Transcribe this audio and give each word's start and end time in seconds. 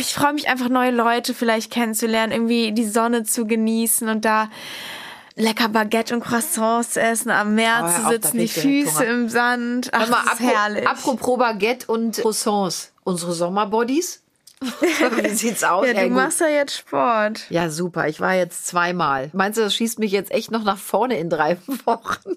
ich 0.00 0.14
freue 0.14 0.32
mich 0.32 0.48
einfach, 0.48 0.68
neue 0.68 0.90
Leute 0.90 1.34
vielleicht 1.34 1.70
kennenzulernen, 1.70 2.32
irgendwie 2.32 2.72
die 2.72 2.86
Sonne 2.88 3.24
zu 3.24 3.46
genießen 3.46 4.08
und 4.08 4.24
da 4.24 4.48
lecker 5.36 5.68
Baguette 5.68 6.14
und 6.14 6.20
Croissants 6.22 6.90
zu 6.90 7.00
essen, 7.00 7.30
am 7.30 7.54
Meer 7.54 7.82
Oh, 7.84 8.02
zu 8.02 8.08
sitzen, 8.10 8.38
die 8.38 8.48
Füße 8.48 9.04
im 9.04 9.28
Sand. 9.28 9.88
Ach, 9.92 10.08
mal, 10.08 10.22
das 10.24 10.34
ist 10.34 10.40
herrlich. 10.40 10.86
apropos 10.88 11.38
Baguette 11.38 11.86
und 11.86 12.16
Croissants. 12.16 12.92
Unsere 13.04 13.32
Sommerbodies? 13.32 14.22
Wie 14.60 15.28
sieht's 15.30 15.64
aus? 15.64 15.86
ja, 15.86 15.92
Ey, 15.94 16.08
du 16.08 16.14
gut. 16.14 16.22
machst 16.22 16.40
ja 16.40 16.48
jetzt 16.48 16.76
Sport. 16.76 17.46
ja, 17.48 17.70
super. 17.70 18.08
Ich 18.08 18.20
war 18.20 18.34
jetzt 18.34 18.66
zweimal. 18.66 19.30
Meinst 19.32 19.56
du, 19.58 19.62
das 19.62 19.74
schießt 19.74 19.98
mich 19.98 20.12
jetzt 20.12 20.30
echt 20.30 20.50
noch 20.50 20.64
nach 20.64 20.76
vorne 20.78 21.18
in 21.18 21.30
drei 21.30 21.56
Wochen? 21.86 22.36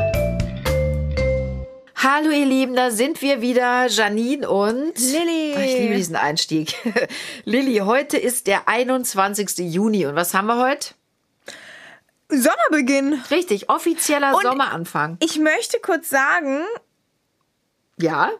Hallo 2.03 2.31
ihr 2.31 2.45
Lieben, 2.47 2.75
da 2.75 2.89
sind 2.89 3.21
wir 3.21 3.41
wieder, 3.41 3.85
Janine 3.87 4.49
und 4.49 4.97
Lilly. 4.97 5.53
Ach, 5.55 5.61
ich 5.61 5.77
liebe 5.77 5.95
diesen 5.95 6.15
Einstieg. 6.15 6.73
Lilly, 7.45 7.77
heute 7.79 8.17
ist 8.17 8.47
der 8.47 8.67
21. 8.67 9.59
Juni 9.71 10.07
und 10.07 10.15
was 10.15 10.33
haben 10.33 10.47
wir 10.47 10.57
heute? 10.57 10.95
Sommerbeginn. 12.29 13.21
Richtig, 13.29 13.69
offizieller 13.69 14.33
Und- 14.35 14.41
Sommeranfang. 14.41 15.17
Ich 15.21 15.37
möchte 15.37 15.77
kurz 15.79 16.09
sagen, 16.09 16.63
Ja, 17.99 18.31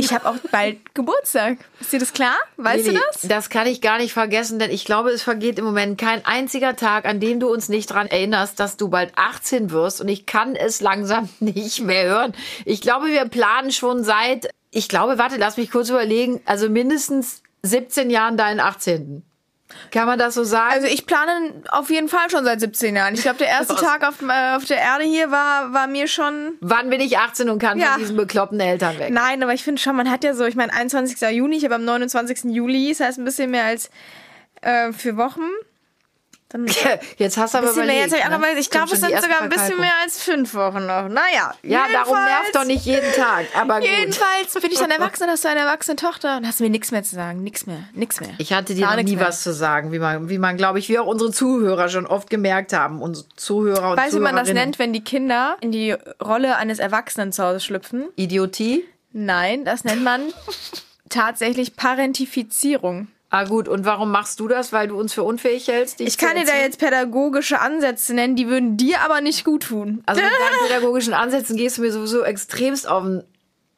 ich 0.00 0.12
habe 0.12 0.28
auch 0.28 0.36
bald 0.50 0.78
Geburtstag. 0.94 1.58
Ist 1.80 1.92
dir 1.92 1.98
das 1.98 2.12
klar? 2.12 2.34
Weißt 2.56 2.86
Lilly, 2.86 2.98
du 2.98 3.02
das? 3.12 3.22
Das 3.22 3.50
kann 3.50 3.66
ich 3.66 3.80
gar 3.80 3.98
nicht 3.98 4.12
vergessen, 4.12 4.58
denn 4.58 4.70
ich 4.70 4.84
glaube, 4.84 5.10
es 5.10 5.22
vergeht 5.22 5.58
im 5.58 5.64
Moment 5.64 5.98
kein 6.00 6.24
einziger 6.24 6.76
Tag, 6.76 7.04
an 7.04 7.20
dem 7.20 7.40
du 7.40 7.48
uns 7.52 7.68
nicht 7.68 7.90
dran 7.90 8.06
erinnerst, 8.06 8.58
dass 8.60 8.76
du 8.76 8.88
bald 8.88 9.12
18 9.16 9.70
wirst 9.70 10.00
und 10.00 10.08
ich 10.08 10.26
kann 10.26 10.56
es 10.56 10.80
langsam 10.80 11.28
nicht 11.40 11.80
mehr 11.80 12.04
hören. 12.04 12.32
Ich 12.64 12.80
glaube, 12.80 13.06
wir 13.06 13.24
planen 13.26 13.70
schon 13.70 14.04
seit, 14.04 14.50
ich 14.70 14.88
glaube, 14.88 15.18
warte, 15.18 15.36
lass 15.36 15.56
mich 15.56 15.70
kurz 15.70 15.90
überlegen, 15.90 16.40
also 16.44 16.68
mindestens 16.68 17.42
17 17.62 18.10
Jahren 18.10 18.36
deinen 18.36 18.60
18. 18.60 19.22
Kann 19.90 20.06
man 20.06 20.18
das 20.18 20.34
so 20.34 20.44
sagen? 20.44 20.72
Also 20.74 20.86
ich 20.86 21.06
plane 21.06 21.62
auf 21.70 21.90
jeden 21.90 22.08
Fall 22.08 22.30
schon 22.30 22.44
seit 22.44 22.60
17 22.60 22.94
Jahren. 22.96 23.14
Ich 23.14 23.22
glaube, 23.22 23.38
der 23.38 23.48
erste? 23.48 23.74
Tag 23.80 24.06
auf, 24.06 24.22
äh, 24.22 24.56
auf 24.56 24.64
der 24.64 24.78
Erde 24.78 25.04
hier 25.04 25.30
war, 25.30 25.72
war 25.72 25.86
mir 25.86 26.06
schon... 26.06 26.54
Wann 26.60 26.90
bin 26.90 27.00
ich 27.00 27.18
18 27.18 27.48
und 27.50 27.58
kann 27.58 27.78
Ja. 27.78 27.92
von 27.92 28.00
diesen 28.00 28.16
bekloppten 28.16 28.60
Eltern 28.60 28.98
weg? 28.98 29.10
Nein, 29.12 29.42
aber 29.42 29.52
ich 29.54 29.62
finde 29.64 29.80
schon, 29.80 29.96
man 29.96 30.10
hat 30.10 30.24
ja 30.24 30.34
so, 30.34 30.44
ich 30.44 30.54
meine, 30.56 30.72
21. 30.72 31.20
Juni, 31.30 31.56
ich 31.56 31.64
habe 31.64 31.74
am 31.76 31.84
29. 31.84 32.44
Juli, 32.52 32.88
das 32.90 33.00
heißt 33.00 33.18
ein 33.18 33.24
bisschen 33.24 33.50
mehr 33.50 33.64
als 33.64 33.90
äh, 34.62 34.92
vier 34.92 35.16
Wochen. 35.16 35.42
Dann 36.52 36.66
Jetzt 37.16 37.36
hast 37.36 37.54
du 37.54 37.58
aber 37.58 37.68
bisschen 37.68 37.86
mehr, 37.86 37.94
überlegt, 37.94 38.12
jetzt 38.12 38.24
ich 38.24 38.28
ne? 38.28 38.60
ich 38.60 38.70
glaube, 38.70 38.92
es 38.92 39.00
sind 39.00 39.22
sogar 39.22 39.42
ein 39.42 39.48
bisschen 39.48 39.78
mehr 39.78 39.92
als 40.02 40.20
fünf 40.20 40.52
Wochen 40.54 40.84
noch. 40.84 41.08
Naja, 41.08 41.54
Ja, 41.62 41.86
darum 41.92 42.16
nervt 42.16 42.54
doch 42.54 42.64
nicht 42.64 42.84
jeden 42.84 43.12
Tag. 43.12 43.46
Aber 43.56 43.78
gut. 43.78 43.88
Jedenfalls 43.88 44.54
bin 44.60 44.72
ich 44.72 44.78
dann 44.80 44.90
erwachsen, 44.90 45.28
hast 45.28 45.44
du 45.44 45.48
eine 45.48 45.60
erwachsene 45.60 45.94
Tochter 45.94 46.38
und 46.38 46.46
hast 46.48 46.60
mir 46.60 46.68
nichts 46.68 46.90
mehr 46.90 47.04
zu 47.04 47.14
sagen. 47.14 47.44
Nichts 47.44 47.66
mehr, 47.66 47.84
nichts 47.94 48.20
mehr. 48.20 48.30
Ich 48.38 48.52
hatte 48.52 48.74
dir 48.74 48.84
noch 48.84 48.96
nie 48.96 49.14
mehr. 49.14 49.28
was 49.28 49.44
zu 49.44 49.54
sagen, 49.54 49.92
wie 49.92 50.00
man, 50.00 50.28
wie 50.28 50.38
man, 50.38 50.56
glaube 50.56 50.80
ich, 50.80 50.88
wie 50.88 50.98
auch 50.98 51.06
unsere 51.06 51.30
Zuhörer 51.30 51.88
schon 51.88 52.04
oft 52.04 52.28
gemerkt 52.28 52.72
haben. 52.72 53.00
Unsere 53.00 53.28
Zuhörer 53.36 53.92
und 53.92 53.96
Weißt 53.96 54.12
du, 54.12 54.16
wie 54.16 54.22
man 54.22 54.34
das 54.34 54.52
nennt, 54.52 54.80
wenn 54.80 54.92
die 54.92 55.04
Kinder 55.04 55.56
in 55.60 55.70
die 55.70 55.92
Rolle 56.20 56.56
eines 56.56 56.80
Erwachsenen 56.80 57.30
zu 57.30 57.44
Hause 57.44 57.60
schlüpfen? 57.60 58.08
Idiotie. 58.16 58.84
Nein, 59.12 59.64
das 59.64 59.84
nennt 59.84 60.02
man 60.02 60.20
tatsächlich 61.10 61.76
Parentifizierung. 61.76 63.06
Ah 63.32 63.44
gut, 63.44 63.68
und 63.68 63.84
warum 63.84 64.10
machst 64.10 64.40
du 64.40 64.48
das? 64.48 64.72
Weil 64.72 64.88
du 64.88 64.98
uns 64.98 65.14
für 65.14 65.22
unfähig 65.22 65.68
hältst? 65.68 66.00
Ich 66.00 66.18
kann 66.18 66.36
dir 66.36 66.44
da 66.44 66.56
jetzt 66.56 66.80
pädagogische 66.80 67.60
Ansätze 67.60 68.12
nennen, 68.12 68.34
die 68.34 68.48
würden 68.48 68.76
dir 68.76 69.02
aber 69.02 69.20
nicht 69.20 69.44
gut 69.44 69.62
tun. 69.64 70.02
Also 70.06 70.20
mit 70.20 70.30
deinen 70.30 70.68
pädagogischen 70.68 71.14
Ansätzen 71.14 71.56
gehst 71.56 71.78
du 71.78 71.82
mir 71.82 71.92
sowieso 71.92 72.24
extremst 72.24 72.88
auf 72.88 73.04
den 73.04 73.22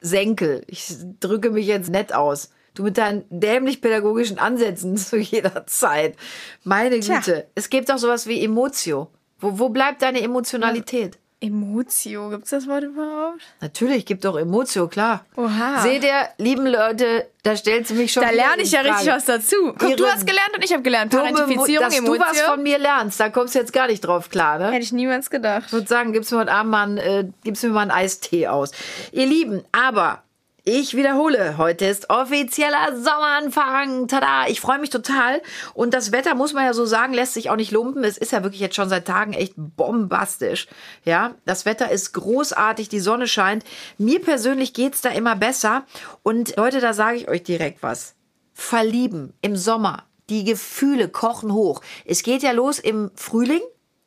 Senkel. 0.00 0.64
Ich 0.68 0.94
drücke 1.20 1.50
mich 1.50 1.66
jetzt 1.66 1.90
nett 1.90 2.14
aus. 2.14 2.50
Du 2.74 2.82
mit 2.82 2.96
deinen 2.96 3.24
dämlich 3.28 3.82
pädagogischen 3.82 4.38
Ansätzen 4.38 4.96
zu 4.96 5.18
jeder 5.18 5.66
Zeit. 5.66 6.16
Meine 6.64 7.00
Tja. 7.00 7.18
Güte. 7.18 7.46
Es 7.54 7.68
gibt 7.68 7.90
doch 7.90 7.98
sowas 7.98 8.26
wie 8.26 8.42
Emotio. 8.42 9.08
Wo, 9.38 9.58
wo 9.58 9.68
bleibt 9.68 10.00
deine 10.00 10.22
Emotionalität? 10.22 11.18
Emotio, 11.42 12.30
gibt's 12.30 12.50
das 12.50 12.68
Wort 12.68 12.84
überhaupt? 12.84 13.40
Natürlich 13.60 14.06
gibt 14.06 14.24
doch 14.24 14.38
Emotio, 14.38 14.86
klar. 14.86 15.24
Oha. 15.36 15.82
Seht 15.82 16.04
ihr, 16.04 16.28
lieben 16.38 16.66
Leute, 16.66 17.26
da 17.42 17.56
stellt 17.56 17.88
sie 17.88 17.94
mich 17.94 18.12
schon 18.12 18.22
Da 18.22 18.30
lerne 18.30 18.62
ich 18.62 18.70
ja 18.70 18.80
richtig 18.80 19.08
was 19.08 19.24
dazu. 19.24 19.56
Guck, 19.76 19.96
du 19.96 20.06
hast 20.06 20.24
gelernt 20.26 20.52
und 20.54 20.64
ich 20.64 20.72
habe 20.72 20.82
gelernt. 20.82 21.12
Dumme 21.12 21.32
Parentifizierung, 21.32 21.84
Dass 21.84 21.96
du 21.96 22.04
was 22.18 22.36
Emotio. 22.38 22.44
von 22.54 22.62
mir 22.62 22.78
lernst, 22.78 23.18
da 23.18 23.28
kommst 23.28 23.54
du 23.54 23.58
jetzt 23.58 23.72
gar 23.72 23.88
nicht 23.88 24.00
drauf 24.00 24.30
klar, 24.30 24.58
ne? 24.58 24.66
Hätte 24.70 24.84
ich 24.84 24.92
niemals 24.92 25.30
gedacht. 25.30 25.64
Ich 25.66 25.72
würde 25.72 25.88
sagen, 25.88 26.12
gib's 26.12 26.30
mir 26.30 26.38
heute 26.38 26.52
Abend 26.52 26.70
mal, 26.70 26.82
einen, 26.84 26.98
äh, 26.98 27.24
gib's 27.42 27.62
mir 27.62 27.70
mal 27.70 27.80
einen 27.82 27.90
Eistee 27.90 28.46
aus. 28.46 28.70
Ihr 29.10 29.26
Lieben, 29.26 29.64
aber 29.72 30.22
ich 30.64 30.96
wiederhole, 30.96 31.58
heute 31.58 31.86
ist 31.86 32.08
offizieller 32.08 32.96
Sommeranfang. 32.96 34.06
Tada! 34.06 34.46
Ich 34.46 34.60
freue 34.60 34.78
mich 34.78 34.90
total. 34.90 35.42
Und 35.74 35.92
das 35.92 36.12
Wetter, 36.12 36.36
muss 36.36 36.52
man 36.52 36.64
ja 36.64 36.72
so 36.72 36.86
sagen, 36.86 37.14
lässt 37.14 37.34
sich 37.34 37.50
auch 37.50 37.56
nicht 37.56 37.72
lumpen. 37.72 38.04
Es 38.04 38.16
ist 38.16 38.30
ja 38.30 38.44
wirklich 38.44 38.60
jetzt 38.60 38.76
schon 38.76 38.88
seit 38.88 39.08
Tagen 39.08 39.32
echt 39.32 39.54
bombastisch. 39.56 40.68
Ja, 41.04 41.34
das 41.46 41.64
Wetter 41.64 41.90
ist 41.90 42.12
großartig, 42.12 42.88
die 42.88 43.00
Sonne 43.00 43.26
scheint. 43.26 43.64
Mir 43.98 44.20
persönlich 44.20 44.72
geht's 44.72 45.00
da 45.00 45.08
immer 45.08 45.34
besser. 45.34 45.84
Und 46.22 46.56
Leute, 46.56 46.80
da 46.80 46.92
sage 46.92 47.16
ich 47.16 47.28
euch 47.28 47.42
direkt 47.42 47.82
was. 47.82 48.14
Verlieben 48.52 49.32
im 49.42 49.56
Sommer. 49.56 50.04
Die 50.30 50.44
Gefühle 50.44 51.08
kochen 51.08 51.52
hoch. 51.52 51.80
Es 52.04 52.22
geht 52.22 52.44
ja 52.44 52.52
los 52.52 52.78
im 52.78 53.10
Frühling. 53.16 53.62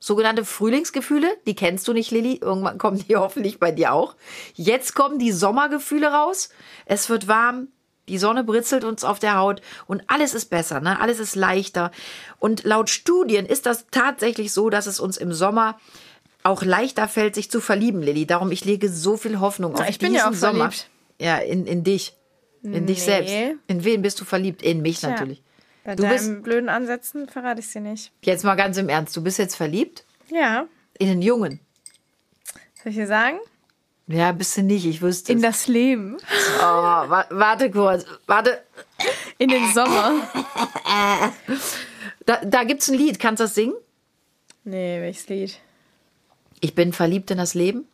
Sogenannte 0.05 0.45
Frühlingsgefühle, 0.45 1.35
die 1.47 1.55
kennst 1.55 1.87
du 1.87 1.93
nicht, 1.93 2.11
Lilly. 2.11 2.37
Irgendwann 2.39 2.77
kommen 2.77 3.03
die 3.07 3.15
hoffentlich 3.15 3.59
bei 3.59 3.71
dir 3.71 3.91
auch. 3.91 4.15
Jetzt 4.53 4.93
kommen 4.93 5.17
die 5.17 5.31
Sommergefühle 5.31 6.05
raus. 6.09 6.49
Es 6.85 7.09
wird 7.09 7.27
warm, 7.27 7.69
die 8.07 8.19
Sonne 8.19 8.43
britzelt 8.43 8.83
uns 8.83 9.03
auf 9.03 9.17
der 9.17 9.35
Haut 9.39 9.63
und 9.87 10.03
alles 10.05 10.35
ist 10.35 10.51
besser, 10.51 10.79
ne? 10.79 11.01
Alles 11.01 11.17
ist 11.17 11.35
leichter. 11.35 11.89
Und 12.37 12.65
laut 12.65 12.91
Studien 12.91 13.47
ist 13.47 13.65
das 13.65 13.87
tatsächlich 13.89 14.53
so, 14.53 14.69
dass 14.69 14.85
es 14.85 14.99
uns 14.99 15.17
im 15.17 15.33
Sommer 15.33 15.79
auch 16.43 16.61
leichter 16.61 17.07
fällt, 17.07 17.33
sich 17.33 17.49
zu 17.49 17.59
verlieben, 17.59 18.03
Lilly. 18.03 18.27
Darum, 18.27 18.51
ich 18.51 18.63
lege 18.63 18.89
so 18.89 19.17
viel 19.17 19.39
Hoffnung 19.39 19.73
auf 19.73 19.89
ich 19.89 19.97
bin 19.97 20.09
diesen 20.11 20.19
ja 20.19 20.29
auch 20.29 20.35
Sommer. 20.35 20.69
verliebt. 20.71 20.87
Ja, 21.19 21.37
in, 21.37 21.65
in 21.65 21.83
dich. 21.83 22.13
In 22.61 22.85
dich 22.85 22.99
Nee. 22.99 23.03
selbst. 23.05 23.33
In 23.65 23.83
wen 23.83 24.03
bist 24.03 24.21
du 24.21 24.25
verliebt? 24.25 24.61
In 24.61 24.83
mich 24.83 25.01
natürlich. 25.01 25.41
Bei 25.85 25.95
Du 25.95 26.01
deinen 26.03 26.11
bist- 26.11 26.43
blöden 26.43 26.67
Ansätzen 26.67 27.29
verrate 27.29 27.61
ich 27.61 27.67
sie 27.69 27.79
nicht. 27.79 28.11
Jetzt 28.23 28.43
mal 28.43 28.55
ganz 28.55 28.75
im 28.77 28.89
Ernst. 28.89 29.15
Du 29.15 29.23
bist 29.23 29.37
jetzt 29.37 29.55
verliebt? 29.55 30.03
Ja. 30.29 30.65
In 30.97 31.07
den 31.07 31.21
Jungen? 31.21 31.59
Soll 32.83 32.91
ich 32.91 32.95
dir 32.95 33.07
sagen? 33.07 33.37
Ja, 34.07 34.31
bist 34.33 34.57
du 34.57 34.63
nicht. 34.63 34.85
Ich 34.85 35.01
wüsste 35.01 35.31
In 35.31 35.37
es. 35.37 35.43
das 35.43 35.67
Leben. 35.67 36.17
Oh, 36.59 36.61
wa 36.63 37.25
warte 37.29 37.71
kurz. 37.71 38.03
Warte. 38.27 38.61
In 39.37 39.49
den 39.49 39.71
Sommer. 39.73 40.13
Da, 42.25 42.43
da 42.43 42.63
gibt's 42.63 42.87
ein 42.89 42.97
Lied. 42.97 43.19
Kannst 43.19 43.39
du 43.39 43.43
das 43.45 43.55
singen? 43.55 43.75
Nee, 44.63 44.99
welches 45.01 45.27
Lied? 45.29 45.59
Ich 46.61 46.73
bin 46.73 46.93
verliebt 46.93 47.29
in 47.31 47.37
das 47.37 47.53
Leben. 47.53 47.87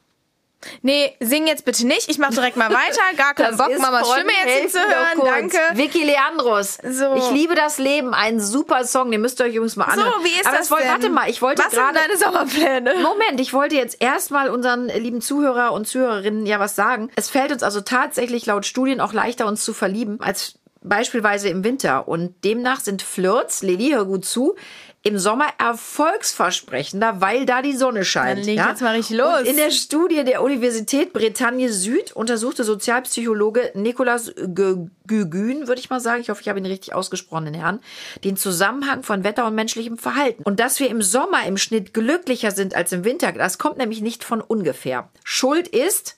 Nee, 0.81 1.15
sing 1.19 1.47
jetzt 1.47 1.65
bitte 1.65 1.87
nicht. 1.87 2.09
Ich 2.09 2.17
mach 2.17 2.29
direkt 2.29 2.55
mal 2.57 2.69
weiter. 2.73 3.01
Gar 3.17 3.33
keinen 3.33 3.57
Bock, 3.57 3.77
Mamas 3.79 4.09
Stimme 4.11 4.31
jetzt 4.45 4.61
nicht 4.63 4.71
zu 4.73 4.79
Helfen 4.79 4.93
hören. 4.95 5.07
doch 5.15 5.23
kurz. 5.23 5.33
Danke. 5.33 5.77
Vicky 5.77 6.03
Leandros. 6.03 6.77
So. 6.87 7.15
Ich 7.15 7.31
liebe 7.31 7.55
das 7.55 7.77
Leben. 7.77 8.13
Ein 8.13 8.39
super 8.39 8.85
Song. 8.85 9.11
Den 9.11 9.21
müsst 9.21 9.39
ihr 9.39 9.45
euch 9.45 9.55
übrigens 9.55 9.75
mal 9.75 9.85
So, 9.93 10.01
anhören. 10.01 10.23
wie 10.23 10.39
ist 10.39 10.45
Aber 10.47 10.57
das 10.57 10.69
wollte- 10.71 10.83
denn? 10.83 10.91
Warte 10.93 11.09
mal. 11.09 11.29
Ich 11.29 11.41
wollte 11.41 11.63
Was 11.63 11.71
sind 11.71 11.79
gerade... 11.81 11.99
deine 11.99 12.17
Sommerpläne? 12.17 12.95
Moment, 13.01 13.39
ich 13.39 13.53
wollte 13.53 13.75
jetzt 13.75 14.01
erstmal 14.01 14.49
unseren 14.49 14.87
lieben 14.87 15.21
Zuhörer 15.21 15.71
und 15.73 15.87
Zuhörerinnen 15.87 16.45
ja 16.45 16.59
was 16.59 16.75
sagen. 16.75 17.09
Es 17.15 17.29
fällt 17.29 17.51
uns 17.51 17.63
also 17.63 17.81
tatsächlich 17.81 18.45
laut 18.45 18.65
Studien 18.65 19.01
auch 19.01 19.13
leichter, 19.13 19.47
uns 19.47 19.63
zu 19.65 19.73
verlieben, 19.73 20.19
als 20.21 20.55
beispielsweise 20.83 21.49
im 21.49 21.63
Winter. 21.63 22.07
Und 22.07 22.43
demnach 22.43 22.79
sind 22.79 23.01
Flirts, 23.01 23.61
Lili, 23.61 23.91
hör 23.91 24.05
gut 24.05 24.25
zu, 24.25 24.55
im 25.03 25.17
Sommer 25.17 25.47
erfolgsversprechender, 25.57 27.21
weil 27.21 27.45
da 27.47 27.63
die 27.63 27.75
Sonne 27.75 28.05
scheint. 28.05 28.39
Dann 28.39 28.45
leg 28.45 28.59
jetzt 28.59 28.81
mal 28.81 28.95
richtig 28.95 29.17
los. 29.17 29.39
Und 29.39 29.45
in 29.47 29.57
der 29.57 29.71
Studie 29.71 30.23
der 30.23 30.43
Universität 30.43 31.11
Bretagne 31.11 31.71
Süd 31.71 32.11
untersuchte 32.11 32.63
Sozialpsychologe 32.63 33.71
Nicolas 33.73 34.31
Gügün, 34.35 35.67
würde 35.67 35.79
ich 35.79 35.89
mal 35.89 35.99
sagen, 35.99 36.21
ich 36.21 36.29
hoffe, 36.29 36.41
ich 36.41 36.49
habe 36.49 36.59
ihn 36.59 36.67
richtig 36.67 36.93
ausgesprochen, 36.93 37.45
den 37.45 37.55
Herrn, 37.55 37.79
den 38.23 38.37
Zusammenhang 38.37 39.01
von 39.01 39.23
Wetter 39.23 39.47
und 39.47 39.55
menschlichem 39.55 39.97
Verhalten. 39.97 40.43
Und 40.43 40.59
dass 40.59 40.79
wir 40.79 40.89
im 40.89 41.01
Sommer 41.01 41.45
im 41.47 41.57
Schnitt 41.57 41.95
glücklicher 41.95 42.51
sind 42.51 42.75
als 42.75 42.91
im 42.91 43.03
Winter, 43.03 43.31
das 43.31 43.57
kommt 43.57 43.77
nämlich 43.77 44.01
nicht 44.01 44.23
von 44.23 44.39
ungefähr. 44.39 45.09
Schuld 45.23 45.67
ist 45.67 46.17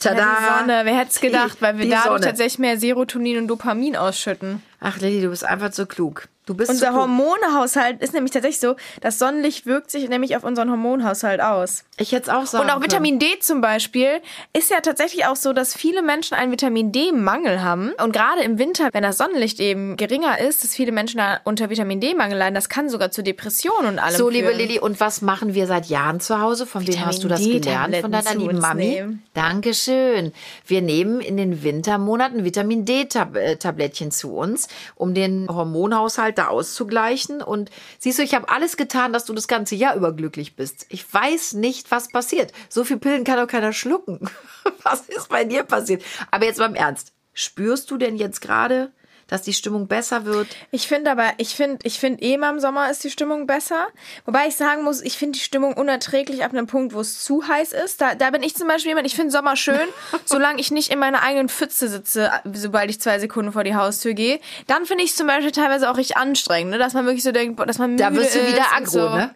Tada! 0.00 0.18
Ja, 0.18 0.36
die 0.38 0.60
Sonne, 0.60 0.80
wer 0.84 0.96
hätte 0.96 1.10
es 1.10 1.20
gedacht, 1.20 1.58
weil 1.60 1.78
wir 1.78 1.88
dadurch 1.88 2.04
Sonne. 2.04 2.20
tatsächlich 2.20 2.58
mehr 2.58 2.78
Serotonin 2.78 3.38
und 3.38 3.48
Dopamin 3.48 3.96
ausschütten. 3.96 4.62
Ach, 4.80 4.98
Lilly, 4.98 5.20
du 5.20 5.28
bist 5.28 5.44
einfach 5.44 5.70
zu 5.70 5.86
klug. 5.86 6.28
Unser. 6.48 6.92
Hormonhaushalt 6.94 8.02
ist 8.02 8.14
nämlich 8.14 8.32
tatsächlich 8.32 8.58
so, 8.58 8.74
das 9.00 9.20
Sonnenlicht 9.20 9.64
wirkt 9.64 9.92
sich 9.92 10.08
nämlich 10.08 10.36
auf 10.36 10.42
unseren 10.42 10.70
Hormonhaushalt 10.70 11.40
aus. 11.40 11.84
Ich 11.98 12.10
hätte 12.10 12.24
es 12.24 12.28
auch 12.30 12.46
sagen 12.46 12.64
Und 12.64 12.70
auch 12.70 12.80
können. 12.80 12.90
Vitamin 12.90 13.18
D 13.20 13.38
zum 13.38 13.60
Beispiel 13.60 14.20
ist 14.52 14.68
ja 14.70 14.80
tatsächlich 14.80 15.26
auch 15.26 15.36
so, 15.36 15.52
dass 15.52 15.72
viele 15.72 16.02
Menschen 16.02 16.34
einen 16.34 16.50
Vitamin 16.50 16.90
D-Mangel 16.90 17.62
haben. 17.62 17.92
Und 18.02 18.12
gerade 18.12 18.42
im 18.42 18.58
Winter, 18.58 18.88
wenn 18.92 19.04
das 19.04 19.18
Sonnenlicht 19.18 19.60
eben 19.60 19.96
geringer 19.96 20.40
ist, 20.40 20.64
dass 20.64 20.74
viele 20.74 20.90
Menschen 20.90 21.18
da 21.18 21.38
unter 21.44 21.70
Vitamin 21.70 22.00
D-Mangel 22.00 22.36
leiden, 22.36 22.56
das 22.56 22.68
kann 22.68 22.88
sogar 22.88 23.12
zu 23.12 23.22
Depressionen 23.22 23.92
und 23.92 23.98
allem 24.00 24.16
So, 24.16 24.28
liebe 24.28 24.48
führen. 24.48 24.58
Lilly, 24.58 24.80
und 24.80 24.98
was 24.98 25.22
machen 25.22 25.54
wir 25.54 25.68
seit 25.68 25.86
Jahren 25.86 26.18
zu 26.18 26.40
Hause? 26.40 26.66
Von 26.66 26.84
wem 26.88 27.06
hast 27.06 27.22
du 27.22 27.28
das 27.28 27.38
Vitamin 27.38 27.62
gelernt? 27.62 27.96
Von 27.98 28.10
deiner 28.10 28.34
lieben 28.34 28.58
Mami? 28.58 28.86
nehmen. 28.86 29.22
Dankeschön. 29.34 30.32
Wir 30.66 30.82
nehmen 30.82 31.20
in 31.20 31.36
den 31.36 31.62
Wintermonaten 31.62 32.44
Vitamin 32.44 32.84
D-Tablettchen 32.84 34.10
zu 34.10 34.34
uns, 34.34 34.66
um 34.96 35.14
den 35.14 35.46
Hormonhaushalt 35.48 36.31
da 36.38 36.48
auszugleichen. 36.48 37.42
Und 37.42 37.70
siehst 37.98 38.18
du, 38.18 38.22
ich 38.22 38.34
habe 38.34 38.48
alles 38.48 38.76
getan, 38.76 39.12
dass 39.12 39.24
du 39.24 39.32
das 39.32 39.48
ganze 39.48 39.74
Jahr 39.74 39.96
über 39.96 40.12
glücklich 40.12 40.56
bist. 40.56 40.86
Ich 40.88 41.12
weiß 41.12 41.54
nicht, 41.54 41.90
was 41.90 42.08
passiert. 42.08 42.52
So 42.68 42.84
viel 42.84 42.98
Pillen 42.98 43.24
kann 43.24 43.36
doch 43.36 43.46
keiner 43.46 43.72
schlucken. 43.72 44.20
Was 44.84 45.08
ist 45.08 45.28
bei 45.28 45.44
dir 45.44 45.64
passiert? 45.64 46.02
Aber 46.30 46.44
jetzt 46.44 46.58
mal 46.58 46.66
im 46.66 46.74
Ernst. 46.74 47.12
Spürst 47.34 47.90
du 47.90 47.96
denn 47.96 48.16
jetzt 48.16 48.40
gerade, 48.40 48.92
dass 49.32 49.42
die 49.42 49.54
Stimmung 49.54 49.86
besser 49.86 50.24
wird? 50.24 50.46
Ich 50.70 50.86
finde 50.86 51.10
aber, 51.10 51.30
ich 51.38 51.54
finde, 51.54 51.78
ich 51.84 51.98
finde 51.98 52.22
eh 52.22 52.36
mal 52.36 52.50
im 52.50 52.60
Sommer 52.60 52.90
ist 52.90 53.02
die 53.02 53.10
Stimmung 53.10 53.46
besser. 53.46 53.88
Wobei 54.26 54.46
ich 54.48 54.56
sagen 54.56 54.84
muss, 54.84 55.00
ich 55.00 55.16
finde 55.16 55.38
die 55.38 55.44
Stimmung 55.44 55.74
unerträglich 55.74 56.44
ab 56.44 56.52
einem 56.52 56.66
Punkt, 56.66 56.94
wo 56.94 57.00
es 57.00 57.24
zu 57.24 57.46
heiß 57.48 57.72
ist. 57.72 58.00
Da, 58.00 58.14
da 58.14 58.30
bin 58.30 58.42
ich 58.42 58.54
zum 58.54 58.68
Beispiel 58.68 58.90
jemand, 58.90 59.06
ich 59.06 59.16
finde 59.16 59.30
Sommer 59.30 59.56
schön, 59.56 59.88
solange 60.24 60.60
ich 60.60 60.70
nicht 60.70 60.92
in 60.92 60.98
meiner 60.98 61.22
eigenen 61.22 61.48
Pfütze 61.48 61.88
sitze, 61.88 62.30
sobald 62.52 62.90
ich 62.90 63.00
zwei 63.00 63.18
Sekunden 63.18 63.52
vor 63.52 63.64
die 63.64 63.74
Haustür 63.74 64.14
gehe. 64.14 64.38
Dann 64.66 64.84
finde 64.84 65.04
ich 65.04 65.10
es 65.10 65.16
zum 65.16 65.26
Beispiel 65.26 65.52
teilweise 65.52 65.90
auch 65.90 65.96
richtig 65.96 66.16
anstrengend, 66.16 66.72
ne? 66.72 66.78
dass 66.78 66.92
man 66.92 67.06
wirklich 67.06 67.22
so 67.22 67.32
denkt, 67.32 67.58
dass 67.58 67.78
man 67.78 67.92
müde 67.92 68.02
Da 68.02 68.14
wirst 68.14 68.34
du 68.34 68.46
wieder 68.46 68.72
aggro, 68.76 68.90
so. 68.90 69.08
ne? 69.10 69.34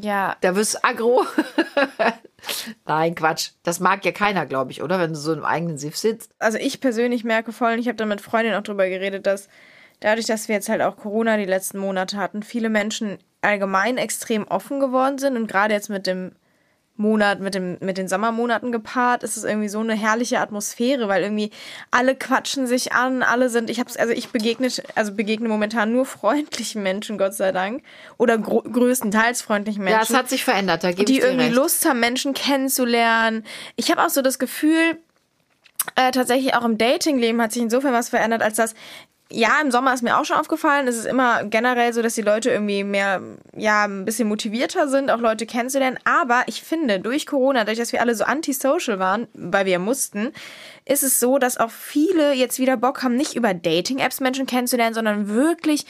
Ja, 0.00 0.36
Da 0.40 0.56
wirst 0.56 0.74
du 0.74 0.84
aggro. 0.84 1.24
Nein, 2.86 3.14
Quatsch. 3.14 3.50
Das 3.62 3.80
mag 3.80 4.04
ja 4.04 4.12
keiner, 4.12 4.46
glaube 4.46 4.70
ich, 4.70 4.82
oder? 4.82 4.98
Wenn 4.98 5.12
du 5.12 5.18
so 5.18 5.32
im 5.32 5.44
eigenen 5.44 5.78
Siff 5.78 5.96
sitzt. 5.96 6.32
also 6.38 6.58
ich 6.58 6.80
persönlich 6.80 7.24
merke 7.24 7.52
voll, 7.52 7.74
und 7.74 7.78
ich 7.78 7.86
habe 7.88 7.96
da 7.96 8.04
mit 8.06 8.20
Freundinnen 8.20 8.58
auch 8.58 8.62
drüber 8.64 8.88
geredet, 8.88 9.26
dass 9.26 9.48
dadurch, 10.00 10.26
dass 10.26 10.48
wir 10.48 10.56
jetzt 10.56 10.68
halt 10.68 10.82
auch 10.82 10.96
Corona 10.96 11.36
die 11.36 11.44
letzten 11.44 11.78
Monate 11.78 12.16
hatten, 12.16 12.42
viele 12.42 12.68
Menschen 12.68 13.18
allgemein 13.40 13.96
extrem 13.96 14.46
offen 14.48 14.80
geworden 14.80 15.18
sind 15.18 15.36
und 15.36 15.46
gerade 15.46 15.74
jetzt 15.74 15.90
mit 15.90 16.06
dem 16.06 16.32
Monat, 16.96 17.40
mit, 17.40 17.56
dem, 17.56 17.76
mit 17.80 17.98
den 17.98 18.06
Sommermonaten 18.06 18.70
gepaart, 18.70 19.24
ist 19.24 19.36
es 19.36 19.42
irgendwie 19.42 19.68
so 19.68 19.80
eine 19.80 19.94
herrliche 19.94 20.38
Atmosphäre, 20.38 21.08
weil 21.08 21.24
irgendwie 21.24 21.50
alle 21.90 22.14
quatschen 22.14 22.68
sich 22.68 22.92
an, 22.92 23.24
alle 23.24 23.50
sind, 23.50 23.68
ich 23.68 23.80
hab's, 23.80 23.96
also 23.96 24.12
ich 24.12 24.28
begegne, 24.28 24.68
also 24.94 25.12
begegne 25.12 25.48
momentan 25.48 25.92
nur 25.92 26.06
freundlichen 26.06 26.84
Menschen, 26.84 27.18
Gott 27.18 27.34
sei 27.34 27.50
Dank, 27.50 27.82
oder 28.16 28.38
größtenteils 28.38 29.42
freundlichen 29.42 29.82
Menschen 29.82 29.98
Ja, 29.98 30.02
es 30.02 30.14
hat 30.14 30.28
sich 30.28 30.44
verändert, 30.44 30.84
da 30.84 30.92
gebe 30.92 31.04
die 31.04 31.18
irgendwie 31.18 31.46
recht. 31.46 31.56
Lust 31.56 31.84
haben, 31.84 31.98
Menschen 31.98 32.32
kennenzulernen. 32.32 33.44
Ich 33.74 33.90
habe 33.90 34.04
auch 34.04 34.10
so 34.10 34.22
das 34.22 34.38
Gefühl, 34.38 34.98
äh, 35.96 36.12
tatsächlich 36.12 36.54
auch 36.54 36.64
im 36.64 36.78
Datingleben 36.78 37.42
hat 37.42 37.52
sich 37.52 37.62
insofern 37.62 37.92
was 37.92 38.08
verändert, 38.08 38.40
als 38.42 38.56
dass 38.56 38.74
ja, 39.34 39.60
im 39.60 39.70
Sommer 39.70 39.92
ist 39.92 40.02
mir 40.02 40.18
auch 40.18 40.24
schon 40.24 40.36
aufgefallen, 40.36 40.86
es 40.86 40.96
ist 40.96 41.06
immer 41.06 41.44
generell 41.44 41.92
so, 41.92 42.02
dass 42.02 42.14
die 42.14 42.22
Leute 42.22 42.50
irgendwie 42.50 42.84
mehr, 42.84 43.20
ja, 43.56 43.84
ein 43.84 44.04
bisschen 44.04 44.28
motivierter 44.28 44.88
sind, 44.88 45.10
auch 45.10 45.18
Leute 45.18 45.44
kennenzulernen. 45.44 45.98
Aber 46.04 46.42
ich 46.46 46.62
finde, 46.62 47.00
durch 47.00 47.26
Corona, 47.26 47.60
dadurch, 47.60 47.78
dass 47.78 47.92
wir 47.92 48.00
alle 48.00 48.14
so 48.14 48.24
antisocial 48.24 48.98
waren, 48.98 49.26
weil 49.34 49.66
wir 49.66 49.78
mussten, 49.78 50.32
ist 50.84 51.02
es 51.02 51.18
so, 51.18 51.38
dass 51.38 51.56
auch 51.56 51.70
viele 51.70 52.32
jetzt 52.34 52.58
wieder 52.58 52.76
Bock 52.76 53.02
haben, 53.02 53.16
nicht 53.16 53.34
über 53.34 53.54
Dating-Apps 53.54 54.20
Menschen 54.20 54.46
kennenzulernen, 54.46 54.94
sondern 54.94 55.28
wirklich 55.28 55.86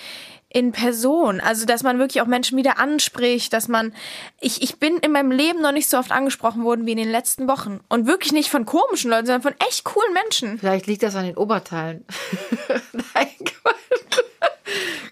in 0.55 0.71
Person. 0.71 1.41
Also, 1.41 1.67
dass 1.67 1.83
man 1.83 1.99
wirklich 1.99 2.23
auch 2.23 2.27
Menschen 2.27 2.57
wieder 2.57 2.79
anspricht, 2.79 3.53
dass 3.53 3.67
man, 3.67 3.93
ich, 4.41 4.63
ich 4.63 4.79
bin 4.79 4.99
in 4.99 5.11
meinem 5.11 5.33
Leben 5.33 5.61
noch 5.61 5.73
nicht 5.73 5.91
so 5.91 5.99
oft 5.99 6.13
angesprochen 6.13 6.63
worden 6.63 6.87
wie 6.87 6.93
in 6.93 6.97
den 6.97 7.11
letzten 7.11 7.49
Wochen. 7.49 7.81
Und 7.89 8.07
wirklich 8.07 8.33
nicht 8.33 8.51
von 8.51 8.65
komischen 8.65 9.11
Leuten, 9.11 9.27
sondern 9.27 9.43
von 9.43 9.55
echt 9.69 9.83
coolen 9.83 10.13
Menschen. 10.13 10.59
Vielleicht 10.61 10.87
liegt 10.87 11.03
das 11.03 11.17
an 11.17 11.25
den 11.25 11.37
Oberteilen. 11.37 12.05
Nein. 12.93 13.27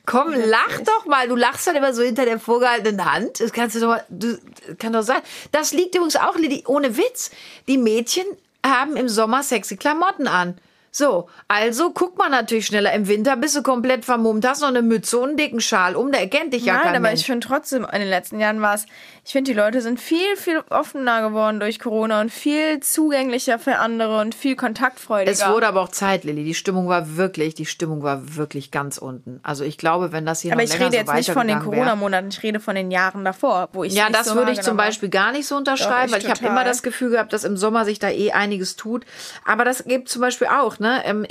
Komm, 0.06 0.32
lach 0.32 0.80
doch 0.84 1.06
mal. 1.06 1.26
Du 1.26 1.34
lachst 1.34 1.66
dann 1.66 1.74
immer 1.74 1.92
so 1.92 2.02
hinter 2.02 2.24
der 2.24 2.38
vorgehaltenen 2.38 3.12
Hand. 3.12 3.40
Das 3.40 3.52
kannst 3.52 3.74
du 3.74 3.80
doch 3.80 3.88
mal, 3.88 4.04
du, 4.10 4.38
kann 4.78 4.92
doch 4.92 5.02
sein. 5.02 5.22
Das 5.50 5.72
liegt 5.72 5.96
übrigens 5.96 6.14
auch, 6.14 6.36
Lili, 6.36 6.62
ohne 6.68 6.96
Witz. 6.96 7.32
Die 7.66 7.78
Mädchen 7.78 8.26
haben 8.64 8.96
im 8.96 9.08
Sommer 9.08 9.42
sexy 9.42 9.76
Klamotten 9.76 10.28
an. 10.28 10.56
So, 10.94 11.26
also 11.48 11.90
guckt 11.90 12.18
man 12.18 12.30
natürlich 12.30 12.66
schneller. 12.66 12.92
Im 12.92 13.08
Winter 13.08 13.34
bist 13.38 13.56
du 13.56 13.62
komplett 13.62 14.04
vermummt, 14.04 14.46
hast 14.46 14.60
noch 14.60 14.68
eine 14.68 14.82
Mütze 14.82 15.18
und 15.18 15.30
einen 15.30 15.36
dicken 15.38 15.60
Schal 15.62 15.96
um, 15.96 16.12
da 16.12 16.18
erkennt 16.18 16.52
dich 16.52 16.66
ja 16.66 16.74
Nein, 16.74 16.82
kein 16.82 16.94
aber 16.96 17.00
Mensch. 17.08 17.20
ich 17.20 17.26
finde 17.26 17.46
trotzdem, 17.46 17.86
in 17.90 18.00
den 18.00 18.10
letzten 18.10 18.38
Jahren 18.38 18.60
war 18.60 18.74
es, 18.74 18.84
ich 19.24 19.32
finde, 19.32 19.52
die 19.52 19.56
Leute 19.56 19.80
sind 19.80 19.98
viel, 20.00 20.36
viel 20.36 20.62
offener 20.68 21.26
geworden 21.26 21.60
durch 21.60 21.78
Corona 21.78 22.20
und 22.20 22.30
viel 22.30 22.80
zugänglicher 22.80 23.58
für 23.58 23.78
andere 23.78 24.20
und 24.20 24.34
viel 24.34 24.54
kontaktfreudiger. 24.54 25.32
Es 25.32 25.48
wurde 25.48 25.66
aber 25.66 25.80
auch 25.80 25.88
Zeit, 25.88 26.24
Lilly. 26.24 26.44
Die 26.44 26.52
Stimmung 26.52 26.88
war 26.88 27.16
wirklich, 27.16 27.54
die 27.54 27.64
Stimmung 27.64 28.02
war 28.02 28.36
wirklich 28.36 28.70
ganz 28.70 28.98
unten. 28.98 29.40
Also 29.42 29.64
ich 29.64 29.78
glaube, 29.78 30.12
wenn 30.12 30.26
das 30.26 30.40
hier 30.40 30.52
aber 30.52 30.60
noch 30.62 30.68
ich 30.68 30.78
rede 30.78 30.90
so 30.90 30.96
jetzt 30.98 31.14
nicht 31.14 31.30
von 31.30 31.48
den 31.48 31.60
Corona-Monaten, 31.60 32.28
ich 32.28 32.42
rede 32.42 32.60
von 32.60 32.74
den 32.74 32.90
Jahren 32.90 33.24
davor, 33.24 33.70
wo 33.72 33.82
ich 33.82 33.94
Ja, 33.94 34.10
das 34.10 34.26
so 34.26 34.34
würde 34.34 34.52
ich 34.52 34.60
zum 34.60 34.78
habe. 34.78 34.88
Beispiel 34.88 35.08
gar 35.08 35.32
nicht 35.32 35.46
so 35.46 35.56
unterschreiben, 35.56 36.08
Doch, 36.12 36.18
weil 36.18 36.22
ich 36.22 36.28
habe 36.28 36.44
immer 36.44 36.64
das 36.64 36.82
Gefühl 36.82 37.08
gehabt, 37.08 37.32
dass 37.32 37.44
im 37.44 37.56
Sommer 37.56 37.86
sich 37.86 37.98
da 37.98 38.10
eh 38.10 38.32
einiges 38.32 38.76
tut. 38.76 39.06
Aber 39.46 39.64
das 39.64 39.84
gibt 39.84 40.10
zum 40.10 40.20
Beispiel 40.20 40.48
auch, 40.48 40.80
ne? 40.82 41.02
Ähm, 41.06 41.24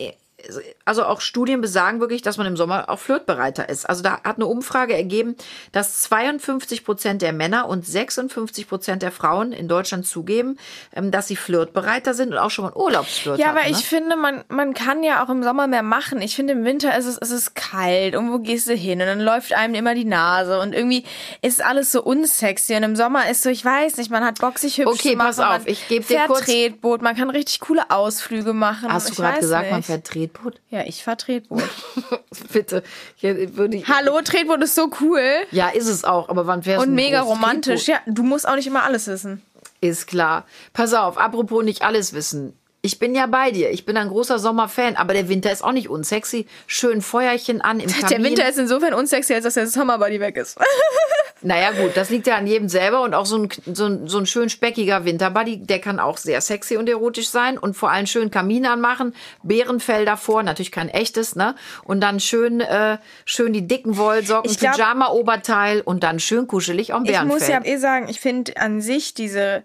also 0.86 1.04
auch 1.06 1.22
Studien 1.22 1.62
besagen 1.62 2.00
wirklich, 2.00 2.22
dass 2.22 2.38
man 2.38 2.48
im 2.48 2.58
Sommer 2.58 2.90
auch 2.90 3.00
flirtbereiter 3.00 3.70
ist. 3.70 3.90
Also 3.90 4.04
da 4.04 4.22
hat 4.24 4.38
eine 4.38 4.46
Umfrage 4.48 4.94
ergeben, 4.96 5.36
dass 5.72 6.02
52 6.02 6.84
Prozent 6.86 7.22
der 7.22 7.34
Männer 7.34 7.68
und 7.68 7.86
56 7.86 8.68
Prozent 8.68 9.02
der 9.02 9.12
Frauen 9.12 9.52
in 9.54 9.68
Deutschland 9.68 10.06
zugeben, 10.06 10.58
ähm, 10.96 11.12
dass 11.12 11.28
sie 11.28 11.36
flirtbereiter 11.36 12.14
sind 12.14 12.32
und 12.32 12.38
auch 12.38 12.50
schon 12.52 12.66
mal 12.66 12.74
Urlaubsflirt 12.74 13.40
Ja, 13.40 13.48
hatten, 13.48 13.58
aber 13.58 13.66
ne? 13.68 13.72
ich 13.72 13.86
finde, 13.86 14.16
man, 14.16 14.44
man 14.50 14.74
kann 14.74 15.04
ja 15.04 15.24
auch 15.24 15.30
im 15.30 15.44
Sommer 15.44 15.68
mehr 15.68 15.84
machen. 15.84 16.22
Ich 16.22 16.36
finde, 16.36 16.54
im 16.54 16.66
Winter 16.66 16.98
ist 16.98 17.06
es, 17.06 17.18
ist 17.18 17.32
es 17.32 17.54
kalt. 17.54 18.16
Und 18.16 18.32
wo 18.32 18.40
gehst 18.40 18.68
du 18.68 18.74
hin? 18.74 19.00
Und 19.02 19.08
dann 19.08 19.20
läuft 19.22 19.54
einem 19.54 19.76
immer 19.76 19.96
die 19.96 20.06
Nase. 20.06 20.60
Und 20.60 20.74
irgendwie 20.74 21.04
ist 21.42 21.64
alles 21.64 21.92
so 21.92 22.02
unsexy. 22.04 22.76
Und 22.76 22.84
im 22.84 22.96
Sommer 22.96 23.30
ist 23.30 23.44
so, 23.44 23.50
ich 23.50 23.64
weiß 23.64 23.98
nicht, 23.98 24.10
man 24.12 24.24
hat 24.26 24.40
Bock, 24.40 24.58
sich 24.60 24.78
hübsch 24.78 24.88
Okay, 24.92 25.12
zu 25.12 25.18
machen. 25.18 25.28
pass 25.36 25.40
auf, 25.40 25.68
ich 25.68 25.88
geb 25.88 26.08
dir 26.08 26.22
kurz- 26.28 26.46
Tretboot, 26.46 27.02
man 27.02 27.16
kann 27.16 27.30
richtig 27.30 27.60
coole 27.60 27.90
Ausflüge 27.90 28.54
machen. 28.54 28.92
Hast 28.92 29.10
du 29.10 29.16
gerade 29.16 29.40
gesagt, 29.40 29.70
man 29.72 29.84
fährt 29.84 30.06
Tretboot? 30.08 30.31
Ja, 30.70 30.84
ich 30.86 31.04
fahr 31.04 31.18
Tretboot. 31.18 31.64
Bitte. 32.54 32.84
Hier 33.16 33.56
würde 33.58 33.78
ich, 33.78 33.88
Hallo, 33.88 34.20
Tretboot 34.22 34.62
ist 34.64 34.76
so 34.76 34.90
cool. 35.02 35.22
ja, 35.52 35.70
ist 35.70 35.88
es 35.88 36.04
auch, 36.04 36.30
aber 36.30 36.48
wann 36.48 36.62
du 36.62 36.78
Und 36.80 36.94
mega 36.94 37.22
romantisch. 37.22 37.86
Tretboot? 37.86 38.08
Ja, 38.08 38.14
du 38.14 38.24
musst 38.24 38.48
auch 38.48 38.56
nicht 38.56 38.68
immer 38.68 38.84
alles 38.84 39.08
wissen. 39.08 39.42
Ist 39.82 40.08
klar. 40.08 40.46
Pass 40.74 40.94
auf, 40.94 41.18
apropos 41.18 41.64
nicht 41.64 41.82
alles 41.82 42.14
wissen. 42.14 42.54
Ich 42.84 42.98
bin 42.98 43.14
ja 43.14 43.28
bei 43.28 43.52
dir. 43.52 43.70
Ich 43.70 43.86
bin 43.86 43.96
ein 43.96 44.08
großer 44.10 44.40
Sommerfan, 44.40 44.96
aber 44.96 45.14
der 45.14 45.30
Winter 45.30 45.52
ist 45.52 45.64
auch 45.64 45.72
nicht 45.72 45.88
unsexy. 45.90 46.48
Schön 46.66 47.02
Feuerchen 47.02 47.62
an 47.62 47.80
im 47.80 47.90
Kamin. 47.92 48.08
Der 48.10 48.24
Winter 48.24 48.50
ist 48.50 48.58
insofern 48.58 48.94
unsexy, 48.96 49.34
als 49.36 49.44
dass 49.44 49.54
der 49.54 49.68
Sommerbody 49.68 50.20
weg 50.20 50.38
ist. 50.38 50.58
Naja 51.44 51.72
gut, 51.72 51.92
das 51.96 52.10
liegt 52.12 52.28
ja 52.28 52.36
an 52.38 52.46
jedem 52.46 52.70
selber 52.70 53.02
und 53.02 53.14
auch 53.16 53.26
so 53.26 53.38
ein, 53.38 53.50
so 53.74 53.86
ein, 53.86 54.08
so 54.08 54.20
ein 54.20 54.26
schön 54.28 54.50
speckiger 54.50 55.06
Winterbuddy, 55.06 55.66
der 55.66 55.80
kann 55.80 56.00
auch 56.00 56.18
sehr 56.18 56.40
sexy 56.40 56.78
und 56.78 56.88
erotisch 56.88 57.30
sein 57.30 57.58
und 57.58 57.76
vor 57.76 57.90
allem 57.90 58.06
schön 58.06 58.30
Kamin 58.30 58.66
anmachen, 58.66 59.16
Bärenfell 59.42 60.06
davor, 60.06 60.44
natürlich 60.44 60.72
kein 60.72 60.90
echtes, 60.90 61.36
ne? 61.36 61.56
Und 61.84 62.02
dann 62.02 62.20
schön, 62.20 62.62
äh, 62.62 62.98
schön 63.26 63.54
die 63.54 63.68
dicken 63.68 63.98
Wollsocken, 63.98 64.52
Ich 64.52 64.60
Pyjama-Oberteil 64.60 65.82
und 65.82 66.04
dann 66.04 66.20
schön 66.20 66.48
kuschelig 66.48 66.94
am 66.94 67.06
Ich 67.06 67.12
Bärenfell. 67.12 67.40
muss 67.40 67.48
ja 67.48 67.64
eh 67.64 67.78
sagen, 67.78 68.08
ich 68.10 68.20
finde 68.20 68.58
an 68.58 68.82
sich 68.82 69.14
diese 69.14 69.64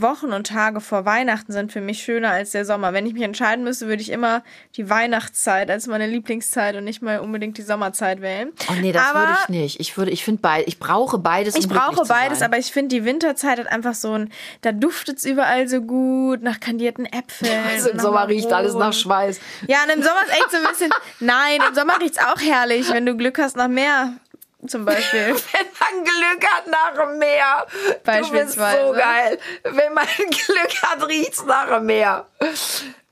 Wochen 0.00 0.32
und 0.32 0.46
Tage 0.46 0.80
vor 0.80 1.04
Weihnachten 1.04 1.52
sind 1.52 1.72
für 1.72 1.80
mich 1.80 2.02
schöner 2.02 2.30
als 2.30 2.52
der 2.52 2.64
Sommer. 2.64 2.92
Wenn 2.92 3.06
ich 3.06 3.14
mich 3.14 3.22
entscheiden 3.22 3.64
müsste, 3.64 3.86
würde 3.88 4.02
ich 4.02 4.10
immer 4.10 4.42
die 4.76 4.88
Weihnachtszeit 4.88 5.70
als 5.70 5.86
meine 5.86 6.06
Lieblingszeit 6.06 6.76
und 6.76 6.84
nicht 6.84 7.02
mal 7.02 7.20
unbedingt 7.20 7.58
die 7.58 7.62
Sommerzeit 7.62 8.20
wählen. 8.20 8.52
Oh 8.70 8.74
nee, 8.80 8.92
das 8.92 9.02
aber 9.04 9.20
würde 9.20 9.38
ich 9.42 9.48
nicht. 9.48 9.80
Ich 9.80 9.96
würde, 9.96 10.10
ich 10.10 10.24
finde 10.24 10.42
beid, 10.42 10.64
ich 10.66 10.78
brauche 10.78 11.18
beides. 11.18 11.54
um 11.54 11.60
Ich 11.60 11.68
brauche 11.68 12.06
beides, 12.06 12.42
aber 12.42 12.58
ich 12.58 12.72
finde, 12.72 12.94
die 12.94 13.04
Winterzeit 13.04 13.58
hat 13.58 13.66
einfach 13.68 13.94
so 13.94 14.12
ein, 14.12 14.32
da 14.62 14.72
duftet's 14.72 15.24
überall 15.24 15.68
so 15.68 15.80
gut, 15.80 16.42
nach 16.42 16.60
kandierten 16.60 17.06
Äpfeln. 17.06 17.52
Also 17.76 17.90
im 17.90 17.98
Sommer 17.98 18.28
riecht 18.28 18.52
alles 18.52 18.74
nach. 18.74 18.92
Schweiß. 18.92 19.40
Ja, 19.66 19.78
und 19.84 19.90
im 19.96 20.02
Sommer 20.02 20.20
ist 20.26 20.32
echt 20.32 20.50
so 20.50 20.56
ein 20.56 20.64
bisschen, 20.68 20.90
nein, 21.20 21.60
im 21.68 21.74
Sommer 21.74 22.00
riecht's 22.00 22.18
auch 22.18 22.40
herrlich, 22.40 22.90
wenn 22.90 23.04
du 23.04 23.16
Glück 23.16 23.38
hast 23.38 23.56
nach 23.56 23.68
Meer, 23.68 24.14
zum 24.68 24.84
Beispiel. 24.84 25.34
Wenn 25.52 25.66
man 25.80 26.04
Glück 26.04 26.50
hat 26.50 26.66
nach 26.66 26.94
dem 27.04 27.18
Meer. 27.18 27.66
Du 27.68 27.88
bist 27.92 28.04
Beispielsweise. 28.04 28.86
so 28.86 28.92
geil. 28.92 29.38
Wenn 29.62 29.94
man 29.94 30.06
Glück 30.16 30.82
hat, 30.82 31.06
riecht's 31.08 31.44
nach 31.44 31.68
dem 31.68 31.86
Meer. 31.86 32.26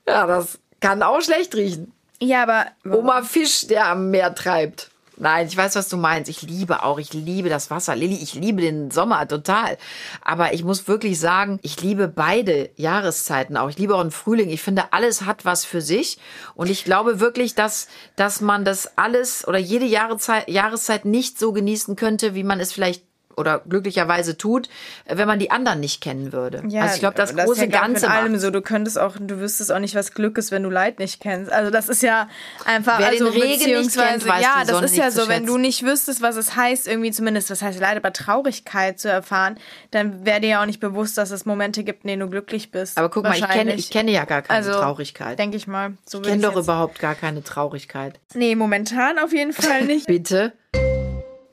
Ja, 0.07 0.25
das 0.27 0.59
kann 0.79 1.01
auch 1.03 1.21
schlecht 1.21 1.55
riechen. 1.55 1.91
Ja, 2.19 2.43
aber 2.43 2.67
Oma 2.85 3.23
Fisch, 3.23 3.67
der 3.67 3.87
am 3.87 4.09
Meer 4.09 4.33
treibt. 4.33 4.89
Nein, 5.17 5.47
ich 5.47 5.55
weiß, 5.55 5.75
was 5.75 5.87
du 5.87 5.97
meinst. 5.97 6.29
Ich 6.29 6.41
liebe 6.41 6.83
auch, 6.83 6.99
ich 6.99 7.13
liebe 7.13 7.47
das 7.47 7.69
Wasser. 7.69 7.95
Lilly, 7.95 8.15
ich 8.15 8.33
liebe 8.33 8.61
den 8.61 8.91
Sommer 8.91 9.25
total. 9.27 9.77
Aber 10.21 10.53
ich 10.53 10.63
muss 10.63 10.87
wirklich 10.87 11.19
sagen, 11.19 11.59
ich 11.61 11.81
liebe 11.81 12.07
beide 12.09 12.69
Jahreszeiten 12.75 13.55
auch. 13.55 13.69
Ich 13.69 13.77
liebe 13.77 13.95
auch 13.95 14.01
den 14.01 14.11
Frühling. 14.11 14.49
Ich 14.49 14.61
finde, 14.61 14.91
alles 14.91 15.21
hat 15.21 15.45
was 15.45 15.63
für 15.63 15.81
sich. 15.81 16.17
Und 16.53 16.69
ich 16.69 16.83
glaube 16.83 17.21
wirklich, 17.21 17.55
dass, 17.55 17.87
dass 18.17 18.41
man 18.41 18.65
das 18.65 18.97
alles 18.97 19.47
oder 19.47 19.57
jede 19.57 19.85
Jahreszeit, 19.85 20.49
Jahreszeit 20.49 21.05
nicht 21.05 21.39
so 21.39 21.53
genießen 21.53 21.95
könnte, 21.95 22.35
wie 22.35 22.43
man 22.43 22.59
es 22.59 22.73
vielleicht 22.73 23.04
oder 23.37 23.61
glücklicherweise 23.67 24.37
tut, 24.37 24.69
wenn 25.05 25.27
man 25.27 25.39
die 25.39 25.51
anderen 25.51 25.79
nicht 25.79 26.01
kennen 26.01 26.33
würde. 26.33 26.63
Ja, 26.67 26.83
also 26.83 26.95
ich 26.95 26.99
glaube, 26.99 27.15
das, 27.15 27.35
das 27.35 27.45
große 27.45 27.67
Ganze 27.67 28.05
mit 28.07 28.15
allem 28.15 28.31
macht. 28.33 28.41
so. 28.41 28.51
Du 28.51 28.61
könntest 28.61 28.99
auch, 28.99 29.15
du 29.19 29.39
wüsstest 29.39 29.71
auch 29.71 29.79
nicht, 29.79 29.95
was 29.95 30.13
Glück 30.13 30.37
ist, 30.37 30.51
wenn 30.51 30.63
du 30.63 30.69
Leid 30.69 30.99
nicht 30.99 31.19
kennst. 31.21 31.51
Also 31.51 31.71
das 31.71 31.89
ist 31.89 32.01
ja 32.03 32.29
einfach, 32.65 32.99
Wer 32.99 33.11
den 33.11 33.23
also 33.23 33.39
Regen 33.39 33.79
nicht 33.79 33.95
kennt, 33.97 34.27
weiß 34.27 34.41
ja, 34.43 34.63
das 34.65 34.81
ist 34.83 34.97
ja 34.97 35.11
so, 35.11 35.27
wenn 35.27 35.45
du 35.45 35.57
nicht 35.57 35.83
wüsstest, 35.83 36.21
was 36.21 36.35
es 36.35 36.55
heißt, 36.55 36.87
irgendwie 36.87 37.11
zumindest, 37.11 37.49
was 37.49 37.61
heißt 37.61 37.79
Leid, 37.79 37.97
aber 37.97 38.13
Traurigkeit 38.13 38.99
zu 38.99 39.09
erfahren, 39.09 39.57
dann 39.91 40.25
wäre 40.25 40.41
dir 40.41 40.49
ja 40.49 40.61
auch 40.61 40.65
nicht 40.65 40.79
bewusst, 40.79 41.17
dass 41.17 41.31
es 41.31 41.45
Momente 41.45 41.83
gibt, 41.83 42.03
in 42.03 42.09
denen 42.09 42.21
du 42.21 42.29
glücklich 42.29 42.71
bist. 42.71 42.97
Aber 42.97 43.09
guck 43.09 43.23
mal, 43.23 43.35
ich 43.37 43.47
kenne, 43.47 43.75
ich 43.75 43.89
kenne 43.89 44.11
ja 44.11 44.25
gar 44.25 44.41
keine 44.41 44.57
also, 44.57 44.71
Traurigkeit. 44.71 45.37
Denke 45.39 45.57
ich 45.57 45.67
mal. 45.67 45.93
So 46.05 46.19
Ich 46.21 46.27
kenne 46.27 46.41
doch 46.41 46.55
jetzt- 46.55 46.65
überhaupt 46.65 46.99
gar 46.99 47.15
keine 47.15 47.43
Traurigkeit. 47.43 48.19
Nee, 48.33 48.55
momentan 48.55 49.19
auf 49.19 49.33
jeden 49.33 49.53
Fall 49.53 49.81
nicht. 49.85 50.07
Bitte. 50.07 50.53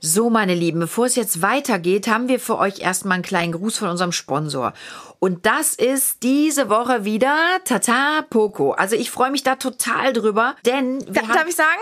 So, 0.04 0.30
meine 0.30 0.56
Lieben, 0.56 0.80
bevor 0.80 1.06
es 1.06 1.14
jetzt 1.14 1.42
weitergeht, 1.42 2.08
haben 2.08 2.26
wir 2.26 2.40
für 2.40 2.58
euch 2.58 2.80
erstmal 2.80 3.14
einen 3.14 3.22
kleinen 3.22 3.52
Gruß 3.52 3.78
von 3.78 3.88
unserem 3.88 4.10
Sponsor. 4.10 4.72
Und 5.20 5.46
das 5.46 5.74
ist 5.74 6.24
diese 6.24 6.68
Woche 6.68 7.04
wieder 7.04 7.36
Tata 7.64 8.22
Poco. 8.28 8.72
Also 8.72 8.96
ich 8.96 9.12
freue 9.12 9.30
mich 9.30 9.44
da 9.44 9.54
total 9.54 10.12
drüber, 10.12 10.56
denn 10.66 11.06
wir 11.06 11.12
Da, 11.12 11.28
haben, 11.28 11.32
darf 11.34 11.46
ich 11.46 11.54
sagen? 11.54 11.80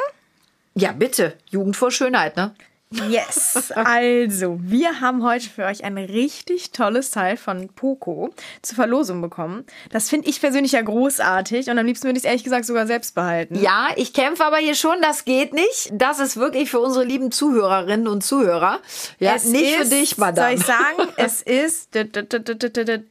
ja 0.74 0.92
bitte, 0.92 1.32
Jugend 1.48 1.78
vor 1.78 1.90
Schönheit, 1.90 2.36
ne? 2.36 2.54
Yes, 2.92 3.70
also 3.76 4.58
wir 4.60 5.00
haben 5.00 5.22
heute 5.22 5.48
für 5.48 5.64
euch 5.64 5.84
ein 5.84 5.96
richtig 5.96 6.72
tolles 6.72 7.12
Teil 7.12 7.36
von 7.36 7.68
Poco 7.68 8.30
zur 8.62 8.74
Verlosung 8.74 9.20
bekommen. 9.20 9.64
Das 9.90 10.10
finde 10.10 10.28
ich 10.28 10.40
persönlich 10.40 10.72
ja 10.72 10.82
großartig 10.82 11.70
und 11.70 11.78
am 11.78 11.86
liebsten 11.86 12.08
würde 12.08 12.18
ich 12.18 12.24
es 12.24 12.28
ehrlich 12.28 12.42
gesagt 12.42 12.64
sogar 12.64 12.88
selbst 12.88 13.14
behalten. 13.14 13.54
Ja, 13.60 13.90
ich 13.94 14.12
kämpfe 14.12 14.44
aber 14.44 14.56
hier 14.56 14.74
schon, 14.74 15.00
das 15.02 15.24
geht 15.24 15.52
nicht. 15.54 15.90
Das 15.92 16.18
ist 16.18 16.36
wirklich 16.36 16.68
für 16.68 16.80
unsere 16.80 17.04
lieben 17.04 17.30
Zuhörerinnen 17.30 18.08
und 18.08 18.24
Zuhörer. 18.24 18.80
Ja, 19.20 19.36
Es 19.36 19.44
nicht 19.44 19.70
ist, 19.70 19.76
für 19.76 19.96
dich, 19.96 20.18
Madame. 20.18 20.48
Soll 20.48 20.58
ich 20.58 20.66
sagen, 20.66 21.12
es 21.16 21.42
ist 21.46 21.90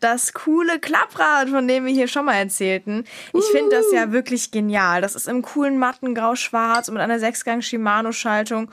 das 0.01 0.33
coole 0.33 0.79
Klapprad, 0.79 1.47
von 1.47 1.65
dem 1.69 1.85
wir 1.85 1.93
hier 1.93 2.09
schon 2.09 2.25
mal 2.25 2.35
erzählten. 2.35 3.05
Ich 3.33 3.45
finde 3.45 3.77
das 3.77 3.85
ja 3.93 4.11
wirklich 4.11 4.51
genial. 4.51 4.99
Das 4.99 5.15
ist 5.15 5.29
im 5.29 5.41
coolen 5.41 5.77
matten 5.77 6.13
Grau-Schwarz 6.15 6.89
und 6.89 6.95
mit 6.95 7.03
einer 7.03 7.19
Sechsgang 7.19 7.61
Shimano-Schaltung 7.61 8.69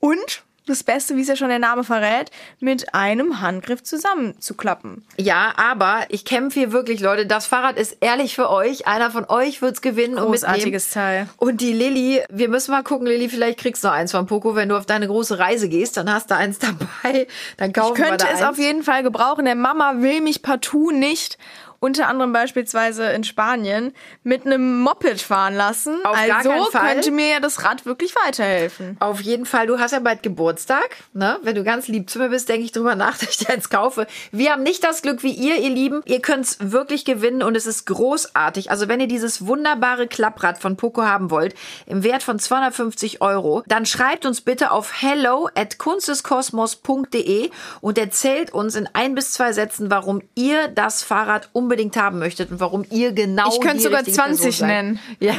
und 0.00 0.44
das 0.68 0.84
Beste, 0.84 1.16
wie 1.16 1.22
es 1.22 1.28
ja 1.28 1.36
schon 1.36 1.48
der 1.48 1.58
Name 1.58 1.84
verrät, 1.84 2.30
mit 2.60 2.94
einem 2.94 3.40
Handgriff 3.40 3.82
zusammenzuklappen. 3.82 5.04
Ja, 5.16 5.52
aber 5.56 6.00
ich 6.08 6.24
kämpfe 6.24 6.60
hier 6.60 6.72
wirklich, 6.72 7.00
Leute. 7.00 7.26
Das 7.26 7.46
Fahrrad 7.46 7.76
ist 7.78 7.96
ehrlich 8.00 8.34
für 8.34 8.50
euch. 8.50 8.86
Einer 8.86 9.10
von 9.10 9.24
euch 9.28 9.62
wird's 9.62 9.80
gewinnen 9.80 10.14
und 10.18 10.30
mitnehmen. 10.30 10.52
Großartiges 10.52 10.90
Teil. 10.90 11.28
Und 11.36 11.60
die 11.60 11.72
Lilly, 11.72 12.22
wir 12.30 12.48
müssen 12.48 12.70
mal 12.72 12.82
gucken, 12.82 13.06
Lilly, 13.06 13.28
vielleicht 13.28 13.58
kriegst 13.58 13.82
du 13.84 13.90
eins 13.90 14.12
von 14.12 14.26
Poco, 14.26 14.54
wenn 14.54 14.68
du 14.68 14.76
auf 14.76 14.86
deine 14.86 15.06
große 15.06 15.38
Reise 15.38 15.68
gehst, 15.68 15.96
dann 15.96 16.12
hast 16.12 16.30
du 16.30 16.36
eins 16.36 16.58
dabei. 16.58 17.26
Dann 17.56 17.72
kaufen 17.72 17.94
Ich 17.96 18.02
könnte 18.02 18.24
wir 18.24 18.28
da 18.28 18.34
es 18.34 18.42
eins. 18.42 18.50
auf 18.50 18.58
jeden 18.58 18.82
Fall 18.82 19.02
gebrauchen. 19.02 19.44
Der 19.44 19.54
Mama 19.54 19.94
will 19.98 20.20
mich 20.20 20.42
partout 20.42 20.90
nicht, 20.90 21.38
unter 21.80 22.08
anderem 22.08 22.32
beispielsweise 22.32 23.04
in 23.10 23.24
Spanien, 23.24 23.92
mit 24.24 24.44
einem 24.44 24.80
Moped 24.80 25.20
fahren 25.20 25.54
lassen. 25.54 25.96
Auf 26.04 26.16
also 26.16 26.28
gar 26.28 26.42
keinen 26.42 26.64
Fall. 26.66 26.94
könnte 26.94 27.10
mir 27.10 27.28
ja 27.28 27.40
das 27.40 27.64
Rad 27.64 27.86
wirklich 27.86 28.14
weiterhelfen. 28.24 28.96
Auf 29.00 29.20
jeden 29.20 29.46
Fall, 29.46 29.66
du 29.66 29.78
hast 29.78 29.92
ja 29.92 30.00
bald 30.00 30.22
Geburtstag, 30.22 30.96
ne? 31.12 31.38
Wenn 31.42 31.54
du 31.54 31.64
ganz 31.64 31.88
lieb 31.88 32.10
zu 32.10 32.18
mir 32.18 32.30
bist, 32.30 32.48
denke 32.48 32.64
ich 32.64 32.72
drüber 32.72 32.94
nach, 32.94 33.16
dass 33.18 33.30
ich 33.30 33.36
dir 33.38 33.50
eins 33.50 33.70
kaufe. 33.70 34.06
Wir 34.32 34.52
haben 34.52 34.62
nicht 34.62 34.82
das 34.82 35.02
Glück 35.02 35.22
wie 35.22 35.32
ihr, 35.32 35.56
ihr 35.56 35.70
Lieben. 35.70 36.02
Ihr 36.04 36.20
könnt's 36.20 36.58
wirklich 36.60 37.04
gewinnen 37.04 37.42
und 37.42 37.56
es 37.56 37.66
ist 37.66 37.86
großartig. 37.86 38.70
Also 38.70 38.88
wenn 38.88 39.00
ihr 39.00 39.08
dieses 39.08 39.46
wunderbare 39.46 40.08
Klapprad 40.08 40.58
von 40.58 40.76
Poco 40.76 41.02
haben 41.02 41.30
wollt, 41.30 41.54
im 41.86 42.02
Wert 42.02 42.22
von 42.22 42.38
250 42.38 43.20
Euro, 43.22 43.62
dann 43.66 43.86
schreibt 43.86 44.26
uns 44.26 44.40
bitte 44.40 44.70
auf 44.70 45.02
hello 45.02 45.48
at 45.54 45.78
kunsteskosmos.de 45.78 47.50
und 47.80 47.98
erzählt 47.98 48.52
uns 48.52 48.74
in 48.74 48.88
ein 48.92 49.14
bis 49.14 49.32
zwei 49.32 49.52
Sätzen, 49.52 49.90
warum 49.90 50.22
ihr 50.34 50.68
das 50.68 51.02
Fahrrad 51.02 51.50
unbedingt 51.68 51.96
haben 51.98 52.18
möchtet 52.18 52.50
und 52.50 52.60
warum 52.60 52.86
ihr 52.90 53.12
genau 53.12 53.50
Ich 53.52 53.60
könnte 53.60 53.82
sogar 53.82 53.98
richtige 54.00 54.16
20 54.16 54.40
Person 54.42 54.52
seid. 54.52 54.68
nennen. 54.68 54.98
Ja, 55.20 55.34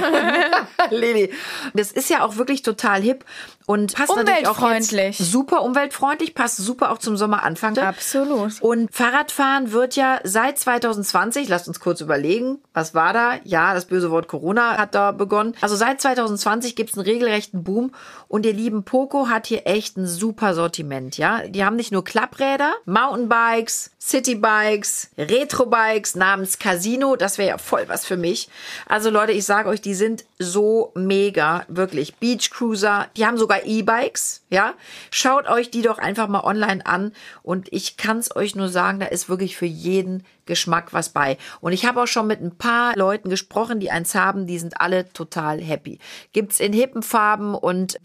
Lili. 0.91 1.31
Das 1.73 1.91
ist 1.91 2.07
ja 2.11 2.23
auch 2.23 2.37
wirklich 2.37 2.61
total 2.61 3.01
hip 3.01 3.25
und 3.69 3.93
passt 3.93 4.09
Umweltfreundlich. 4.09 5.15
super 5.19 5.61
umweltfreundlich, 5.61 6.33
passt 6.33 6.57
super 6.57 6.89
auch 6.89 6.97
zum 6.97 7.17
Sommeranfang. 7.17 7.77
Absolut. 7.77 8.59
Und 8.61 8.91
Fahrradfahren 8.91 9.71
wird 9.71 9.95
ja 9.95 10.19
seit 10.23 10.57
2020, 10.57 11.47
lasst 11.49 11.67
uns 11.67 11.79
kurz 11.79 12.01
überlegen, 12.01 12.57
was 12.73 12.95
war 12.95 13.13
da? 13.13 13.33
Ja, 13.43 13.75
das 13.75 13.85
böse 13.85 14.09
Wort 14.09 14.27
Corona 14.27 14.77
hat 14.79 14.95
da 14.95 15.11
begonnen. 15.11 15.53
Also 15.61 15.75
seit 15.75 16.01
2020 16.01 16.75
gibt's 16.75 16.97
einen 16.97 17.05
regelrechten 17.05 17.63
Boom 17.63 17.91
und 18.27 18.43
ihr 18.47 18.53
lieben 18.53 18.85
Poco 18.85 19.29
hat 19.29 19.45
hier 19.45 19.67
echt 19.67 19.97
ein 19.97 20.07
super 20.07 20.55
Sortiment, 20.55 21.19
ja. 21.19 21.47
Die 21.47 21.63
haben 21.63 21.75
nicht 21.75 21.91
nur 21.91 22.03
Klappräder, 22.03 22.73
Mountainbikes, 22.85 23.91
Citybikes, 24.01 25.11
Retrobikes 25.15 26.15
namens 26.15 26.57
Casino, 26.57 27.15
das 27.15 27.37
wäre 27.37 27.49
ja 27.49 27.57
voll 27.59 27.83
was 27.87 28.03
für 28.03 28.17
mich. 28.17 28.49
Also 28.87 29.11
Leute, 29.11 29.33
ich 29.33 29.45
sage 29.45 29.69
euch, 29.69 29.81
die 29.81 29.93
sind 29.93 30.25
so 30.39 30.91
mega, 30.95 31.65
wirklich. 31.67 32.15
Beach 32.15 32.49
Cruiser, 32.49 33.05
die 33.15 33.27
haben 33.27 33.37
sogar 33.37 33.58
E-Bikes, 33.65 34.45
ja. 34.49 34.73
Schaut 35.11 35.47
euch 35.47 35.71
die 35.71 35.81
doch 35.81 35.97
einfach 35.97 36.27
mal 36.27 36.43
online 36.43 36.85
an 36.85 37.13
und 37.43 37.71
ich 37.71 37.97
kann's 37.97 38.35
euch 38.35 38.55
nur 38.55 38.69
sagen, 38.69 38.99
da 38.99 39.07
ist 39.07 39.29
wirklich 39.29 39.57
für 39.57 39.65
jeden 39.65 40.23
Geschmack 40.45 40.93
was 40.93 41.09
bei. 41.09 41.37
Und 41.61 41.73
ich 41.73 41.85
habe 41.85 42.01
auch 42.01 42.07
schon 42.07 42.27
mit 42.27 42.41
ein 42.41 42.57
paar 42.57 42.95
Leuten 42.95 43.29
gesprochen, 43.29 43.79
die 43.79 43.91
eins 43.91 44.15
haben, 44.15 44.47
die 44.47 44.59
sind 44.59 44.81
alle 44.81 45.11
total 45.13 45.61
happy. 45.61 45.99
Gibt's 46.33 46.59
in 46.59 46.73
hippen 46.73 47.03
Farben 47.03 47.55
und 47.55 47.99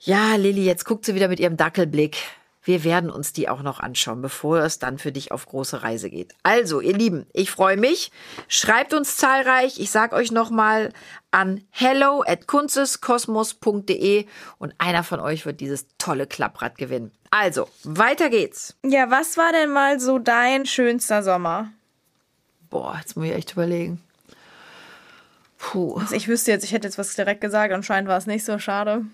ja, 0.00 0.36
Lilly, 0.36 0.64
jetzt 0.64 0.84
guckt 0.84 1.04
sie 1.04 1.14
wieder 1.14 1.28
mit 1.28 1.40
ihrem 1.40 1.56
Dackelblick. 1.56 2.16
Wir 2.62 2.84
werden 2.84 3.10
uns 3.10 3.32
die 3.32 3.48
auch 3.48 3.62
noch 3.62 3.80
anschauen, 3.80 4.20
bevor 4.20 4.58
es 4.58 4.78
dann 4.78 4.98
für 4.98 5.12
dich 5.12 5.32
auf 5.32 5.46
große 5.46 5.82
Reise 5.82 6.10
geht. 6.10 6.34
Also, 6.42 6.80
ihr 6.80 6.92
Lieben, 6.92 7.26
ich 7.32 7.50
freue 7.50 7.76
mich. 7.76 8.12
Schreibt 8.48 8.92
uns 8.92 9.16
zahlreich. 9.16 9.80
Ich 9.80 9.90
sag 9.90 10.12
euch 10.12 10.30
nochmal 10.30 10.92
an 11.30 11.64
hello 11.70 12.22
at 12.26 12.46
kunsteskosmos.de 12.46 14.26
und 14.58 14.74
einer 14.78 15.04
von 15.04 15.20
euch 15.20 15.46
wird 15.46 15.60
dieses 15.60 15.86
tolle 15.96 16.26
Klapprad 16.26 16.76
gewinnen. 16.76 17.12
Also, 17.30 17.68
weiter 17.84 18.28
geht's. 18.28 18.76
Ja, 18.84 19.10
was 19.10 19.38
war 19.38 19.52
denn 19.52 19.70
mal 19.70 19.98
so 19.98 20.18
dein 20.18 20.66
schönster 20.66 21.22
Sommer? 21.22 21.70
Boah, 22.68 22.96
jetzt 23.00 23.16
muss 23.16 23.26
ich 23.26 23.34
echt 23.34 23.52
überlegen. 23.52 24.02
Puh. 25.58 25.96
Also 25.96 26.14
ich 26.14 26.26
wüsste 26.28 26.50
jetzt, 26.50 26.64
ich 26.64 26.72
hätte 26.72 26.86
jetzt 26.88 26.98
was 26.98 27.14
direkt 27.14 27.40
gesagt, 27.40 27.72
anscheinend 27.72 28.08
war 28.08 28.16
es 28.16 28.26
nicht 28.26 28.44
so 28.44 28.58
schade. 28.58 29.04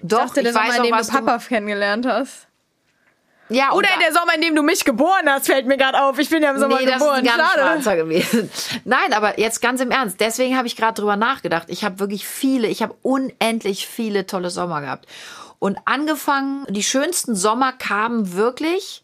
Doch, 0.00 0.18
ich 0.18 0.24
dachte, 0.26 0.42
der 0.42 0.52
Sommer, 0.52 0.76
in 0.76 0.82
dem 0.84 0.96
du 0.96 1.06
Papa 1.06 1.38
kennengelernt 1.38 2.06
hast. 2.06 2.46
Ja, 3.52 3.72
Oder 3.72 3.88
der 4.00 4.12
Sommer, 4.12 4.34
in 4.34 4.40
dem 4.40 4.54
du 4.54 4.62
mich 4.62 4.84
geboren 4.84 5.28
hast, 5.28 5.46
fällt 5.46 5.66
mir 5.66 5.76
gerade 5.76 6.02
auf. 6.02 6.18
Ich 6.18 6.30
bin 6.30 6.42
ja 6.42 6.50
im 6.50 6.58
Sommer 6.58 6.78
nee, 6.78 6.86
das 6.86 6.94
geboren. 6.98 7.24
ist 7.24 7.32
ein 7.32 7.38
ganz 7.64 7.84
Schade. 7.84 7.96
gewesen. 7.98 8.50
Nein, 8.84 9.12
aber 9.12 9.38
jetzt 9.38 9.60
ganz 9.60 9.80
im 9.80 9.90
Ernst. 9.90 10.20
Deswegen 10.20 10.56
habe 10.56 10.66
ich 10.66 10.76
gerade 10.76 10.94
drüber 10.94 11.16
nachgedacht. 11.16 11.68
Ich 11.68 11.84
habe 11.84 11.98
wirklich 11.98 12.26
viele, 12.26 12.68
ich 12.68 12.82
habe 12.82 12.94
unendlich 13.02 13.86
viele 13.86 14.26
tolle 14.26 14.50
Sommer 14.50 14.80
gehabt. 14.80 15.06
Und 15.58 15.78
angefangen, 15.84 16.66
die 16.68 16.82
schönsten 16.82 17.36
Sommer 17.36 17.72
kamen 17.72 18.34
wirklich. 18.34 19.01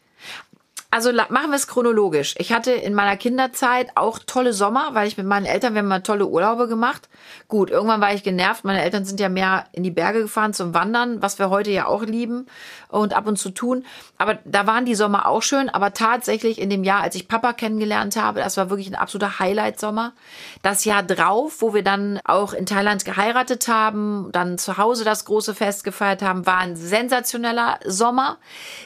Also 0.91 1.13
machen 1.13 1.51
wir 1.51 1.57
es 1.57 1.67
chronologisch. 1.67 2.35
Ich 2.39 2.51
hatte 2.51 2.73
in 2.73 2.95
meiner 2.95 3.19
Kinderzeit 3.19 3.91
auch 3.95 4.19
tolle 4.21 4.55
Sommer, 4.55 4.95
weil 4.95 5.07
ich 5.07 5.19
mit 5.19 5.27
meinen 5.27 5.45
Eltern, 5.45 5.75
wir 5.75 5.81
haben 5.81 5.89
mal 5.89 6.01
tolle 6.01 6.27
Urlaube 6.27 6.67
gemacht. 6.67 7.11
Gut, 7.47 7.69
irgendwann 7.69 8.01
war 8.01 8.15
ich 8.15 8.23
genervt. 8.23 8.65
Meine 8.65 8.81
Eltern 8.81 9.05
sind 9.05 9.21
ja 9.21 9.29
mehr 9.29 9.67
in 9.73 9.83
die 9.83 9.91
Berge 9.91 10.23
gefahren 10.23 10.55
zum 10.55 10.73
Wandern, 10.73 11.21
was 11.21 11.39
wir 11.39 11.51
heute 11.51 11.71
ja 11.71 11.87
auch 11.87 12.03
lieben 12.05 12.47
und 12.89 13.13
ab 13.13 13.27
und 13.27 13.39
zu 13.39 13.51
tun. 13.51 13.85
Aber 14.17 14.39
da 14.47 14.67
waren 14.67 14.87
die 14.87 14.95
Sommer 14.95 15.29
auch 15.29 15.43
schön. 15.43 15.69
Aber 15.69 15.93
tatsächlich 15.93 16.59
in 16.59 16.71
dem 16.71 16.85
Jahr, 16.85 17.03
als 17.03 17.17
ich 17.17 17.29
Papa 17.29 17.53
kennengelernt 17.53 18.17
habe, 18.17 18.41
das 18.41 18.57
war 18.57 18.71
wirklich 18.71 18.89
ein 18.89 18.95
absoluter 18.95 19.39
Highlight-Sommer. 19.39 20.15
Das 20.63 20.87
Jahr 20.87 21.03
drauf, 21.03 21.57
wo 21.61 21.75
wir 21.75 21.85
dann 21.85 22.19
auch 22.25 22.55
in 22.55 22.65
Thailand 22.65 23.05
geheiratet 23.05 23.69
haben, 23.69 24.31
dann 24.33 24.57
zu 24.57 24.79
Hause 24.79 25.05
das 25.05 25.27
große 25.27 25.55
Fest 25.55 25.85
gefeiert 25.85 26.23
haben, 26.23 26.47
war 26.47 26.57
ein 26.57 26.77
sensationeller 26.77 27.79
Sommer. 27.85 28.39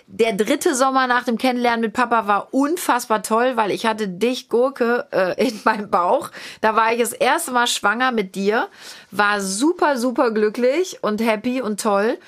Der 0.09 0.33
dritte 0.33 0.75
Sommer 0.75 1.07
nach 1.07 1.23
dem 1.23 1.39
Kennenlernen 1.39 1.81
mit 1.81 1.92
Papa 1.93 2.27
war 2.27 2.53
unfassbar 2.53 3.23
toll, 3.23 3.57
weil 3.57 3.71
ich 3.71 3.87
hatte 3.87 4.09
dich, 4.09 4.49
Gurke, 4.49 5.07
äh, 5.13 5.49
in 5.49 5.61
meinem 5.65 5.91
Bauch. 5.91 6.31
Da 6.61 6.77
war 6.77 6.93
ich 6.93 7.01
das 7.01 7.13
erste 7.13 7.53
Mal 7.53 7.67
schwanger 7.67 8.13
mit 8.13 8.35
dir, 8.35 8.69
war 9.11 9.41
super, 9.41 9.97
super 9.99 10.31
glücklich 10.31 10.99
und 11.03 11.21
happy 11.21 11.61
und 11.61 11.81
toll. 11.81 12.19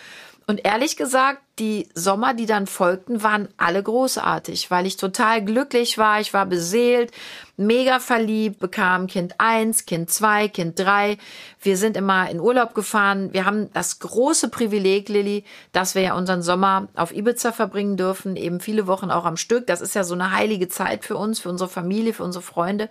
Und 0.47 0.65
ehrlich 0.65 0.97
gesagt, 0.97 1.41
die 1.59 1.89
Sommer, 1.95 2.35
die 2.35 2.47
dann 2.47 2.67
folgten, 2.67 3.23
waren 3.23 3.49
alle 3.57 3.83
großartig, 3.83 4.71
weil 4.71 4.87
ich 4.87 4.97
total 4.97 5.45
glücklich 5.45 5.99
war. 5.99 6.21
Ich 6.21 6.35
war 6.35 6.47
beseelt, 6.47 7.13
mega 7.57 8.01
verliebt, 8.01 8.59
bekam 8.59 9.07
Kind 9.07 9.35
eins, 9.39 9.87
Kind 9.87 10.11
zwei, 10.11 10.49
Kind 10.49 10.79
drei. 10.79 11.17
Wir 11.61 11.77
sind 11.77 11.97
immer 11.97 12.29
in 12.29 12.41
Urlaub 12.41 12.75
gefahren. 12.75 13.33
Wir 13.33 13.45
haben 13.45 13.73
das 13.73 14.01
große 14.01 14.49
Privileg, 14.49 15.09
Lilly, 15.09 15.45
dass 15.71 15.95
wir 15.95 16.03
ja 16.03 16.15
unseren 16.15 16.43
Sommer 16.43 16.89
auf 16.97 17.15
Ibiza 17.15 17.53
verbringen 17.53 17.97
dürfen, 17.97 18.35
eben 18.37 18.59
viele 18.59 18.89
Wochen 18.89 19.11
auch 19.11 19.25
am 19.25 19.37
Stück. 19.37 19.69
Das 19.69 19.81
ist 19.81 19.95
ja 19.95 20.03
so 20.03 20.15
eine 20.15 20.33
heilige 20.33 20.69
Zeit 20.69 21.05
für 21.05 21.17
uns, 21.17 21.39
für 21.39 21.51
unsere 21.51 21.71
Familie, 21.71 22.15
für 22.15 22.25
unsere 22.25 22.43
Freunde. 22.43 22.89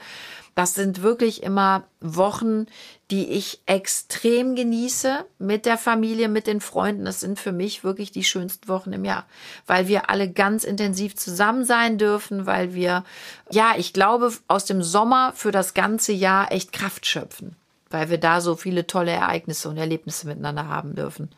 Das 0.55 0.75
sind 0.75 1.01
wirklich 1.01 1.41
immer 1.41 1.83
Wochen, 1.99 2.67
die 3.09 3.27
ich 3.29 3.61
extrem 3.65 4.55
genieße 4.55 5.25
mit 5.39 5.65
der 5.65 5.77
Familie, 5.79 6.29
mit 6.29 6.45
den 6.45 6.61
Freunden. 6.61 7.05
Das 7.05 7.19
sind 7.19 7.39
für 7.39 7.51
mich 7.51 7.83
wirklich 7.83 8.11
die 8.11 8.23
schönsten 8.23 8.52
Wochen 8.67 8.93
im 8.93 9.05
Jahr, 9.05 9.25
weil 9.67 9.87
wir 9.87 10.09
alle 10.09 10.29
ganz 10.31 10.63
intensiv 10.63 11.15
zusammen 11.15 11.65
sein 11.65 11.97
dürfen, 11.97 12.45
weil 12.45 12.73
wir, 12.73 13.03
ja, 13.49 13.73
ich 13.77 13.93
glaube, 13.93 14.31
aus 14.47 14.65
dem 14.65 14.81
Sommer 14.81 15.33
für 15.35 15.51
das 15.51 15.73
ganze 15.73 16.13
Jahr 16.13 16.51
echt 16.51 16.71
Kraft 16.71 17.05
schöpfen, 17.05 17.55
weil 17.89 18.09
wir 18.09 18.17
da 18.17 18.41
so 18.41 18.55
viele 18.55 18.87
tolle 18.87 19.11
Ereignisse 19.11 19.69
und 19.69 19.77
Erlebnisse 19.77 20.27
miteinander 20.27 20.67
haben 20.67 20.95
dürfen. 20.95 21.29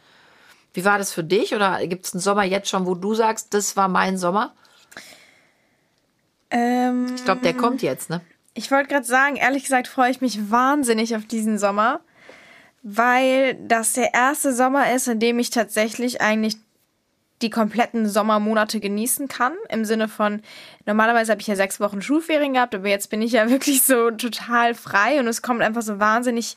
Wie 0.74 0.84
war 0.84 0.98
das 0.98 1.14
für 1.14 1.24
dich? 1.24 1.56
Oder 1.56 1.86
gibt 1.88 2.06
es 2.06 2.14
einen 2.14 2.22
Sommer 2.22 2.44
jetzt 2.44 2.70
schon, 2.70 2.86
wo 2.86 2.96
du 2.96 3.16
sagst, 3.16 3.54
das 3.54 3.78
war 3.78 3.88
mein 3.88 4.18
Sommer? 4.18 4.54
Ähm, 6.52 7.14
Ich 7.16 7.24
glaube, 7.24 7.42
der 7.42 7.54
kommt 7.54 7.82
jetzt, 7.82 8.10
ne? 8.10 8.22
Ich 8.54 8.72
wollte 8.72 8.90
gerade 8.90 9.06
sagen, 9.06 9.36
ehrlich 9.36 9.64
gesagt 9.64 9.88
freue 9.88 10.12
ich 10.12 10.22
mich 10.22 10.50
wahnsinnig 10.50 11.16
auf 11.16 11.26
diesen 11.26 11.58
Sommer, 11.58 12.00
weil 12.84 13.56
das 13.68 13.94
der 13.94 14.14
erste 14.14 14.54
Sommer 14.54 14.94
ist, 14.94 15.08
in 15.08 15.20
dem 15.20 15.40
ich 15.40 15.50
tatsächlich 15.50 16.22
eigentlich 16.22 16.58
die 17.42 17.50
kompletten 17.50 18.08
Sommermonate 18.08 18.80
genießen 18.80 19.28
kann. 19.28 19.54
Im 19.70 19.86
Sinne 19.86 20.08
von, 20.08 20.42
normalerweise 20.86 21.32
habe 21.32 21.42
ich 21.42 21.48
ja 21.48 21.56
sechs 21.56 21.80
Wochen 21.80 22.02
Schulferien 22.02 22.54
gehabt, 22.54 22.76
aber 22.76 22.88
jetzt 22.88 23.10
bin 23.10 23.22
ich 23.22 23.34
ja 23.34 23.50
wirklich 23.50 23.84
so 23.84 24.12
total 24.12 24.74
frei 24.74 25.20
und 25.20 25.28
es 25.28 25.42
kommt 25.42 25.62
einfach 25.62 25.82
so 25.82 26.00
wahnsinnig, 26.00 26.56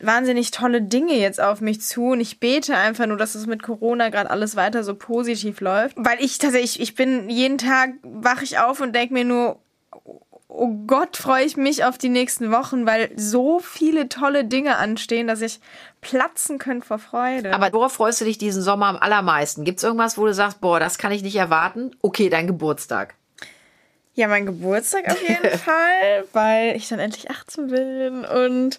wahnsinnig 0.00 0.50
tolle 0.50 0.82
Dinge 0.82 1.14
jetzt 1.14 1.40
auf 1.40 1.60
mich 1.60 1.80
zu 1.80 2.08
und 2.08 2.20
ich 2.20 2.40
bete 2.40 2.76
einfach 2.76 3.06
nur, 3.06 3.16
dass 3.16 3.34
es 3.34 3.46
mit 3.46 3.62
Corona 3.62 4.08
gerade 4.08 4.30
alles 4.30 4.56
weiter 4.56 4.84
so 4.84 4.94
positiv 4.94 5.60
läuft. 5.60 5.96
Weil 5.98 6.18
ich 6.20 6.38
tatsächlich, 6.38 6.80
ich 6.80 6.94
bin 6.94 7.28
jeden 7.28 7.58
Tag 7.58 7.94
wache 8.02 8.44
ich 8.44 8.58
auf 8.58 8.80
und 8.80 8.94
denke 8.94 9.14
mir 9.14 9.24
nur, 9.24 9.58
oh 10.56 10.72
Gott, 10.86 11.16
freue 11.16 11.44
ich 11.44 11.56
mich 11.56 11.84
auf 11.84 11.98
die 11.98 12.08
nächsten 12.08 12.50
Wochen, 12.52 12.86
weil 12.86 13.10
so 13.16 13.58
viele 13.58 14.08
tolle 14.08 14.44
Dinge 14.44 14.76
anstehen, 14.76 15.26
dass 15.26 15.40
ich 15.40 15.60
platzen 16.00 16.58
könnte 16.58 16.86
vor 16.86 16.98
Freude. 16.98 17.52
Aber 17.52 17.72
worauf 17.72 17.94
freust 17.94 18.20
du 18.20 18.24
dich 18.24 18.38
diesen 18.38 18.62
Sommer 18.62 18.86
am 18.86 18.96
allermeisten? 18.96 19.64
Gibt 19.64 19.78
es 19.78 19.84
irgendwas, 19.84 20.16
wo 20.16 20.26
du 20.26 20.32
sagst, 20.34 20.60
boah, 20.60 20.78
das 20.78 20.98
kann 20.98 21.12
ich 21.12 21.22
nicht 21.22 21.36
erwarten? 21.36 21.90
Okay, 22.02 22.28
dein 22.28 22.46
Geburtstag. 22.46 23.14
ja, 24.14 24.28
mein 24.28 24.46
Geburtstag 24.46 25.08
auf 25.10 25.20
jeden 25.20 25.58
Fall, 25.58 26.24
weil 26.32 26.76
ich 26.76 26.88
dann 26.88 27.00
endlich 27.00 27.30
18 27.30 27.66
bin 27.66 28.24
und 28.24 28.78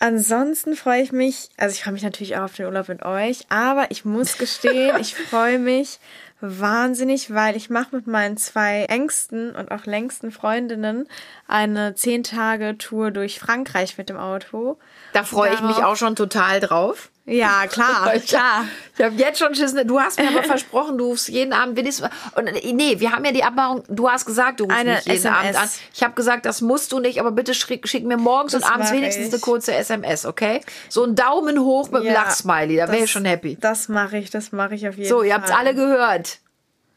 ansonsten 0.00 0.74
freue 0.74 1.02
ich 1.02 1.12
mich, 1.12 1.50
also 1.56 1.74
ich 1.74 1.82
freue 1.84 1.92
mich 1.92 2.02
natürlich 2.02 2.36
auch 2.36 2.42
auf 2.44 2.56
den 2.56 2.66
Urlaub 2.66 2.88
mit 2.88 3.04
euch, 3.04 3.40
aber 3.50 3.90
ich 3.90 4.04
muss 4.04 4.36
gestehen, 4.36 4.96
ich 5.00 5.14
freue 5.30 5.58
mich 5.60 6.00
wahnsinnig, 6.40 7.34
weil 7.34 7.56
ich 7.56 7.70
mache 7.70 7.96
mit 7.96 8.06
meinen 8.06 8.36
zwei 8.36 8.84
engsten 8.84 9.54
und 9.54 9.70
auch 9.70 9.86
längsten 9.86 10.30
Freundinnen 10.30 11.08
eine 11.46 11.94
10 11.94 12.22
Tage 12.22 12.78
Tour 12.78 13.10
durch 13.10 13.38
Frankreich 13.40 13.98
mit 13.98 14.08
dem 14.08 14.16
Auto. 14.16 14.78
Da 15.12 15.24
freue 15.24 15.52
ich 15.52 15.60
mich 15.60 15.76
auch 15.76 15.96
schon 15.96 16.16
total 16.16 16.60
drauf. 16.60 17.10
Ja, 17.28 17.66
klar, 17.70 18.12
klar. 18.26 18.64
Ich 18.96 19.04
habe 19.04 19.14
jetzt 19.16 19.38
schon 19.38 19.54
Schiss. 19.54 19.74
Du 19.84 20.00
hast 20.00 20.18
mir 20.18 20.28
aber 20.28 20.42
versprochen, 20.44 20.96
du 20.98 21.06
rufst 21.08 21.28
jeden 21.28 21.52
Abend 21.52 21.76
wenigstens. 21.76 22.08
Und 22.34 22.50
nee, 22.74 22.98
wir 22.98 23.12
haben 23.12 23.24
ja 23.24 23.32
die 23.32 23.44
Abmachung. 23.44 23.84
Du 23.88 24.10
hast 24.10 24.24
gesagt, 24.24 24.60
du 24.60 24.64
rufst 24.64 24.78
Eine 24.78 24.94
mich 24.94 25.04
jeden 25.04 25.18
SMS. 25.18 25.36
Abend 25.36 25.56
an. 25.62 25.68
Ich 25.94 26.02
habe 26.02 26.14
gesagt, 26.14 26.46
das 26.46 26.60
musst 26.62 26.90
du 26.92 26.98
nicht, 27.00 27.20
aber 27.20 27.30
bitte 27.30 27.54
schick, 27.54 27.86
schick 27.86 28.04
mir 28.04 28.16
morgens 28.16 28.52
Das 28.52 28.62
und 28.64 28.70
abends 28.72 28.90
wenigstens 28.92 29.26
ich. 29.26 29.32
eine 29.32 29.40
kurze 29.40 29.74
SMS, 29.74 30.24
okay? 30.26 30.60
So 30.88 31.04
ein 31.04 31.14
Daumen 31.14 31.60
hoch 31.60 31.90
mit 31.90 32.00
einem 32.02 32.06
Ja, 32.06 32.22
Lachsmiley, 32.24 32.76
da 32.76 32.88
wäre 32.88 33.04
ich 33.04 33.10
schon 33.10 33.24
happy. 33.26 33.56
Das 33.60 33.88
mache 33.88 34.16
ich, 34.18 34.30
das 34.30 34.52
mache 34.52 34.74
ich 34.74 34.88
auf 34.88 34.96
jeden 34.96 35.08
So, 35.08 35.18
Fall. 35.18 35.26
ihr 35.26 35.34
habt's 35.34 35.50
alle 35.50 35.74
gehört. 35.74 36.38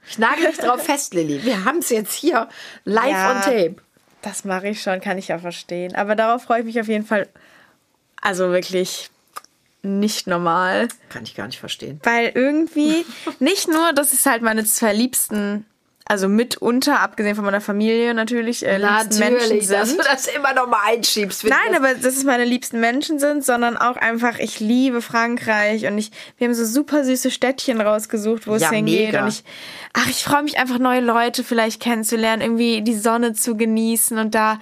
Ich 0.09 0.17
nagel 0.17 0.47
mich 0.47 0.57
drauf 0.57 0.81
fest, 0.83 1.13
Lilly. 1.13 1.43
Wir 1.43 1.65
haben 1.65 1.77
es 1.79 1.89
jetzt 1.89 2.13
hier 2.13 2.47
live 2.85 3.11
Ja. 3.11 3.31
on 3.35 3.41
tape. 3.41 3.75
Das 4.23 4.45
mache 4.45 4.69
ich 4.69 4.81
schon, 4.81 5.01
kann 5.01 5.17
ich 5.17 5.27
ja 5.27 5.37
verstehen. 5.39 5.95
Aber 5.95 6.15
darauf 6.15 6.43
freue 6.43 6.59
ich 6.61 6.65
mich 6.65 6.79
auf 6.79 6.87
jeden 6.87 7.05
Fall. 7.05 7.27
Also 8.21 8.49
wirklich 8.51 9.09
nicht 9.83 10.27
normal. 10.27 10.87
Kann 11.09 11.23
ich 11.23 11.35
gar 11.35 11.47
nicht 11.47 11.59
verstehen. 11.59 11.99
Weil 12.03 12.31
irgendwie, 12.35 13.05
nicht 13.39 13.67
nur, 13.67 13.93
dass 13.93 14.13
es 14.13 14.25
halt 14.25 14.41
meine 14.41 14.63
zwei 14.63 14.93
liebsten, 14.93 15.65
also 16.05 16.27
mitunter, 16.27 16.99
abgesehen 16.99 17.35
von 17.35 17.45
meiner 17.45 17.61
Familie 17.61 18.13
natürlich, 18.13 18.65
äh, 18.65 18.77
liebsten 18.77 19.19
Menschen 19.19 19.37
Natürlich, 19.37 19.67
dass 19.67 19.89
du 19.89 19.95
sind. 19.95 20.05
das 20.05 20.27
immer 20.27 20.53
noch 20.53 20.67
mal 20.67 20.81
einschiebst. 20.85 21.45
Nein, 21.45 21.57
ich 21.71 21.75
aber 21.77 21.93
dass 21.95 22.17
es 22.17 22.23
meine 22.25 22.43
liebsten 22.43 22.79
Menschen 22.81 23.17
sind, 23.17 23.45
sondern 23.45 23.77
auch 23.77 23.95
einfach, 23.95 24.37
ich 24.37 24.59
liebe 24.59 25.01
Frankreich 25.01 25.85
und 25.87 25.97
ich, 25.97 26.11
wir 26.37 26.47
haben 26.47 26.53
so 26.53 26.65
super 26.65 27.03
süße 27.05 27.31
Städtchen 27.31 27.79
rausgesucht, 27.79 28.45
wo 28.45 28.55
es 28.55 28.61
Ja, 28.61 28.71
hingeht. 28.71 29.07
mega. 29.07 29.23
Und 29.23 29.29
ich, 29.29 29.43
ach, 29.93 30.07
ich 30.09 30.23
freue 30.23 30.43
mich 30.43 30.57
einfach, 30.59 30.79
neue 30.79 31.01
Leute 31.01 31.43
vielleicht 31.45 31.81
kennenzulernen, 31.81 32.41
irgendwie 32.41 32.81
die 32.81 32.95
Sonne 32.97 33.33
zu 33.33 33.55
genießen 33.55 34.17
und 34.17 34.35
da 34.35 34.59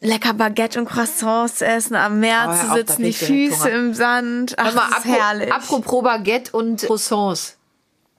lecker 0.00 0.34
Baguette 0.34 0.78
und 0.80 0.86
Croissants 0.88 1.56
zu 1.56 1.66
essen, 1.66 1.94
am 1.94 2.20
Meer 2.20 2.48
Oh, 2.50 2.66
zu 2.68 2.74
sitzen, 2.74 3.02
die 3.02 3.12
Füße 3.12 3.68
im 3.68 3.94
Sand. 3.94 4.54
Ach, 4.56 4.74
mal, 4.74 4.88
apro- 4.88 5.04
herrlich. 5.04 5.52
Apropos 5.52 6.02
Baguette 6.02 6.52
und 6.56 6.82
Croissants. 6.82 7.56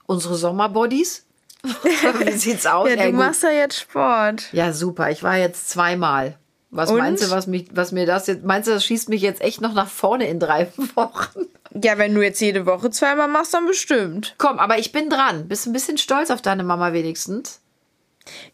Unsere 0.06 0.34
Sommerbodies? 0.36 1.24
Wie 1.62 2.32
sieht's 2.32 2.66
aus? 2.66 2.88
ja, 2.88 2.96
du 2.96 3.04
gut. 3.10 3.14
machst 3.20 3.42
ja 3.44 3.50
jetzt 3.50 3.78
Sport. 3.80 4.48
ja, 4.52 4.72
super. 4.72 5.10
Ich 5.10 5.22
war 5.22 5.36
jetzt 5.36 5.70
zweimal. 5.70 6.36
Was 6.70 6.90
Und? 6.90 6.98
meinst 6.98 7.22
du, 7.22 7.30
was, 7.30 7.46
mich, 7.46 7.68
was 7.72 7.92
mir 7.92 8.06
das 8.06 8.26
jetzt, 8.26 8.44
meinst 8.44 8.66
du, 8.66 8.72
das 8.72 8.84
schießt 8.84 9.08
mich 9.10 9.20
jetzt 9.22 9.40
echt 9.42 9.60
noch 9.60 9.74
nach 9.74 9.88
vorne 9.88 10.26
in 10.28 10.40
drei 10.40 10.72
Wochen? 10.94 11.46
Ja, 11.82 11.98
wenn 11.98 12.14
du 12.14 12.22
jetzt 12.22 12.40
jede 12.40 12.66
Woche 12.66 12.90
zweimal 12.90 13.28
machst, 13.28 13.54
dann 13.54 13.66
bestimmt. 13.66 14.34
Komm, 14.38 14.58
aber 14.58 14.78
ich 14.78 14.90
bin 14.92 15.08
dran. 15.08 15.48
Bist 15.48 15.66
ein 15.66 15.72
bisschen 15.72 15.98
stolz 15.98 16.30
auf 16.30 16.42
deine 16.42 16.64
Mama 16.64 16.92
wenigstens? 16.92 17.60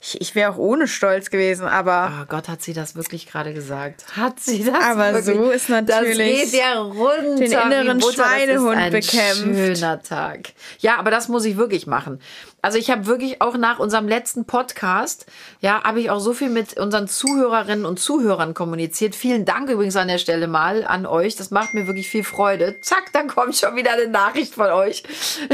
Ich, 0.00 0.20
ich 0.20 0.35
wäre 0.35 0.52
auch 0.52 0.57
ohne 0.57 0.88
stolz 0.88 1.28
gewesen, 1.31 1.66
aber 1.66 2.11
Oh 2.22 2.26
Gott, 2.28 2.48
hat 2.48 2.62
sie 2.62 2.72
das 2.72 2.94
wirklich 2.96 3.26
gerade 3.31 3.52
gesagt? 3.52 4.04
Hat 4.16 4.40
sie 4.40 4.64
das 4.64 4.74
Aber 4.83 5.12
wirklich? 5.12 5.37
so 5.37 5.50
ist 5.50 5.68
natürlich 5.68 6.40
Das 6.42 6.50
geht 6.52 6.61
ja 6.61 6.81
runter. 6.81 7.35
den 7.37 7.52
inneren 7.52 7.98
Butter. 7.98 8.24
Schweinehund 8.24 8.90
bekämpft. 8.90 9.78
schöner 9.81 10.02
Tag. 10.02 10.50
Ja, 10.78 10.96
aber 10.98 11.11
das 11.11 11.28
muss 11.28 11.44
ich 11.44 11.57
wirklich 11.57 11.87
machen. 11.87 12.20
Also 12.61 12.77
ich 12.79 12.90
habe 12.90 13.07
wirklich 13.07 13.40
auch 13.40 13.57
nach 13.57 13.79
unserem 13.79 14.09
letzten 14.09 14.44
Podcast, 14.44 15.27
ja, 15.61 15.83
habe 15.85 16.01
ich 16.01 16.11
auch 16.11 16.18
so 16.18 16.33
viel 16.33 16.51
mit 16.51 16.77
unseren 16.79 17.07
Zuhörerinnen 17.07 17.85
und 17.85 18.01
Zuhörern 18.01 18.55
kommuniziert. 18.55 19.14
Vielen 19.14 19.44
Dank 19.44 19.71
übrigens 19.71 19.97
an 19.97 20.09
der 20.09 20.18
Stelle 20.18 20.49
mal 20.49 20.85
an 20.85 21.07
euch. 21.07 21.37
Das 21.37 21.51
macht 21.51 21.75
mir 21.75 21.87
wirklich 21.87 22.09
viel 22.09 22.25
Freude. 22.25 22.81
Zack, 22.81 23.12
dann 23.12 23.29
kommt 23.29 23.57
schon 23.57 23.77
wieder 23.77 23.92
eine 23.92 24.09
Nachricht 24.09 24.55
von 24.55 24.71
euch. 24.71 25.05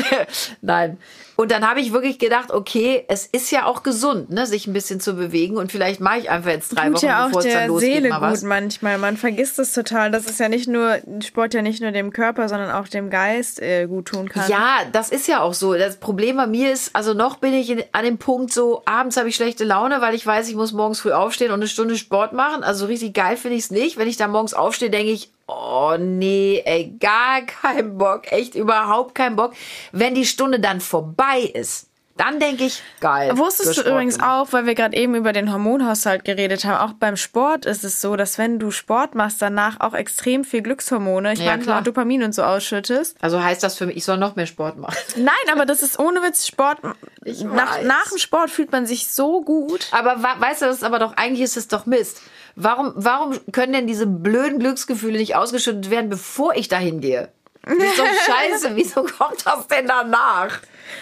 Nein. 0.62 0.99
Und 1.37 1.51
dann 1.51 1.69
habe 1.69 1.81
ich 1.81 1.93
wirklich 1.93 2.19
gedacht, 2.19 2.53
okay, 2.53 3.05
es 3.09 3.27
ist 3.27 3.51
ja 3.51 3.67
auch 3.67 3.83
gesund, 3.83 4.31
ne, 4.31 4.47
sich 4.47 4.67
ein 4.67 4.73
bisschen 4.73 5.01
zu 5.01 5.14
bewegen 5.14 5.57
und 5.57 5.73
vielleicht 5.73 6.01
mache 6.01 6.19
ich 6.19 6.31
einfach 6.31 6.51
jetzt 6.51 6.77
drei 6.77 6.87
tut 6.87 6.97
Wochen, 6.97 7.07
ja 7.07 7.25
auch 7.25 7.27
bevor 7.27 7.40
es 7.40 7.47
dann 7.47 7.55
der 7.55 7.67
losgeht, 7.67 7.93
Seele 7.95 8.09
mal 8.11 8.21
gut 8.21 8.31
was. 8.31 8.43
manchmal. 8.43 8.99
Man 8.99 9.17
vergisst 9.17 9.59
es 9.59 9.73
total. 9.73 10.12
Das 10.12 10.27
ist 10.27 10.38
ja 10.38 10.49
nicht 10.49 10.69
nur 10.69 10.99
Sport 11.25 11.55
ja 11.55 11.62
nicht 11.62 11.83
nur 11.83 11.90
dem 11.90 12.12
Körper, 12.12 12.49
sondern 12.49 12.71
auch 12.71 12.87
dem 12.87 13.11
Geist 13.11 13.61
äh, 13.61 13.87
gut 13.87 14.07
tun 14.07 14.29
kann. 14.29 14.49
Ja, 14.49 14.83
das 14.93 15.11
ist 15.11 15.27
ja 15.27 15.40
auch 15.40 15.55
so. 15.55 15.75
Das 15.75 15.97
Problem 15.97 16.37
bei 16.37 16.47
mir 16.47 16.73
ist, 16.73 16.95
also 16.95 17.04
noch 17.12 17.37
bin 17.37 17.53
ich 17.53 17.69
in, 17.69 17.83
an 17.93 18.05
dem 18.05 18.17
Punkt 18.17 18.53
so, 18.53 18.83
abends 18.87 19.19
habe 19.19 19.29
ich 19.29 19.37
schlechte 19.37 19.64
Laune, 19.64 20.01
weil 20.01 20.14
ich 20.14 20.27
weiß, 20.27 20.49
ich 20.49 20.55
muss 20.55 20.73
morgens 20.73 21.01
früh 21.01 21.12
aufstehen 21.12 21.51
und 21.51 21.61
eine 21.61 21.69
Stunde 21.69 21.99
Sport 21.99 22.33
machen. 22.33 22.64
Also 22.64 22.87
richtig 22.87 23.12
geil 23.12 23.37
finde 23.37 23.59
ich 23.59 23.64
es 23.64 23.71
nicht. 23.71 23.99
Wenn 23.99 24.09
ich 24.09 24.17
da 24.17 24.29
morgens 24.29 24.55
aufstehe, 24.55 24.88
denke 24.88 25.12
ich, 25.12 25.31
oh 25.47 25.97
nee, 25.99 26.62
ey, 26.64 26.97
gar 26.99 27.43
kein 27.43 27.99
Bock, 27.99 28.33
echt 28.33 28.55
überhaupt 28.55 29.14
kein 29.14 29.37
Bock. 29.37 29.53
Wenn 29.93 30.14
die 30.14 30.25
Stunde 30.25 30.61
dann 30.61 30.81
vorbei 30.81 31.40
ist, 31.40 31.88
dann 32.16 32.38
denke 32.38 32.64
ich, 32.64 32.83
geil. 33.00 33.37
Wusstest 33.37 33.77
du 33.77 33.83
übrigens 33.83 34.18
gemacht. 34.18 34.31
auch, 34.48 34.53
weil 34.53 34.66
wir 34.66 34.74
gerade 34.77 34.96
eben 34.96 35.16
über 35.16 35.33
den 35.33 35.53
Hormonhaushalt 35.53 36.24
geredet 36.24 36.64
haben, 36.64 36.88
auch 36.88 36.94
beim 36.94 37.16
Sport 37.16 37.66
ist 37.66 37.83
es 37.83 38.00
so, 38.00 38.14
dass 38.14 38.38
wenn 38.38 38.61
du 38.61 38.70
Sport 38.70 39.16
machst, 39.16 39.42
danach 39.42 39.81
auch 39.81 39.94
extrem 39.94 40.44
viel 40.44 40.62
Glückshormone, 40.62 41.33
ich 41.33 41.40
Ja, 41.40 41.53
meine 41.53 41.62
klar. 41.62 41.83
Dopamin 41.83 42.22
und 42.22 42.33
so 42.33 42.44
ausschüttest. 42.44 43.16
Also 43.20 43.42
heißt 43.42 43.62
das 43.64 43.77
für 43.77 43.87
mich, 43.87 43.96
ich 43.96 44.05
soll 44.05 44.16
noch 44.18 44.37
mehr 44.37 44.46
Sport 44.46 44.79
machen. 44.79 44.96
Nein, 45.16 45.35
aber 45.53 45.66
das 45.66 45.83
ist 45.83 45.98
ohne 45.98 46.22
Witz 46.22 46.46
Sport. 46.46 46.79
Nach, 46.83 47.83
nach 47.83 48.09
dem 48.09 48.18
Sport 48.18 48.50
fühlt 48.50 48.70
man 48.70 48.87
sich 48.87 49.09
so 49.09 49.42
gut. 49.42 49.88
Aber 49.90 50.22
weißt 50.22 50.62
du, 50.62 50.66
das 50.66 50.77
ist 50.77 50.85
aber 50.85 51.00
doch, 51.00 51.16
eigentlich 51.16 51.42
ist 51.42 51.57
es 51.57 51.66
doch 51.66 51.85
Mist. 51.85 52.20
Warum, 52.55 52.92
warum 52.94 53.37
können 53.50 53.72
denn 53.72 53.87
diese 53.88 54.07
blöden 54.07 54.61
Glücksgefühle 54.61 55.18
nicht 55.18 55.35
ausgeschüttet 55.35 55.90
werden, 55.90 56.11
bevor 56.11 56.55
ich 56.55 56.68
dahin 56.68 57.00
gehe? 57.00 57.33
Das 57.64 57.74
ist 57.77 57.98
doch 57.98 58.05
scheiße. 58.05 58.77
Wieso 58.77 59.03
kommt 59.03 59.44
das 59.44 59.66
denn 59.66 59.87
danach? 59.88 60.61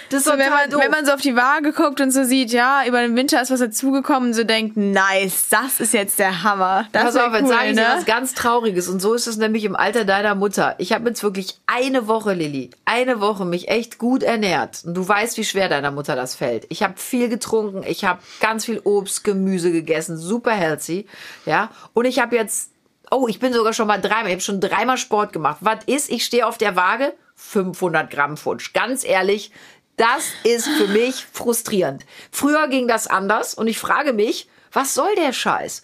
Das 0.09 0.21
ist 0.21 0.25
So, 0.27 0.38
wenn, 0.38 0.51
man, 0.51 0.71
doof. 0.71 0.81
wenn 0.83 0.90
man 0.90 1.07
so 1.07 1.12
auf 1.12 1.21
die 1.21 1.37
Waage 1.37 1.73
guckt 1.73 2.01
und 2.01 2.11
so 2.11 2.25
sieht, 2.25 2.53
ja, 2.53 2.85
über 2.87 3.01
den 3.01 3.16
Winter 3.16 3.40
ist 3.40 3.51
was 3.51 3.61
dazugekommen 3.61 4.31
und 4.31 4.35
so 4.35 4.45
denkt, 4.45 4.77
nice, 4.77 5.49
das 5.51 5.81
ist 5.81 5.95
jetzt 5.95 6.18
der 6.18 6.42
Hammer. 6.42 6.87
Das 6.92 7.05
Pass 7.05 7.16
auf, 7.16 7.33
jetzt 7.33 7.42
cool, 7.45 7.49
sage 7.49 7.68
ich 7.71 7.77
ne? 7.77 7.87
was 7.97 8.05
ganz 8.05 8.35
Trauriges. 8.35 8.88
Und 8.88 9.01
so 9.01 9.14
ist 9.14 9.27
es 9.27 9.37
nämlich 9.37 9.64
im 9.64 9.77
Alter 9.77 10.05
deiner 10.05 10.35
Mutter. 10.35 10.75
Ich 10.79 10.92
habe 10.92 11.09
jetzt 11.09 11.23
wirklich 11.23 11.59
eine 11.66 12.07
Woche, 12.07 12.35
Lilly, 12.35 12.71
eine 12.85 13.21
Woche 13.21 13.45
mich 13.45 13.68
echt 13.68 13.99
gut 13.99 14.23
ernährt. 14.23 14.83
Und 14.85 14.95
du 14.95 15.07
weißt, 15.07 15.37
wie 15.38 15.45
schwer 15.45 15.68
deiner 15.68 15.90
Mutter 15.90 16.16
das 16.16 16.35
fällt. 16.35 16.66
Ich 16.68 16.83
habe 16.83 16.95
viel 16.97 17.29
getrunken, 17.29 17.83
ich 17.87 18.05
habe 18.05 18.21
ganz 18.40 18.64
viel 18.64 18.81
Obst, 18.85 19.25
Gemüse 19.25 19.73
gegessen, 19.73 20.16
super 20.16 20.53
healthy. 20.53 21.07
Ja, 21.47 21.71
und 21.95 22.05
ich 22.05 22.18
habe 22.18 22.37
jetzt, 22.37 22.71
oh, 23.11 23.27
ich 23.29 23.40
bin 23.40 23.53
sogar 23.53 23.73
schon 23.73 23.87
mal 23.87 24.01
dreimal, 24.01 24.27
ich 24.27 24.33
habe 24.33 24.40
schon 24.40 24.61
dreimal 24.61 24.97
Sport 24.97 25.33
gemacht. 25.33 25.59
Was 25.61 25.79
ist? 25.87 26.11
Ich 26.11 26.25
stehe 26.25 26.47
auf 26.47 26.59
der 26.59 26.77
Waage, 26.77 27.12
500 27.42 28.11
Gramm 28.11 28.37
Futsch. 28.37 28.72
Ganz 28.72 29.05
ehrlich, 29.05 29.52
das 29.96 30.33
ist 30.44 30.68
für 30.68 30.87
mich 30.88 31.26
frustrierend. 31.33 32.07
Früher 32.31 32.68
ging 32.68 32.88
das 32.88 33.07
anders 33.07 33.55
und 33.55 33.66
ich 33.66 33.78
frage 33.78 34.12
mich, 34.12 34.48
was 34.72 34.94
soll 34.94 35.14
der 35.16 35.33
Scheiß? 35.33 35.83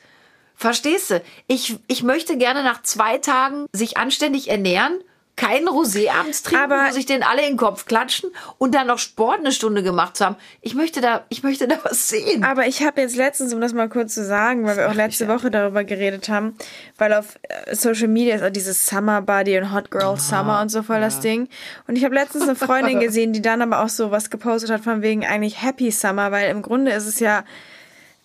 Verstehst 0.55 1.11
du? 1.11 1.23
Ich, 1.47 1.79
ich 1.87 2.03
möchte 2.03 2.37
gerne 2.37 2.65
nach 2.65 2.83
zwei 2.83 3.19
Tagen 3.19 3.67
sich 3.73 3.97
anständig 3.97 4.49
ernähren, 4.49 4.99
keinen 5.39 5.69
Rosé 5.69 6.11
abends 6.11 6.43
trinken, 6.43 6.65
Aber- 6.65 6.89
wo 6.89 6.93
sich 6.93 7.07
den 7.07 7.23
alle 7.23 7.43
in 7.43 7.53
den 7.53 7.57
Kopf 7.57 7.87
klatschen 7.87 8.31
und 8.59 8.75
dann 8.75 8.89
noch 8.89 8.99
Sport 8.99 9.39
eine 9.39 9.53
Stunde 9.53 9.83
gemacht 9.83 10.17
zu 10.17 10.27
haben. 10.27 10.37
Ich 10.61 10.75
möchte 10.75 11.01
da, 11.01 11.25
ich 11.29 11.43
möchte 11.43 11.69
da 11.69 11.77
was 11.85 12.09
sehen. 12.09 12.45
Aber 12.45 12.67
ich 12.67 12.83
habe 12.83 13.01
jetzt 13.01 13.17
letztens, 13.17 13.55
um 13.55 13.61
das 13.61 13.73
mal 13.73 13.89
kurz 13.89 14.15
zu 14.15 14.25
sagen, 14.25 14.67
weil 14.67 14.77
wir 14.77 14.91
auch 14.91 14.95
letzte 14.95 15.25
ja. 15.25 15.35
Woche 15.35 15.51
darüber 15.51 15.85
geredet 15.85 16.29
haben, 16.29 16.57
weil 16.99 17.15
auf 17.15 17.39
äh, 17.43 17.75
Social 17.75 18.09
Media 18.09 18.35
ist 18.35 18.43
auch 18.43 18.51
dieses 18.51 18.87
Summer 18.87 19.23
Body 19.23 19.57
und 19.59 19.73
Hot 19.73 19.91
Girl 19.91 20.19
Summer 20.19 20.61
und 20.61 20.71
so 20.71 20.83
voll 20.83 21.01
das 21.01 21.21
Ding. 21.21 21.49
Und 21.87 21.97
ich 21.97 22.05
habe 22.05 22.15
letztens 22.15 22.43
eine 22.43 22.57
Freundin 22.57 22.99
gesehen, 23.01 23.33
die 23.33 23.41
dann 23.41 23.63
aber 23.63 23.85
auch 23.85 23.89
so 23.89 24.11
was 24.11 24.31
gepostet 24.31 24.71
hat 24.71 24.81
von 24.83 25.03
wegen 25.03 25.25
eigentlich 25.25 25.63
Happy 25.63 25.93
Summer, 25.93 26.33
weil 26.33 26.51
im 26.51 26.63
Grunde 26.63 26.91
ist 26.91 27.07
es 27.07 27.21
ja 27.21 27.45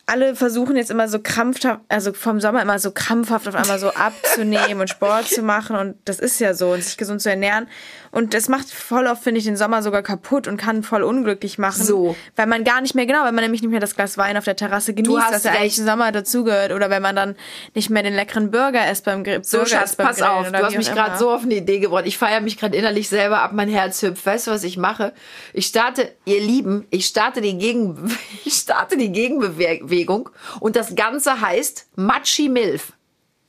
alle 0.06 0.36
versuchen 0.36 0.76
jetzt 0.76 0.92
immer 0.92 1.08
so 1.08 1.20
krampfhaft, 1.20 1.82
also 1.88 2.14
vom 2.14 2.42
Sommer 2.42 2.62
immer 2.62 2.78
so 2.78 2.92
krampfhaft 2.92 3.48
auf 3.48 3.56
einmal 3.56 3.80
so 3.80 3.90
abzunehmen 3.90 4.82
und 4.82 4.90
Sport 4.90 5.28
zu 5.28 5.42
machen 5.42 5.76
und 5.76 5.96
das 6.06 6.20
ist 6.20 6.40
ja 6.40 6.54
so 6.54 6.72
und 6.72 6.84
sich 6.84 6.98
gesund 6.98 7.22
zu 7.22 7.30
ernähren 7.30 7.68
und 8.14 8.36
das 8.36 8.48
macht 8.48 8.70
voll 8.70 9.08
oft, 9.08 9.24
finde 9.24 9.40
ich, 9.40 9.46
den 9.46 9.58
Sommer 9.58 9.82
sogar 9.82 10.04
kaputt 10.04 10.48
und 10.48 10.58
kann 10.58 10.84
voll 10.84 11.02
unglücklich 11.02 11.58
machen. 11.58 11.84
So. 11.84 12.16
Weil 12.36 12.46
man 12.46 12.64
gar 12.64 12.80
nicht 12.80 12.94
mehr, 12.94 13.08
genau, 13.08 13.24
weil 13.24 13.32
man 13.32 13.44
nämlich 13.44 13.64
nicht 13.64 13.72
mehr 13.72 13.80
das 13.80 13.96
Glas 13.96 14.20
Wein 14.20 14.38
auf 14.38 14.44
der 14.44 14.56
Terrasse 14.56 14.94
genießt, 14.94 15.32
was 15.32 15.44
ja 15.44 15.54
eigentlich 15.54 15.80
im 15.80 15.86
Sommer 15.86 16.12
dazugehört 16.12 16.74
oder 16.74 16.92
wenn 16.92 17.02
man 17.02 17.16
dann 17.16 17.36
nicht 17.74 17.90
mehr 17.90 18.04
den 18.04 18.14
leckeren 18.14 18.52
Burger 18.52 18.90
isst 18.92 19.06
beim 19.06 19.24
Grill. 19.24 19.44
So, 19.44 19.66
Schatz, 19.66 19.96
pass 19.96 20.18
Grillen 20.18 20.30
auf. 20.30 20.52
Du 20.52 20.58
hast 20.60 20.78
mich 20.78 20.94
gerade 20.94 21.18
so 21.18 21.32
auf 21.32 21.42
eine 21.42 21.56
Idee 21.56 21.80
gebracht. 21.80 22.06
Ich 22.06 22.20
feiere 22.20 22.42
mich 22.42 22.58
gerade 22.58 22.78
innerlich 22.78 23.10
selber 23.10 23.40
ab, 23.40 23.52
mein 23.54 23.68
Herz 23.68 24.04
hüpft. 24.04 24.24
Weißt 24.24 24.46
du, 24.46 24.52
was 24.52 24.64
ich 24.64 24.78
mache? 24.78 25.12
Ich 25.52 25.66
starte, 25.66 26.14
ihr 26.26 26.40
Lieben, 26.40 26.86
ich 26.92 27.08
starte 27.08 27.42
die, 27.42 27.58
Gegen, 27.58 28.16
ich 28.46 28.54
starte 28.54 28.96
die 28.96 29.12
Gegenbewegung 29.12 30.30
und 30.60 30.76
das 30.76 30.94
Ganze 30.94 31.42
heißt 31.42 31.88
Matschi 31.96 32.48
Milf. 32.48 32.94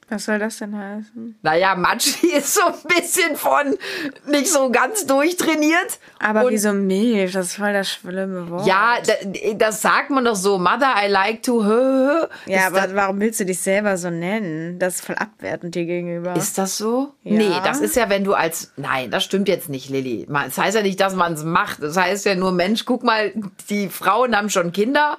Was 0.08 0.26
soll 0.26 0.38
das 0.38 0.58
denn 0.58 0.76
heißen? 0.76 1.38
Naja, 1.42 1.74
Matschi 1.74 2.28
ist 2.36 2.54
so 2.54 2.60
ein 2.66 2.74
bisschen 2.88 3.36
von 3.36 3.76
nicht 4.26 4.48
so 4.48 4.70
ganz 4.70 5.06
durchtrainiert. 5.06 5.98
Aber 6.18 6.44
und 6.44 6.52
wieso 6.52 6.72
Milch? 6.72 7.32
Das 7.32 7.46
ist 7.46 7.56
voll 7.56 7.72
das 7.72 7.90
schlimme 7.90 8.50
Wort. 8.50 8.66
Ja, 8.66 8.96
da, 9.04 9.12
das 9.54 9.80
sagt 9.80 10.10
man 10.10 10.24
doch 10.24 10.36
so. 10.36 10.58
Mother, 10.58 10.94
I 11.02 11.08
like 11.08 11.42
to. 11.42 11.64
hö. 11.64 12.26
Ja, 12.46 12.66
aber 12.66 12.82
das, 12.82 12.94
warum 12.94 13.20
willst 13.20 13.40
du 13.40 13.46
dich 13.46 13.60
selber 13.60 13.96
so 13.96 14.10
nennen? 14.10 14.78
Das 14.78 14.96
ist 14.96 15.06
voll 15.06 15.16
abwertend 15.16 15.74
dir 15.74 15.86
gegenüber. 15.86 16.36
ist 16.36 16.58
das 16.58 16.76
so? 16.76 17.14
Ja. 17.22 17.38
Nee, 17.38 17.60
das 17.64 17.80
ist 17.80 17.96
ja, 17.96 18.10
wenn 18.10 18.24
du 18.24 18.34
als. 18.34 18.72
Nein, 18.76 19.10
das 19.10 19.24
stimmt 19.24 19.48
jetzt 19.48 19.68
nicht, 19.70 19.88
Lilly. 19.88 20.26
Das 20.28 20.58
heißt 20.58 20.76
ja 20.76 20.82
nicht, 20.82 21.00
dass 21.00 21.14
man 21.14 21.32
es 21.32 21.44
macht. 21.44 21.82
Das 21.82 21.96
heißt 21.96 22.26
ja 22.26 22.34
nur, 22.34 22.52
Mensch, 22.52 22.84
guck 22.84 23.04
mal, 23.04 23.32
die 23.70 23.88
Frauen 23.88 24.36
haben 24.36 24.50
schon 24.50 24.72
Kinder 24.72 25.18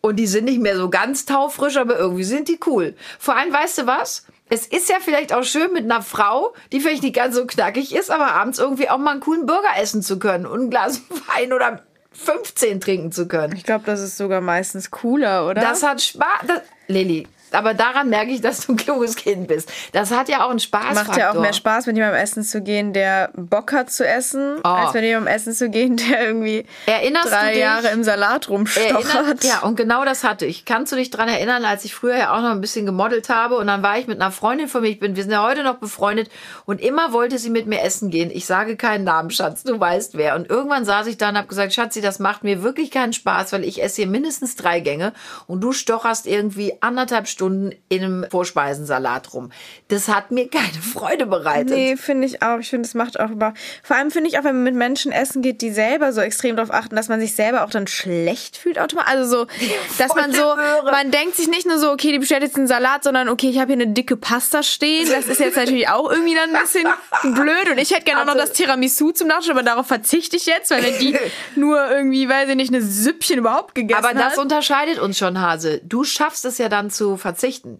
und 0.00 0.16
die 0.16 0.26
sind 0.26 0.44
nicht 0.44 0.60
mehr 0.60 0.76
so 0.76 0.88
ganz 0.90 1.26
taufrisch, 1.26 1.76
aber 1.76 1.98
irgendwie 1.98 2.24
sind 2.24 2.48
die 2.48 2.58
cool. 2.66 2.94
Vor 3.18 3.36
allem, 3.36 3.52
weißt 3.52 3.78
du 3.78 3.86
was? 3.86 4.26
Es 4.48 4.66
ist 4.66 4.88
ja 4.88 4.96
vielleicht 5.00 5.32
auch 5.32 5.44
schön 5.44 5.72
mit 5.72 5.84
einer 5.84 6.02
Frau, 6.02 6.54
die 6.72 6.80
vielleicht 6.80 7.04
nicht 7.04 7.14
ganz 7.14 7.36
so 7.36 7.46
knackig 7.46 7.94
ist, 7.94 8.10
aber 8.10 8.32
abends 8.32 8.58
irgendwie 8.58 8.90
auch 8.90 8.98
mal 8.98 9.12
einen 9.12 9.20
coolen 9.20 9.46
Burger 9.46 9.76
essen 9.80 10.02
zu 10.02 10.18
können 10.18 10.44
und 10.46 10.62
ein 10.62 10.70
Glas 10.70 11.00
Wein 11.34 11.52
oder 11.52 11.82
15 12.12 12.80
trinken 12.80 13.12
zu 13.12 13.28
können. 13.28 13.54
ich 13.54 13.62
glaube, 13.62 13.84
das 13.86 14.00
ist 14.00 14.16
sogar 14.16 14.40
meistens 14.40 14.90
cooler, 14.90 15.46
oder? 15.46 15.60
Das 15.60 15.82
hat 15.84 16.02
Spaß. 16.02 16.62
Lilly, 16.88 17.28
aber 17.54 17.74
daran 17.74 18.08
merke 18.08 18.30
ich, 18.32 18.40
dass 18.40 18.66
du 18.66 18.72
ein 18.74 18.76
kluges 18.76 19.16
Kind 19.16 19.48
bist. 19.48 19.70
Das 19.92 20.10
hat 20.10 20.28
ja 20.28 20.44
auch 20.44 20.50
einen 20.50 20.60
Spaß. 20.60 20.94
Macht 20.94 21.16
ja 21.16 21.30
auch 21.32 21.40
mehr 21.40 21.52
Spaß, 21.52 21.86
mit 21.86 21.96
jemandem 21.96 22.20
essen 22.22 22.42
zu 22.42 22.60
gehen, 22.62 22.92
der 22.92 23.30
Bock 23.34 23.72
hat 23.72 23.90
zu 23.90 24.06
essen, 24.06 24.56
Oh. 24.64 24.68
als 24.68 24.94
mit 24.94 25.04
jemandem 25.04 25.34
essen 25.34 25.52
zu 25.52 25.70
gehen, 25.70 25.96
der 25.96 26.26
irgendwie 26.26 26.64
Erinnerst 26.86 27.30
drei 27.32 27.52
dich? 27.52 27.60
Jahre 27.60 27.88
im 27.88 28.04
Salat 28.04 28.48
rumstochert. 28.48 29.44
Ja, 29.44 29.60
und 29.60 29.76
genau 29.76 30.04
das 30.04 30.24
hatte 30.24 30.46
ich. 30.46 30.64
Kannst 30.64 30.92
du 30.92 30.96
dich 30.96 31.10
dran 31.10 31.28
erinnern, 31.28 31.64
als 31.64 31.84
ich 31.84 31.94
früher 31.94 32.16
ja 32.16 32.34
auch 32.36 32.40
noch 32.42 32.50
ein 32.50 32.60
bisschen 32.60 32.86
gemodelt 32.86 33.28
habe 33.28 33.56
und 33.56 33.66
dann 33.66 33.82
war 33.82 33.98
ich 33.98 34.06
mit 34.06 34.20
einer 34.20 34.30
Freundin 34.30 34.68
von 34.68 34.82
mir, 34.82 34.88
ich 34.88 34.98
bin, 35.00 35.16
wir 35.16 35.22
sind 35.22 35.32
ja 35.32 35.42
heute 35.42 35.62
noch 35.62 35.76
befreundet 35.76 36.30
und 36.66 36.80
immer 36.80 37.12
wollte 37.12 37.38
sie 37.38 37.50
mit 37.50 37.66
mir 37.66 37.82
essen 37.82 38.10
gehen. 38.10 38.30
Ich 38.32 38.46
sage 38.46 38.76
keinen 38.76 39.04
Namen, 39.04 39.30
Schatz, 39.30 39.62
du 39.64 39.78
weißt 39.78 40.16
wer. 40.16 40.36
Und 40.36 40.48
irgendwann 40.50 40.84
saß 40.84 41.06
ich 41.06 41.16
da 41.18 41.30
und 41.30 41.36
habe 41.36 41.48
gesagt, 41.48 41.72
Schatzi, 41.72 42.00
das 42.00 42.18
macht 42.18 42.44
mir 42.44 42.62
wirklich 42.62 42.90
keinen 42.90 43.12
Spaß, 43.12 43.52
weil 43.52 43.64
ich 43.64 43.82
esse 43.82 44.02
hier 44.02 44.06
mindestens 44.10 44.56
drei 44.56 44.80
Gänge 44.80 45.12
und 45.46 45.60
du 45.60 45.72
stocherst 45.72 46.26
irgendwie 46.26 46.74
anderthalb 46.80 47.26
Stunden 47.28 47.39
in 47.40 47.74
einem 47.90 48.26
Vorspeisensalat 48.30 49.32
rum. 49.34 49.50
Das 49.88 50.08
hat 50.08 50.30
mir 50.30 50.48
keine 50.48 50.82
Freude 50.82 51.26
bereitet. 51.26 51.70
Nee, 51.70 51.96
finde 51.96 52.26
ich 52.26 52.42
auch. 52.42 52.58
Ich 52.58 52.68
finde, 52.70 52.86
es 52.86 52.94
macht 52.94 53.18
auch 53.18 53.30
über. 53.30 53.54
Vor 53.82 53.96
allem 53.96 54.10
finde 54.10 54.28
ich 54.28 54.38
auch, 54.38 54.44
wenn 54.44 54.56
man 54.56 54.64
mit 54.64 54.74
Menschen 54.74 55.12
essen 55.12 55.42
geht, 55.42 55.62
die 55.62 55.70
selber 55.70 56.12
so 56.12 56.20
extrem 56.20 56.56
darauf 56.56 56.72
achten, 56.72 56.96
dass 56.96 57.08
man 57.08 57.20
sich 57.20 57.34
selber 57.34 57.64
auch 57.64 57.70
dann 57.70 57.86
schlecht 57.86 58.56
fühlt 58.56 58.78
automatisch. 58.78 59.10
Also 59.10 59.38
so, 59.40 59.46
dass 59.98 60.14
man 60.14 60.32
so, 60.32 60.54
man 60.90 61.10
denkt 61.10 61.36
sich 61.36 61.48
nicht 61.48 61.66
nur 61.66 61.78
so, 61.78 61.90
okay, 61.90 62.12
die 62.12 62.18
bestellt 62.18 62.42
jetzt 62.42 62.56
einen 62.56 62.66
Salat, 62.66 63.04
sondern 63.04 63.28
okay, 63.28 63.48
ich 63.50 63.58
habe 63.58 63.72
hier 63.72 63.82
eine 63.82 63.92
dicke 63.92 64.16
Pasta 64.16 64.62
stehen. 64.62 65.08
Das 65.10 65.26
ist 65.26 65.40
jetzt 65.40 65.56
natürlich 65.56 65.88
auch 65.88 66.10
irgendwie 66.10 66.34
dann 66.34 66.54
ein 66.54 66.62
bisschen 66.62 66.86
blöd. 67.34 67.70
Und 67.70 67.78
ich 67.78 67.90
hätte 67.92 68.04
gerne 68.04 68.22
auch 68.22 68.26
noch 68.26 68.34
Also- 68.34 68.46
das 68.46 68.52
Tiramisu 68.52 69.10
zum 69.12 69.28
Nachtisch, 69.28 69.50
aber 69.50 69.62
darauf 69.62 69.86
verzichte 69.86 70.36
ich 70.36 70.46
jetzt, 70.46 70.70
weil 70.70 70.82
wenn 70.82 70.98
die 70.98 71.16
nur 71.56 71.90
irgendwie, 71.90 72.28
weiß 72.28 72.48
ich 72.50 72.56
nicht, 72.56 72.72
eine 72.74 72.82
Süppchen 72.82 73.38
überhaupt 73.38 73.74
gegessen 73.74 74.04
Aber 74.04 74.14
das 74.14 74.32
hat. 74.32 74.38
unterscheidet 74.38 74.98
uns 74.98 75.18
schon, 75.18 75.40
Hase. 75.40 75.80
Du 75.84 76.04
schaffst 76.04 76.44
es 76.44 76.58
ja 76.58 76.68
dann 76.68 76.90
zu 76.90 77.16
verzichten. 77.16 77.29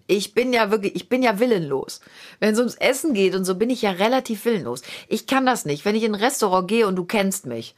Ich 0.07 0.35
bin 0.35 0.53
ja 0.53 0.71
wirklich, 0.71 0.95
ich 0.97 1.09
bin 1.09 1.23
ja 1.23 1.39
willenlos. 1.39 2.01
Wenn 2.39 2.53
es 2.53 2.59
ums 2.59 2.75
Essen 2.77 3.15
geht 3.15 3.35
und 3.35 3.45
so, 3.45 3.55
bin 3.55 3.71
ich 3.71 3.83
ja 3.83 3.91
relativ 3.91 4.45
willenlos. 4.45 4.83
Ich 5.09 5.27
kann 5.27 5.47
das 5.47 5.65
nicht. 5.65 5.85
Wenn 5.85 5.95
ich 5.95 6.05
in 6.05 6.15
ein 6.15 6.21
Restaurant 6.21 6.69
gehe 6.69 6.87
und 6.87 6.97
du 6.97 7.05
kennst 7.05 7.47
mich, 7.47 7.75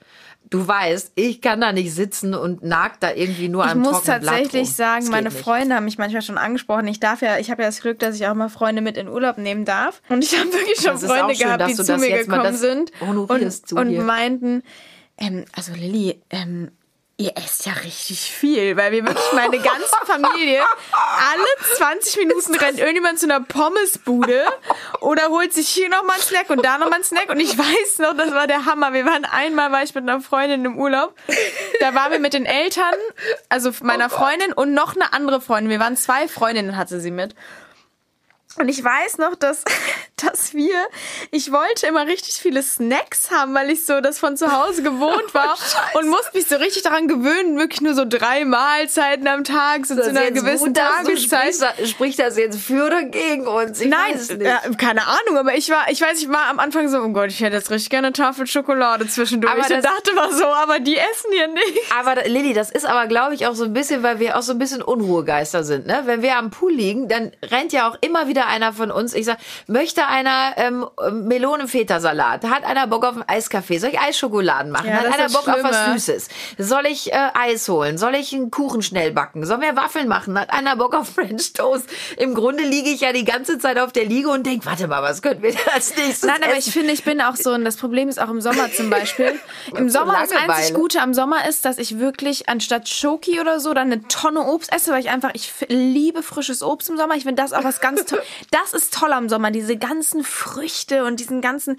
du 0.50 0.66
weißt, 0.66 1.12
ich 1.14 1.40
kann 1.40 1.60
da 1.60 1.72
nicht 1.72 1.94
sitzen 1.94 2.34
und 2.34 2.62
nag 2.62 3.00
da 3.00 3.12
irgendwie 3.12 3.48
nur 3.48 3.64
Ich 3.64 3.70
am 3.70 3.78
muss 3.80 3.92
trockenen 3.92 4.20
Blatt 4.20 4.34
tatsächlich 4.34 4.68
rum. 4.68 4.74
sagen, 4.74 5.08
meine 5.08 5.28
nicht. 5.30 5.38
Freunde 5.38 5.74
haben 5.74 5.84
mich 5.84 5.98
manchmal 5.98 6.22
schon 6.22 6.38
angesprochen. 6.38 6.86
Ich 6.88 7.00
darf 7.00 7.22
ja, 7.22 7.38
ich 7.38 7.50
habe 7.50 7.62
ja 7.62 7.68
das 7.68 7.80
Glück, 7.80 7.98
dass 7.98 8.16
ich 8.16 8.26
auch 8.26 8.34
mal 8.34 8.48
Freunde 8.48 8.82
mit 8.82 8.96
in 8.96 9.08
Urlaub 9.08 9.38
nehmen 9.38 9.64
darf. 9.64 10.02
Und 10.08 10.24
ich 10.24 10.38
habe 10.38 10.52
wirklich 10.52 10.80
schon 10.80 10.98
Freunde 10.98 11.34
schön, 11.34 11.46
gehabt, 11.46 11.68
die 11.68 11.74
zu 11.74 11.96
mir 11.96 12.18
gekommen 12.18 12.56
sind 12.56 12.92
und, 13.00 13.30
und 13.72 14.06
meinten, 14.06 14.62
ähm, 15.18 15.44
also 15.54 15.72
Lilly, 15.74 16.20
ähm, 16.30 16.70
ihr 17.16 17.36
esst 17.36 17.66
ja 17.66 17.72
richtig 17.72 18.20
viel, 18.20 18.76
weil 18.76 18.92
wir 18.92 19.06
wirklich 19.06 19.32
meine 19.32 19.58
ganze 19.58 19.94
Familie, 20.04 20.60
alle 20.92 21.76
20 21.76 22.16
Minuten 22.16 22.54
rennt 22.54 22.78
irgendjemand 22.78 23.18
zu 23.18 23.26
einer 23.26 23.40
Pommesbude 23.40 24.44
oder 25.00 25.28
holt 25.28 25.52
sich 25.52 25.68
hier 25.68 25.88
nochmal 25.88 26.16
einen 26.16 26.24
Snack 26.24 26.50
und 26.50 26.64
da 26.64 26.78
nochmal 26.78 26.94
einen 26.94 27.04
Snack 27.04 27.28
und 27.28 27.38
ich 27.38 27.56
weiß 27.56 27.98
noch, 27.98 28.16
das 28.16 28.32
war 28.32 28.46
der 28.46 28.64
Hammer. 28.64 28.92
Wir 28.92 29.04
waren 29.04 29.24
einmal, 29.24 29.70
war 29.72 29.82
ich 29.82 29.94
mit 29.94 30.08
einer 30.08 30.20
Freundin 30.20 30.64
im 30.64 30.78
Urlaub, 30.78 31.14
da 31.80 31.94
waren 31.94 32.12
wir 32.12 32.18
mit 32.18 32.32
den 32.32 32.46
Eltern, 32.46 32.94
also 33.48 33.70
meiner 33.82 34.10
Freundin 34.10 34.52
und 34.52 34.72
noch 34.72 34.94
eine 34.96 35.12
andere 35.12 35.40
Freundin. 35.40 35.70
Wir 35.70 35.80
waren 35.80 35.96
zwei 35.96 36.28
Freundinnen, 36.28 36.76
hatte 36.76 37.00
sie 37.00 37.10
mit. 37.10 37.34
Und 38.58 38.68
ich 38.68 38.82
weiß 38.82 39.18
noch, 39.18 39.34
dass, 39.34 39.64
dass 40.24 40.54
wir, 40.54 40.74
ich 41.30 41.52
wollte 41.52 41.86
immer 41.86 42.06
richtig 42.06 42.34
viele 42.34 42.62
Snacks 42.62 43.30
haben, 43.30 43.54
weil 43.54 43.70
ich 43.70 43.84
so 43.84 44.00
das 44.00 44.18
von 44.18 44.36
zu 44.36 44.52
Hause 44.52 44.82
gewohnt 44.82 45.32
war 45.34 45.56
und 45.94 46.08
musste 46.08 46.30
mich 46.36 46.46
so 46.46 46.56
richtig 46.56 46.82
daran 46.82 47.08
gewöhnen, 47.08 47.58
wirklich 47.58 47.80
nur 47.80 47.94
so 47.94 48.04
drei 48.06 48.44
Mahlzeiten 48.44 49.26
am 49.28 49.44
Tag, 49.44 49.86
so 49.86 49.94
Das 49.94 50.06
zu 50.06 50.10
einer 50.10 50.30
gewissen 50.30 50.66
gut, 50.72 50.76
Tageszeit. 50.76 51.54
Sprichst, 51.54 51.90
spricht 51.90 52.18
das 52.18 52.36
jetzt 52.36 52.58
für 52.60 52.86
oder 52.86 53.02
gegen 53.04 53.46
uns? 53.46 53.80
Ich 53.80 53.88
Nein, 53.88 54.14
weiß 54.14 54.20
es 54.22 54.28
nicht. 54.30 54.42
äh, 54.46 54.74
keine 54.76 55.06
Ahnung, 55.06 55.38
aber 55.38 55.54
ich 55.54 55.68
war, 55.70 55.90
ich 55.90 56.00
weiß, 56.00 56.18
ich 56.22 56.28
war 56.28 56.46
am 56.48 56.58
Anfang 56.58 56.88
so, 56.88 56.98
oh 56.98 57.08
Gott, 57.08 57.28
ich 57.30 57.40
hätte 57.40 57.56
jetzt 57.56 57.70
richtig 57.70 57.90
gerne 57.90 58.08
eine 58.08 58.12
Tafel 58.14 58.46
Schokolade 58.46 59.06
zwischendurch. 59.06 59.52
Aber 59.52 59.62
das- 59.68 59.82
dachte 59.82 60.12
mal 60.14 60.32
so, 60.32 60.46
aber 60.46 60.78
die 60.80 60.96
essen 60.96 61.30
hier 61.32 61.48
nicht. 61.48 61.78
Aber 61.98 62.14
Lilly, 62.28 62.52
das 62.52 62.70
ist 62.70 62.84
aber, 62.86 63.06
glaube 63.06 63.34
ich, 63.34 63.46
auch 63.46 63.54
so 63.54 63.64
ein 63.64 63.72
bisschen, 63.72 64.02
weil 64.02 64.18
wir 64.18 64.36
auch 64.38 64.42
so 64.42 64.52
ein 64.52 64.58
bisschen 64.58 64.82
Unruhegeister 64.82 65.64
sind. 65.64 65.86
Ne? 65.86 66.02
Wenn 66.04 66.22
wir 66.22 66.36
am 66.36 66.50
Pool 66.50 66.72
liegen, 66.72 67.08
dann 67.08 67.32
rennt 67.42 67.72
ja 67.72 67.88
auch 67.88 67.96
immer 68.00 68.28
wieder 68.28 68.46
einer 68.46 68.72
von 68.72 68.90
uns. 68.90 69.14
Ich 69.14 69.24
sag, 69.26 69.38
möchte 69.66 70.06
einer 70.12 70.52
ähm, 70.58 70.86
Melonenfeta-Salat? 71.26 72.44
Hat 72.44 72.64
einer 72.64 72.86
Bock 72.86 73.04
auf 73.04 73.14
einen 73.14 73.24
Eiskaffee? 73.26 73.78
Soll 73.78 73.90
ich 73.90 73.98
Eisschokoladen 74.00 74.70
machen? 74.70 74.88
Ja, 74.88 74.96
Hat 74.98 75.06
einer 75.18 75.28
Bock 75.28 75.44
das 75.46 75.54
auf 75.56 75.62
was 75.64 75.76
Schlimme. 75.84 75.98
Süßes? 75.98 76.28
Soll 76.58 76.86
ich 76.86 77.12
äh, 77.12 77.28
Eis 77.34 77.68
holen? 77.68 77.98
Soll 77.98 78.14
ich 78.14 78.32
einen 78.34 78.50
Kuchen 78.50 78.82
schnell 78.82 79.12
backen? 79.12 79.44
Sollen 79.46 79.60
wir 79.62 79.74
Waffeln 79.76 80.08
machen? 80.08 80.38
Hat 80.38 80.52
einer 80.52 80.76
Bock 80.76 80.94
auf 80.94 81.08
French 81.08 81.52
Toast? 81.54 81.88
Im 82.18 82.34
Grunde 82.34 82.62
liege 82.64 82.90
ich 82.90 83.00
ja 83.00 83.12
die 83.12 83.24
ganze 83.24 83.58
Zeit 83.58 83.78
auf 83.78 83.92
der 83.92 84.04
Liege 84.04 84.28
und 84.28 84.44
denke, 84.46 84.66
warte 84.66 84.86
mal, 84.86 85.02
was 85.02 85.22
könnten 85.22 85.42
wir 85.42 85.54
als 85.74 85.96
nächstes 85.96 86.28
Nein, 86.28 86.42
aber 86.42 86.56
essen? 86.56 86.68
ich 86.68 86.72
finde, 86.74 86.92
ich 86.92 87.04
bin 87.04 87.20
auch 87.20 87.36
so, 87.36 87.52
und 87.52 87.64
das 87.64 87.76
Problem 87.76 88.08
ist 88.08 88.20
auch 88.20 88.28
im 88.28 88.40
Sommer 88.40 88.70
zum 88.72 88.90
Beispiel. 88.90 89.32
Im 89.76 89.88
So 89.88 90.00
Sommer, 90.00 90.18
das 90.20 90.32
einzig 90.32 90.74
Gute 90.74 91.00
am 91.00 91.14
Sommer 91.14 91.48
ist, 91.48 91.64
dass 91.64 91.78
ich 91.78 91.98
wirklich 91.98 92.48
anstatt 92.48 92.88
Schoki 92.88 93.40
oder 93.40 93.60
so 93.60 93.72
dann 93.74 93.90
eine 93.92 94.02
Tonne 94.08 94.40
Obst 94.42 94.72
esse, 94.72 94.92
weil 94.92 95.00
ich 95.00 95.08
einfach, 95.10 95.30
ich 95.34 95.52
liebe 95.68 96.22
frisches 96.22 96.62
Obst 96.62 96.90
im 96.90 96.96
Sommer. 96.96 97.14
Ich 97.14 97.22
finde 97.24 97.40
das 97.42 97.52
auch 97.52 97.64
was 97.64 97.80
ganz 97.80 98.04
toll. 98.04 98.22
Das 98.50 98.72
ist 98.72 98.92
toll 98.94 99.12
am 99.12 99.28
Sommer, 99.28 99.50
diese 99.50 99.76
ganzen 99.92 100.24
Früchte 100.24 101.04
und 101.04 101.20
diesen 101.20 101.40
ganzen, 101.40 101.76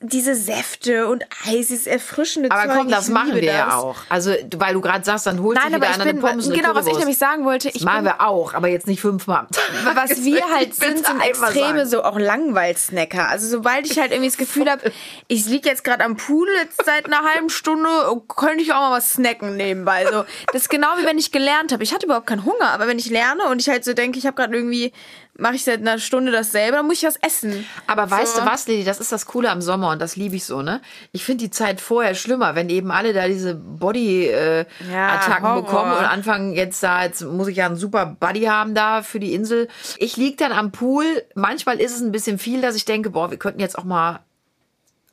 diese 0.00 0.34
Säfte 0.34 1.08
und 1.08 1.24
Eis, 1.46 1.68
dieses 1.68 1.86
erfrischende 1.86 2.50
aber 2.50 2.68
Zeug. 2.68 2.76
komm, 2.78 2.88
das 2.90 3.08
machen 3.08 3.34
wir 3.34 3.42
das. 3.42 3.54
ja 3.54 3.74
auch. 3.76 3.96
Also, 4.08 4.34
du- 4.44 4.60
weil 4.60 4.74
du 4.74 4.80
gerade 4.80 5.04
sagst, 5.04 5.26
dann 5.26 5.40
holt 5.42 5.56
Nein, 5.56 5.74
aber 5.74 5.86
wieder 5.88 5.94
eine 6.02 6.12
bin, 6.12 6.20
Pommes 6.20 6.50
genau, 6.50 6.74
was 6.74 6.86
ich 6.86 6.98
nämlich 6.98 7.16
sagen 7.18 7.44
wollte, 7.44 7.68
ich 7.68 7.74
Das 7.74 7.82
machen 7.82 8.04
wir 8.04 8.20
auch, 8.20 8.52
aber 8.54 8.68
jetzt 8.68 8.86
nicht 8.86 9.00
fünfmal 9.00 9.40
am 9.40 9.48
Tag. 9.50 9.64
was 9.96 10.24
wir 10.24 10.42
halt 10.54 10.74
sind, 10.74 11.06
sind 11.06 11.20
extreme, 11.22 11.86
so 11.86 12.02
auch 12.04 12.18
Langweil-Snacker. 12.18 13.28
Also 13.28 13.48
sobald 13.48 13.90
ich 13.90 13.98
halt 13.98 14.12
irgendwie 14.12 14.28
das 14.28 14.36
Gefühl 14.38 14.70
habe, 14.70 14.92
ich 15.28 15.46
liege 15.46 15.68
jetzt 15.68 15.84
gerade 15.84 16.04
am 16.04 16.16
Pool 16.16 16.48
jetzt 16.62 16.84
seit 16.84 17.06
einer 17.06 17.22
halben 17.24 17.48
Stunde, 17.48 17.88
könnte 18.28 18.62
ich 18.62 18.72
auch 18.72 18.80
mal 18.80 18.92
was 18.92 19.10
snacken 19.14 19.56
nebenbei. 19.56 20.04
So, 20.10 20.24
das 20.52 20.62
ist 20.62 20.68
genau 20.70 20.88
wie 20.98 21.04
wenn 21.06 21.18
ich 21.18 21.32
gelernt 21.32 21.72
habe. 21.72 21.82
Ich 21.82 21.94
hatte 21.94 22.06
überhaupt 22.06 22.26
keinen 22.26 22.44
Hunger, 22.44 22.68
aber 22.72 22.86
wenn 22.86 22.98
ich 22.98 23.08
lerne 23.10 23.44
und 23.50 23.60
ich 23.60 23.68
halt 23.68 23.84
so 23.84 23.92
denke, 23.94 24.18
ich 24.18 24.26
habe 24.26 24.36
gerade 24.36 24.54
irgendwie, 24.54 24.92
mache 25.40 25.54
ich 25.56 25.64
seit 25.64 25.80
einer 25.80 25.98
Stunde 25.98 26.30
dasselbe, 26.32 26.76
dann 26.76 26.86
muss 26.86 26.98
ich 27.02 27.08
was 27.08 27.16
essen. 27.16 27.66
Aber 27.86 28.10
weißt 28.10 28.36
So. 28.36 28.42
du 28.42 28.46
was, 28.46 28.66
Lili, 28.68 28.84
das 28.84 29.00
ist 29.00 29.10
das 29.12 29.26
Coole 29.26 29.50
am 29.50 29.60
Sommer 29.62 29.90
und 29.90 30.00
das 30.00 30.16
liebe 30.16 30.36
ich 30.36 30.44
so, 30.44 30.62
ne? 30.62 30.80
Ich 31.12 31.24
finde 31.24 31.44
die 31.44 31.50
Zeit 31.50 31.80
vorher 31.80 32.14
schlimmer, 32.14 32.54
wenn 32.54 32.68
eben 32.68 32.90
alle 32.90 33.12
da 33.12 33.26
diese 33.26 33.54
Body-Attacken 33.54 34.90
Ja, 34.92 35.08
Attacken 35.14 35.42
Horror. 35.48 35.62
bekommen 35.62 35.92
und 35.92 36.04
anfangen 36.04 36.52
jetzt 36.54 36.82
da, 36.82 37.02
jetzt 37.04 37.22
muss 37.22 37.48
ich 37.48 37.56
ja 37.56 37.66
einen 37.66 37.76
super 37.76 38.06
Buddy 38.20 38.42
haben 38.44 38.74
da 38.74 39.02
für 39.02 39.20
die 39.20 39.34
Insel. 39.34 39.68
Ich 39.98 40.16
lieg 40.16 40.36
dann 40.38 40.52
am 40.52 40.70
Pool, 40.72 41.04
manchmal 41.34 41.80
ist 41.80 41.94
es 41.94 42.00
ein 42.00 42.12
bisschen 42.12 42.38
viel, 42.38 42.60
dass 42.60 42.74
ich 42.76 42.84
denke, 42.84 43.10
boah, 43.10 43.30
wir 43.30 43.38
könnten 43.38 43.60
jetzt 43.60 43.78
auch 43.78 43.84
mal 43.84 44.20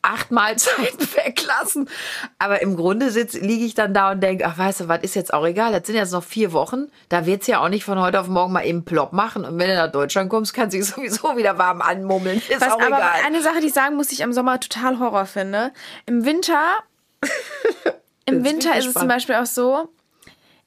acht 0.02 0.32
Mahlzeiten 0.32 1.00
weglassen. 1.16 1.90
Aber 2.40 2.62
im 2.62 2.76
Grunde 2.76 3.12
sitz, 3.12 3.34
liege 3.34 3.66
ich 3.66 3.74
dann 3.74 3.94
da 3.94 4.12
und 4.12 4.22
denke, 4.22 4.46
ach 4.46 4.58
weißt 4.58 4.82
du, 4.82 4.88
was 4.88 5.02
ist 5.02 5.16
jetzt 5.16 5.34
auch 5.34 5.46
egal, 5.46 5.72
das 5.72 5.86
sind 5.86 5.96
jetzt 5.96 6.12
noch 6.12 6.24
vier 6.24 6.54
Wochen, 6.54 6.88
da 7.10 7.26
wird's 7.26 7.48
ja 7.48 7.60
auch 7.60 7.70
nicht 7.70 7.84
von 7.84 8.00
heute 8.00 8.20
auf 8.20 8.28
morgen 8.28 8.54
mal 8.54 8.66
eben 8.66 8.86
plopp 8.86 9.14
machen. 9.14 9.46
Und 9.46 9.60
wenn 9.60 9.70
du 9.70 9.76
nach 9.76 9.92
Deutschland 9.92 10.30
kommst, 10.30 10.54
kannst 10.54 10.74
du 10.74 10.80
dich 10.80 10.88
sowieso 10.90 11.36
wieder 11.38 11.58
warm 11.58 11.82
anmummeln. 11.82 12.38
Ist 12.38 12.62
Was 12.62 12.74
auch 12.74 12.80
aber 12.80 12.98
egal. 12.98 13.10
eine 13.26 13.42
Sache, 13.42 13.60
die 13.60 13.68
ich 13.68 13.74
sagen 13.74 13.96
muss, 13.96 14.08
die 14.08 14.16
ich 14.16 14.22
im 14.22 14.34
Sommer 14.34 14.60
total 14.60 15.00
Horror 15.00 15.26
finde. 15.26 15.72
Im 16.06 16.26
Winter, 16.26 16.62
im 18.26 18.44
Winter 18.44 18.78
ist 18.78 18.88
es 18.88 18.94
zum 18.94 19.08
Beispiel 19.08 19.36
auch 19.36 19.46
so, 19.46 19.90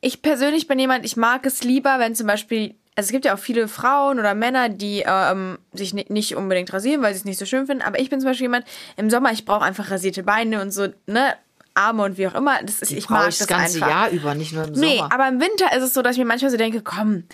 ich 0.00 0.22
persönlich 0.22 0.66
bin 0.66 0.78
jemand, 0.78 1.04
ich 1.04 1.16
mag 1.16 1.44
es 1.44 1.62
lieber, 1.62 1.98
wenn 1.98 2.14
zum 2.14 2.26
Beispiel, 2.26 2.74
also 3.00 3.08
es 3.08 3.12
gibt 3.12 3.24
ja 3.24 3.34
auch 3.34 3.38
viele 3.38 3.66
Frauen 3.66 4.18
oder 4.18 4.34
Männer, 4.34 4.68
die 4.68 5.02
ähm, 5.06 5.58
sich 5.72 5.94
ni- 5.94 6.04
nicht 6.10 6.36
unbedingt 6.36 6.70
rasieren, 6.72 7.02
weil 7.02 7.14
sie 7.14 7.20
es 7.20 7.24
nicht 7.24 7.38
so 7.38 7.46
schön 7.46 7.66
finden, 7.66 7.82
aber 7.82 7.98
ich 7.98 8.10
bin 8.10 8.20
zum 8.20 8.28
Beispiel 8.28 8.44
jemand, 8.44 8.66
im 8.96 9.08
Sommer, 9.08 9.32
ich 9.32 9.44
brauche 9.46 9.64
einfach 9.64 9.90
rasierte 9.90 10.22
Beine 10.22 10.60
und 10.60 10.70
so, 10.70 10.88
ne, 11.06 11.34
Arme 11.74 12.02
und 12.02 12.18
wie 12.18 12.26
auch 12.26 12.34
immer. 12.34 12.58
Das 12.62 12.80
ist, 12.82 12.90
ich 12.92 13.08
mag 13.08 13.28
ich 13.28 13.38
das 13.38 13.46
das 13.46 13.46
ganze 13.48 13.76
einfach. 13.76 13.88
Jahr 13.88 14.10
über, 14.10 14.34
nicht 14.34 14.52
nur 14.52 14.64
im 14.64 14.72
Nee, 14.72 14.98
Sommer. 14.98 15.14
aber 15.14 15.28
im 15.28 15.40
Winter 15.40 15.74
ist 15.76 15.82
es 15.84 15.94
so, 15.94 16.02
dass 16.02 16.12
ich 16.12 16.18
mir 16.18 16.24
manchmal 16.26 16.50
so 16.50 16.56
denke, 16.56 16.82
komm, 16.82 17.24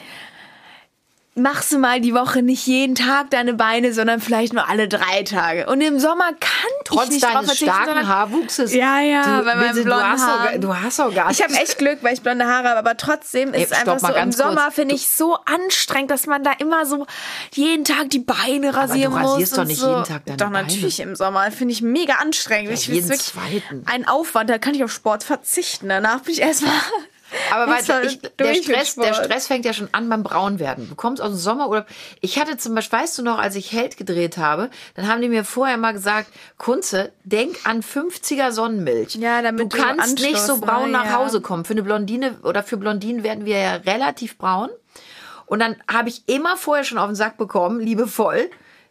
machst 1.36 1.70
du 1.72 1.78
mal 1.78 2.00
die 2.00 2.14
Woche 2.14 2.42
nicht 2.42 2.66
jeden 2.66 2.94
Tag 2.94 3.30
deine 3.30 3.54
Beine, 3.54 3.92
sondern 3.92 4.20
vielleicht 4.20 4.52
nur 4.52 4.68
alle 4.68 4.88
drei 4.88 5.22
Tage. 5.22 5.66
Und 5.66 5.80
im 5.82 6.00
Sommer 6.00 6.28
kann 6.40 6.50
ich 6.82 6.84
Trotz 6.84 7.08
nicht 7.10 7.22
drauf 7.24 7.32
deines 7.34 7.56
starken 7.56 7.86
sondern- 7.86 8.08
Haarwuchses. 8.08 8.74
Ja, 8.74 9.00
ja, 9.00 9.22
du, 9.40 9.44
bei 9.44 9.54
meinem 9.54 9.68
bitte, 9.68 9.74
du, 9.80 9.84
blonden 9.84 10.06
hast 10.08 10.24
auch, 10.28 10.60
du 10.60 10.76
hast 10.76 11.00
auch 11.00 11.14
gar 11.14 11.30
Ich 11.30 11.42
habe 11.42 11.52
echt 11.54 11.78
Glück, 11.78 11.98
weil 12.02 12.14
ich 12.14 12.22
blonde 12.22 12.46
Haare 12.46 12.68
habe, 12.70 12.78
aber 12.78 12.96
trotzdem 12.96 13.52
ist 13.52 13.70
es 13.70 13.72
einfach 13.72 13.98
so, 13.98 14.14
im. 14.14 14.32
Sommer 14.32 14.70
finde 14.70 14.94
ich 14.94 15.08
so 15.08 15.36
anstrengend, 15.44 16.10
dass 16.10 16.26
man 16.26 16.42
da 16.42 16.52
immer 16.58 16.86
so 16.86 17.06
jeden 17.52 17.84
Tag 17.84 18.10
die 18.10 18.20
Beine 18.20 18.74
rasieren 18.74 19.12
du 19.12 19.18
muss. 19.18 19.32
rasierst 19.32 19.52
doch 19.54 19.62
und 19.62 19.68
nicht 19.68 19.80
so. 19.80 19.90
jeden 19.90 20.04
Tag 20.04 20.24
deine 20.24 20.36
Doch, 20.38 20.50
Beine. 20.50 20.62
natürlich 20.66 21.00
im 21.00 21.14
Sommer. 21.14 21.50
Finde 21.50 21.72
ich 21.72 21.82
mega 21.82 22.14
anstrengend. 22.14 22.72
ich 22.72 22.86
jeden 22.88 23.12
zweiten. 23.12 23.84
ein 23.86 24.08
Aufwand, 24.08 24.48
da 24.48 24.58
kann 24.58 24.74
ich 24.74 24.82
auf 24.82 24.92
Sport 24.92 25.22
verzichten. 25.22 25.88
Danach 25.88 26.20
bin 26.20 26.32
ich 26.32 26.40
erstmal... 26.40 26.72
Aber 27.52 27.72
halt 27.72 27.82
ich, 28.06 28.20
der, 28.20 28.54
Stress, 28.54 28.94
der. 28.96 29.14
Stress 29.14 29.46
fängt 29.46 29.64
ja 29.64 29.72
schon 29.72 29.88
an 29.92 30.08
beim 30.08 30.22
Braunwerden. 30.22 30.88
Du 30.88 30.94
kommst 30.94 31.22
aus 31.22 31.30
dem 31.30 31.38
Sommerurlaub. 31.38 31.86
Ich 32.20 32.38
hatte 32.38 32.56
zum 32.56 32.74
Beispiel, 32.74 32.98
weißt 33.00 33.18
du 33.18 33.22
noch, 33.22 33.38
als 33.38 33.54
ich 33.56 33.72
Held 33.72 33.96
gedreht 33.96 34.38
habe, 34.38 34.70
dann 34.94 35.08
haben 35.08 35.20
die 35.22 35.28
mir 35.28 35.44
vorher 35.44 35.76
mal 35.76 35.92
gesagt, 35.92 36.28
Kunze, 36.58 37.12
denk 37.24 37.56
an 37.64 37.82
50er 37.82 38.50
Sonnenmilch. 38.52 39.16
Ja, 39.16 39.42
damit 39.42 39.72
du 39.72 39.76
du 39.76 39.82
kannst 39.82 40.20
nicht 40.20 40.38
so 40.38 40.58
braun 40.58 40.86
ne? 40.86 40.98
nach 40.98 41.04
Ja. 41.06 41.14
Hause 41.18 41.40
kommen. 41.40 41.64
Für 41.64 41.74
eine 41.74 41.82
Blondine 41.82 42.36
oder 42.42 42.62
für 42.62 42.76
Blondinen 42.76 43.22
werden 43.22 43.44
wir 43.44 43.58
ja 43.58 43.74
relativ 43.76 44.38
braun. 44.38 44.70
Und 45.46 45.60
dann 45.60 45.76
habe 45.92 46.08
ich 46.08 46.22
immer 46.28 46.56
vorher 46.56 46.84
schon 46.84 46.98
auf 46.98 47.06
den 47.06 47.14
Sack 47.14 47.36
bekommen, 47.36 47.80
liebevoll. 47.80 48.50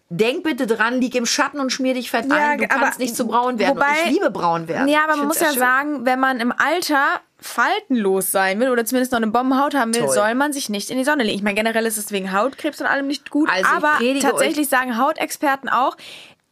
Denk 0.10 0.43
bitte 0.43 0.67
dran, 0.67 1.01
lieg 1.01 1.15
im 1.15 1.25
Schatten 1.25 1.60
und 1.60 1.71
schmier 1.71 1.95
dich 1.95 2.12
fett 2.12 2.27
Ja, 2.29 2.36
ein. 2.51 2.60
Du 2.60 2.65
aber- 2.65 2.79
kannst 2.79 2.99
nicht 2.99 3.15
so 3.15 3.25
braun 3.25 3.58
werden. 3.58 3.75
wobei- 3.75 3.88
und 3.89 4.08
ich 4.08 4.13
liebe 4.13 4.29
braun 4.29 4.67
werden. 4.67 4.88
Ja, 4.88 5.03
aber 5.03 5.15
man 5.17 5.27
muss 5.27 5.39
ja 5.39 5.49
schön. 5.49 5.58
sagen, 5.60 6.05
wenn 6.05 6.19
man 6.19 6.39
im 6.39 6.51
Alter 6.51 7.19
faltenlos 7.39 8.32
sein 8.32 8.60
will 8.60 8.69
oder 8.69 8.86
zumindest 8.86 9.12
noch 9.12 9.17
eine 9.17 9.28
Bombenhaut 9.28 9.76
haben 9.76 9.93
will, 9.93 10.02
Toll. 10.02 10.13
soll 10.13 10.36
man 10.36 10.54
sich 10.54 10.69
nicht 10.69 10.89
in 10.89 10.98
die 10.98 11.04
Sonne 11.04 11.24
legen. 11.24 11.38
Ich 11.38 11.43
meine, 11.43 11.56
generell 11.56 11.86
ist 11.86 11.98
es 11.98 12.12
wegen 12.12 12.32
Hautkrebs 12.32 12.80
und 12.82 12.88
allem 12.88 13.08
nicht 13.08 13.30
gut, 13.30 13.50
Also 13.50 13.65
aber 13.69 14.00
tatsächlich 14.21 14.69
sagen 14.69 14.98
Hautexperten 14.98 15.69
auch, 15.69 15.98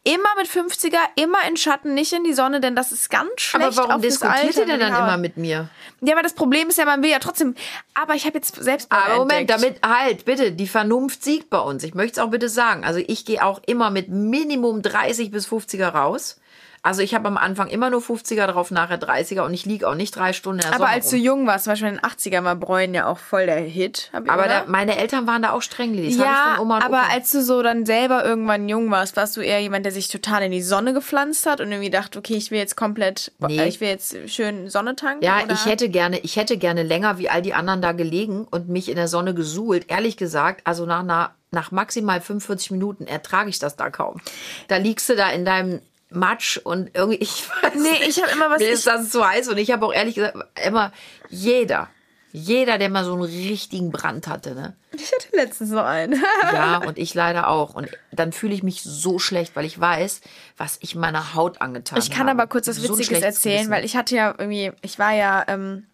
immer 0.04 0.28
mit 0.36 0.46
50er, 0.46 0.98
immer 1.16 1.38
in 1.48 1.56
Schatten, 1.56 1.94
nicht 1.94 2.12
in 2.12 2.24
die 2.24 2.34
Sonne, 2.34 2.60
denn 2.60 2.76
das 2.76 2.92
ist 2.92 3.08
ganz 3.10 3.30
schlecht 3.38 3.78
Aber 3.78 3.88
warum 3.88 4.02
diskutiert 4.02 4.54
ihr 4.54 4.66
denn 4.66 4.80
dann 4.80 4.94
immer 4.94 5.16
mit 5.16 5.38
mir? 5.38 5.68
Ja, 6.02 6.12
aber 6.12 6.22
das 6.22 6.34
Problem 6.34 6.68
ist 6.68 6.76
ja, 6.76 6.84
man 6.84 7.02
will 7.02 7.10
ja 7.10 7.18
trotzdem, 7.18 7.54
aber 7.94 8.14
ich 8.14 8.26
habe 8.26 8.36
jetzt 8.36 8.54
selbst 8.62 8.92
Aber 8.92 9.16
Moment, 9.16 9.50
entdeckt. 9.50 9.80
damit 9.82 9.98
halt, 9.98 10.24
bitte, 10.26 10.52
die 10.52 10.68
Vernunft 10.68 11.24
siegt 11.24 11.48
bei 11.48 11.58
uns. 11.58 11.82
Ich 11.82 11.94
möchte 11.94 12.20
es 12.20 12.26
auch 12.26 12.30
bitte 12.30 12.50
sagen. 12.50 12.84
Also 12.84 13.00
ich 13.04 13.24
gehe 13.24 13.42
auch 13.42 13.62
immer 13.66 13.90
mit 13.90 14.10
Minimum 14.10 14.82
30 14.82 15.30
bis 15.30 15.48
50er 15.48 15.88
raus. 15.88 16.38
Also 16.84 17.00
ich 17.00 17.14
habe 17.14 17.26
am 17.28 17.38
Anfang 17.38 17.68
immer 17.68 17.88
nur 17.88 18.02
50er 18.02 18.46
drauf, 18.46 18.70
nachher 18.70 19.00
30er 19.00 19.40
und 19.40 19.54
ich 19.54 19.64
liege 19.64 19.88
auch 19.88 19.94
nicht 19.94 20.14
drei 20.14 20.34
Stunden 20.34 20.58
in 20.58 20.64
der 20.66 20.74
aber 20.74 20.84
Sonne 20.84 20.90
als 20.90 21.08
du 21.08 21.16
jung 21.16 21.46
warst, 21.46 21.64
zum 21.64 21.72
Beispiel 21.72 21.88
in 21.88 21.94
den 21.94 22.04
80er 22.04 22.44
war 22.44 22.56
Bräunen 22.56 22.92
ja 22.92 23.06
auch 23.06 23.18
voll 23.18 23.46
der 23.46 23.56
Hit. 23.56 24.10
Ich, 24.12 24.30
Aber 24.30 24.46
da, 24.46 24.64
meine 24.66 24.98
Eltern 24.98 25.26
waren 25.26 25.40
da 25.40 25.52
auch 25.52 25.62
streng. 25.62 25.96
Das 25.96 26.14
Ja, 26.14 26.56
von 26.56 26.64
Oma 26.64 26.76
und 26.76 26.82
aber 26.84 27.08
als 27.10 27.30
du 27.30 27.42
so 27.42 27.62
dann 27.62 27.86
selber 27.86 28.22
irgendwann 28.22 28.68
jung 28.68 28.90
warst, 28.90 29.16
warst 29.16 29.34
du 29.38 29.40
eher 29.40 29.60
jemand, 29.60 29.86
der 29.86 29.92
sich 29.92 30.08
total 30.08 30.42
in 30.42 30.52
die 30.52 30.60
Sonne 30.60 30.92
gepflanzt 30.92 31.46
hat 31.46 31.62
und 31.62 31.72
irgendwie 31.72 31.88
dachte, 31.88 32.18
okay, 32.18 32.34
ich 32.34 32.50
will 32.50 32.58
jetzt 32.58 32.76
komplett, 32.76 33.32
Nee. 33.38 33.60
äh, 33.60 33.66
ich 33.66 33.80
will 33.80 33.88
jetzt 33.88 34.14
schön 34.26 34.68
Sonne 34.68 34.94
tanken? 34.94 35.24
Ja, 35.24 35.42
oder? 35.42 35.54
ich 35.54 35.64
hätte 35.64 35.88
gerne, 35.88 36.18
ich 36.18 36.36
hätte 36.36 36.58
gerne 36.58 36.82
länger 36.82 37.16
wie 37.16 37.30
all 37.30 37.40
die 37.40 37.54
anderen 37.54 37.80
da 37.80 37.92
gelegen 37.92 38.46
und 38.50 38.68
mich 38.68 38.90
in 38.90 38.96
der 38.96 39.08
Sonne 39.08 39.32
gesuhlt. 39.32 39.86
Ehrlich 39.88 40.18
gesagt, 40.18 40.60
also 40.64 40.84
nach 40.84 41.00
einer, 41.00 41.34
nach 41.50 41.70
maximal 41.70 42.20
45 42.20 42.72
Minuten 42.72 43.06
ertrage 43.06 43.48
ich 43.48 43.58
das 43.58 43.76
da 43.76 43.88
kaum. 43.88 44.20
Da 44.68 44.76
liegst 44.76 45.08
du 45.08 45.16
da 45.16 45.30
in 45.30 45.46
deinem 45.46 45.80
Matsch 46.10 46.58
und 46.58 46.90
irgendwie, 46.94 47.18
ich 47.18 47.48
weiß 47.62 47.74
Nee, 47.74 47.90
nicht, 47.90 48.08
ich 48.18 48.22
hab 48.22 48.32
immer 48.32 48.50
was- 48.50 48.58
Mir 48.60 48.70
ist 48.70 48.86
das 48.86 49.10
zu 49.10 49.26
heiß 49.26 49.48
und 49.48 49.58
ich 49.58 49.70
habe 49.70 49.86
auch 49.86 49.92
ehrlich 49.92 50.14
gesagt 50.14 50.36
immer 50.66 50.92
jeder, 51.28 51.88
jeder, 52.36 52.78
der 52.78 52.88
mal 52.90 53.04
so 53.04 53.12
einen 53.12 53.22
richtigen 53.22 53.92
Brand 53.92 54.26
hatte, 54.26 54.54
ne? 54.56 54.74
Ich 54.92 55.12
hatte 55.12 55.28
letztens 55.36 55.70
so 55.70 55.78
einen. 55.78 56.20
Ja, 56.52 56.78
und 56.78 56.98
ich 56.98 57.14
leider 57.14 57.48
auch. 57.48 57.74
Und 57.74 57.88
dann 58.10 58.32
fühle 58.32 58.54
ich 58.54 58.64
mich 58.64 58.82
so 58.82 59.20
schlecht, 59.20 59.54
weil 59.54 59.64
ich 59.64 59.78
weiß, 59.78 60.20
was 60.56 60.78
ich 60.80 60.96
meiner 60.96 61.34
Haut 61.34 61.60
angetan 61.60 61.96
habe. 61.96 62.04
Ich 62.04 62.10
kann 62.12 62.28
aber 62.28 62.48
kurz 62.48 62.66
was 62.66 62.82
Witziges 62.82 63.22
erzählen, 63.22 63.70
weil 63.70 63.84
ich 63.84 63.96
hatte 63.96 64.16
ja 64.16 64.34
irgendwie, 64.36 64.72
ich 64.82 64.98
war 64.98 65.12
ja 65.12 65.44
ähm, 65.46 65.86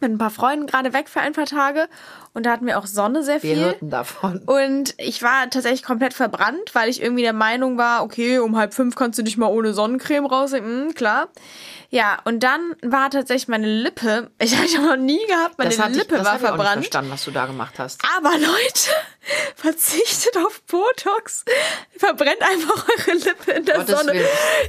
mit 0.00 0.10
ein 0.10 0.18
paar 0.18 0.30
Freunden 0.30 0.66
gerade 0.66 0.92
weg 0.92 1.08
für 1.08 1.20
ein 1.20 1.32
paar 1.32 1.46
Tage 1.46 1.88
und 2.34 2.46
da 2.46 2.52
hatten 2.52 2.66
wir 2.66 2.78
auch 2.78 2.86
Sonne 2.86 3.22
sehr 3.22 3.42
wir 3.42 3.54
viel. 3.54 3.64
hörten 3.64 3.90
davon. 3.90 4.38
Und 4.46 4.94
ich 4.98 5.22
war 5.22 5.50
tatsächlich 5.50 5.82
komplett 5.82 6.14
verbrannt, 6.14 6.74
weil 6.74 6.88
ich 6.88 7.02
irgendwie 7.02 7.22
der 7.22 7.32
Meinung 7.32 7.78
war, 7.78 8.02
okay, 8.02 8.38
um 8.38 8.56
halb 8.56 8.74
fünf 8.74 8.94
kannst 8.94 9.18
du 9.18 9.22
dich 9.22 9.36
mal 9.36 9.48
ohne 9.48 9.72
Sonnencreme 9.72 10.26
rausnehmen, 10.26 10.88
mm, 10.88 10.94
klar. 10.94 11.28
Ja, 11.90 12.18
und 12.24 12.40
dann 12.42 12.76
war 12.82 13.08
tatsächlich 13.10 13.48
meine 13.48 13.66
Lippe, 13.66 14.30
ich 14.38 14.54
habe 14.56 14.66
ich 14.66 14.78
noch 14.78 14.96
nie 14.96 15.24
gehabt, 15.26 15.56
meine 15.58 15.70
Das, 15.70 15.78
hatte 15.78 15.92
ich, 15.92 15.98
Lippe 15.98 16.16
das 16.16 16.24
war 16.26 16.32
hab 16.34 16.40
ich 16.40 16.46
auch 16.46 16.50
nicht 16.50 16.56
verbrannt. 16.56 16.84
verstanden, 16.84 17.10
was 17.12 17.24
du 17.24 17.30
da 17.30 17.46
gemacht 17.46 17.74
hast. 17.78 18.02
Aber 18.16 18.32
Leute, 18.32 18.90
verzichtet 19.56 20.36
auf 20.36 20.60
Botox. 20.62 21.44
Verbrennt 21.96 22.42
einfach 22.42 22.86
eure 22.88 23.16
Lippe 23.18 23.52
in 23.52 23.64
der 23.64 23.76
Gottes 23.78 23.98
Sonne. 23.98 24.12
Willen. 24.12 24.26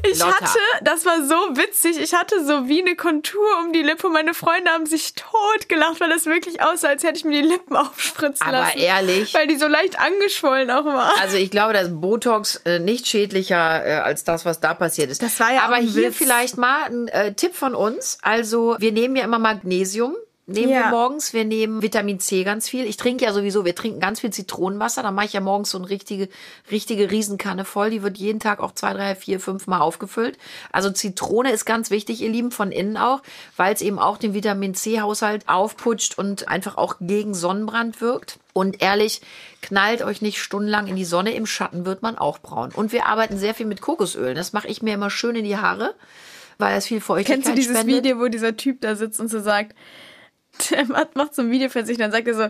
Ich 0.10 0.20
Lotta. 0.20 0.34
hatte, 0.42 0.60
das 0.82 1.06
war 1.06 1.24
so 1.26 1.36
witzig, 1.58 2.00
ich 2.00 2.14
hatte 2.14 2.46
so 2.46 2.68
wie 2.68 2.82
eine 2.82 2.96
Kontur 2.96 3.46
um 3.66 3.74
die 3.74 3.84
Lippe. 3.84 4.10
Meine 4.10 4.34
Freunde 4.34 4.72
haben 4.72 4.86
sich 4.86 5.14
tot 5.16 5.68
gelacht, 5.70 6.00
weil 6.00 6.10
das 6.10 6.26
wirklich 6.26 6.62
aussah, 6.62 6.88
als 6.90 7.04
hätte 7.04 7.18
ich 7.18 7.26
mir 7.26 7.42
die 7.42 7.48
Lippen 7.48 7.76
aufspritzen 7.76 8.48
Aber 8.48 8.60
lassen. 8.60 8.78
ehrlich? 8.80 9.34
Weil 9.34 9.48
die 9.48 9.58
so 9.58 9.68
leicht 9.68 10.00
angeschwollen 10.00 10.72
auch 10.72 10.86
war. 10.86 11.14
Also 11.20 11.38
ich 11.38 11.52
glaube, 11.52 11.74
dass 11.74 11.90
Botox 11.92 12.58
äh, 12.66 12.80
nicht 12.80 13.08
schädlicher 13.08 13.86
äh, 13.86 13.94
als 14.00 14.24
das, 14.24 14.46
was 14.46 14.60
da 14.62 14.74
passiert 14.74 15.12
ist. 15.12 15.22
Das 15.22 15.38
war 15.40 15.52
ja 15.54 15.64
Aber 15.64 15.78
hier 15.78 16.10
Witz. 16.10 16.18
vielleicht 16.18 16.58
mal 16.58 16.86
ein 16.86 17.09
äh, 17.12 17.34
Tipp 17.34 17.56
von 17.56 17.76
uns. 17.76 18.18
Also 18.22 18.76
wir 18.80 18.92
nehmen 18.92 19.16
ja 19.16 19.24
immer 19.24 19.40
Magnesium. 19.40 20.16
nehmen 20.52 20.72
Ja. 20.72 20.86
wir 20.86 20.90
morgens. 20.90 21.32
Wir 21.32 21.46
nehmen 21.46 21.84
Vitamin 21.84 22.20
C 22.20 22.44
ganz 22.44 22.68
viel. 22.68 22.86
Ich 22.88 22.98
trinke 22.98 23.24
ja 23.24 23.34
sowieso, 23.34 23.66
wir 23.66 23.76
trinken 23.76 24.00
ganz 24.00 24.20
viel 24.22 24.32
Zitronenwasser. 24.32 25.04
Da 25.04 25.12
mache 25.12 25.28
ich 25.28 25.34
ja 25.34 25.42
morgens 25.42 25.70
so 25.70 25.78
eine 25.78 25.90
richtige, 25.90 26.28
richtige 26.72 27.12
Riesenkanne 27.12 27.66
voll. 27.66 27.92
Die 27.92 28.02
wird 28.02 28.18
jeden 28.18 28.40
Tag 28.40 28.60
auch 28.60 28.72
zwei, 28.74 28.94
drei, 28.94 29.14
vier, 29.16 29.40
fünf 29.40 29.68
Mal 29.68 29.80
aufgefüllt. 29.80 30.40
Also 30.72 30.90
Zitrone 30.90 31.52
ist 31.52 31.66
ganz 31.66 31.92
wichtig, 31.92 32.22
ihr 32.22 32.30
Lieben, 32.30 32.50
von 32.50 32.72
innen 32.72 32.98
auch, 32.98 33.22
weil 33.58 33.76
es 33.76 33.82
eben 33.82 34.00
auch 34.00 34.18
den 34.18 34.34
Vitamin 34.34 34.74
C-Haushalt 34.74 35.48
aufputscht 35.48 36.18
und 36.18 36.48
einfach 36.48 36.78
auch 36.78 36.96
gegen 37.00 37.36
Sonnenbrand 37.36 38.02
wirkt. 38.02 38.40
Und 38.54 38.82
ehrlich, 38.82 39.22
knallt 39.62 40.02
euch 40.02 40.24
nicht 40.24 40.42
stundenlang 40.42 40.88
in 40.88 40.96
die 40.96 41.06
Sonne. 41.06 41.34
Im 41.36 41.46
Schatten 41.46 41.86
wird 41.86 42.02
man 42.02 42.18
auch 42.18 42.40
braun. 42.40 42.72
Und 42.74 42.92
wir 42.92 43.06
arbeiten 43.06 43.38
sehr 43.38 43.54
viel 43.54 43.68
mit 43.68 43.82
Kokosöl. 43.82 44.34
Das 44.34 44.52
mache 44.52 44.68
ich 44.68 44.82
mir 44.82 44.96
immer 44.96 45.12
schön 45.12 45.36
in 45.36 45.46
die 45.46 45.58
Haare, 45.58 45.94
weil 46.60 46.78
es 46.78 46.86
viel 46.86 47.02
Feuchtigkeit 47.02 47.38
Kennst 47.38 47.50
du 47.50 47.56
dieses 47.56 47.78
spendet. 47.78 48.04
Video, 48.04 48.20
wo 48.20 48.28
dieser 48.28 48.56
Typ 48.56 48.82
da 48.82 48.96
sitzt 48.96 49.20
und 49.20 49.30
so 49.30 49.40
sagt, 49.40 49.76
der 50.72 50.86
macht, 50.86 51.16
macht 51.16 51.34
so 51.34 51.42
ein 51.42 51.52
Video 51.52 51.70
für 51.70 51.86
sich 51.86 51.96
und 51.96 52.02
dann 52.02 52.12
sagt 52.12 52.28
er 52.28 52.36
so, 52.36 52.48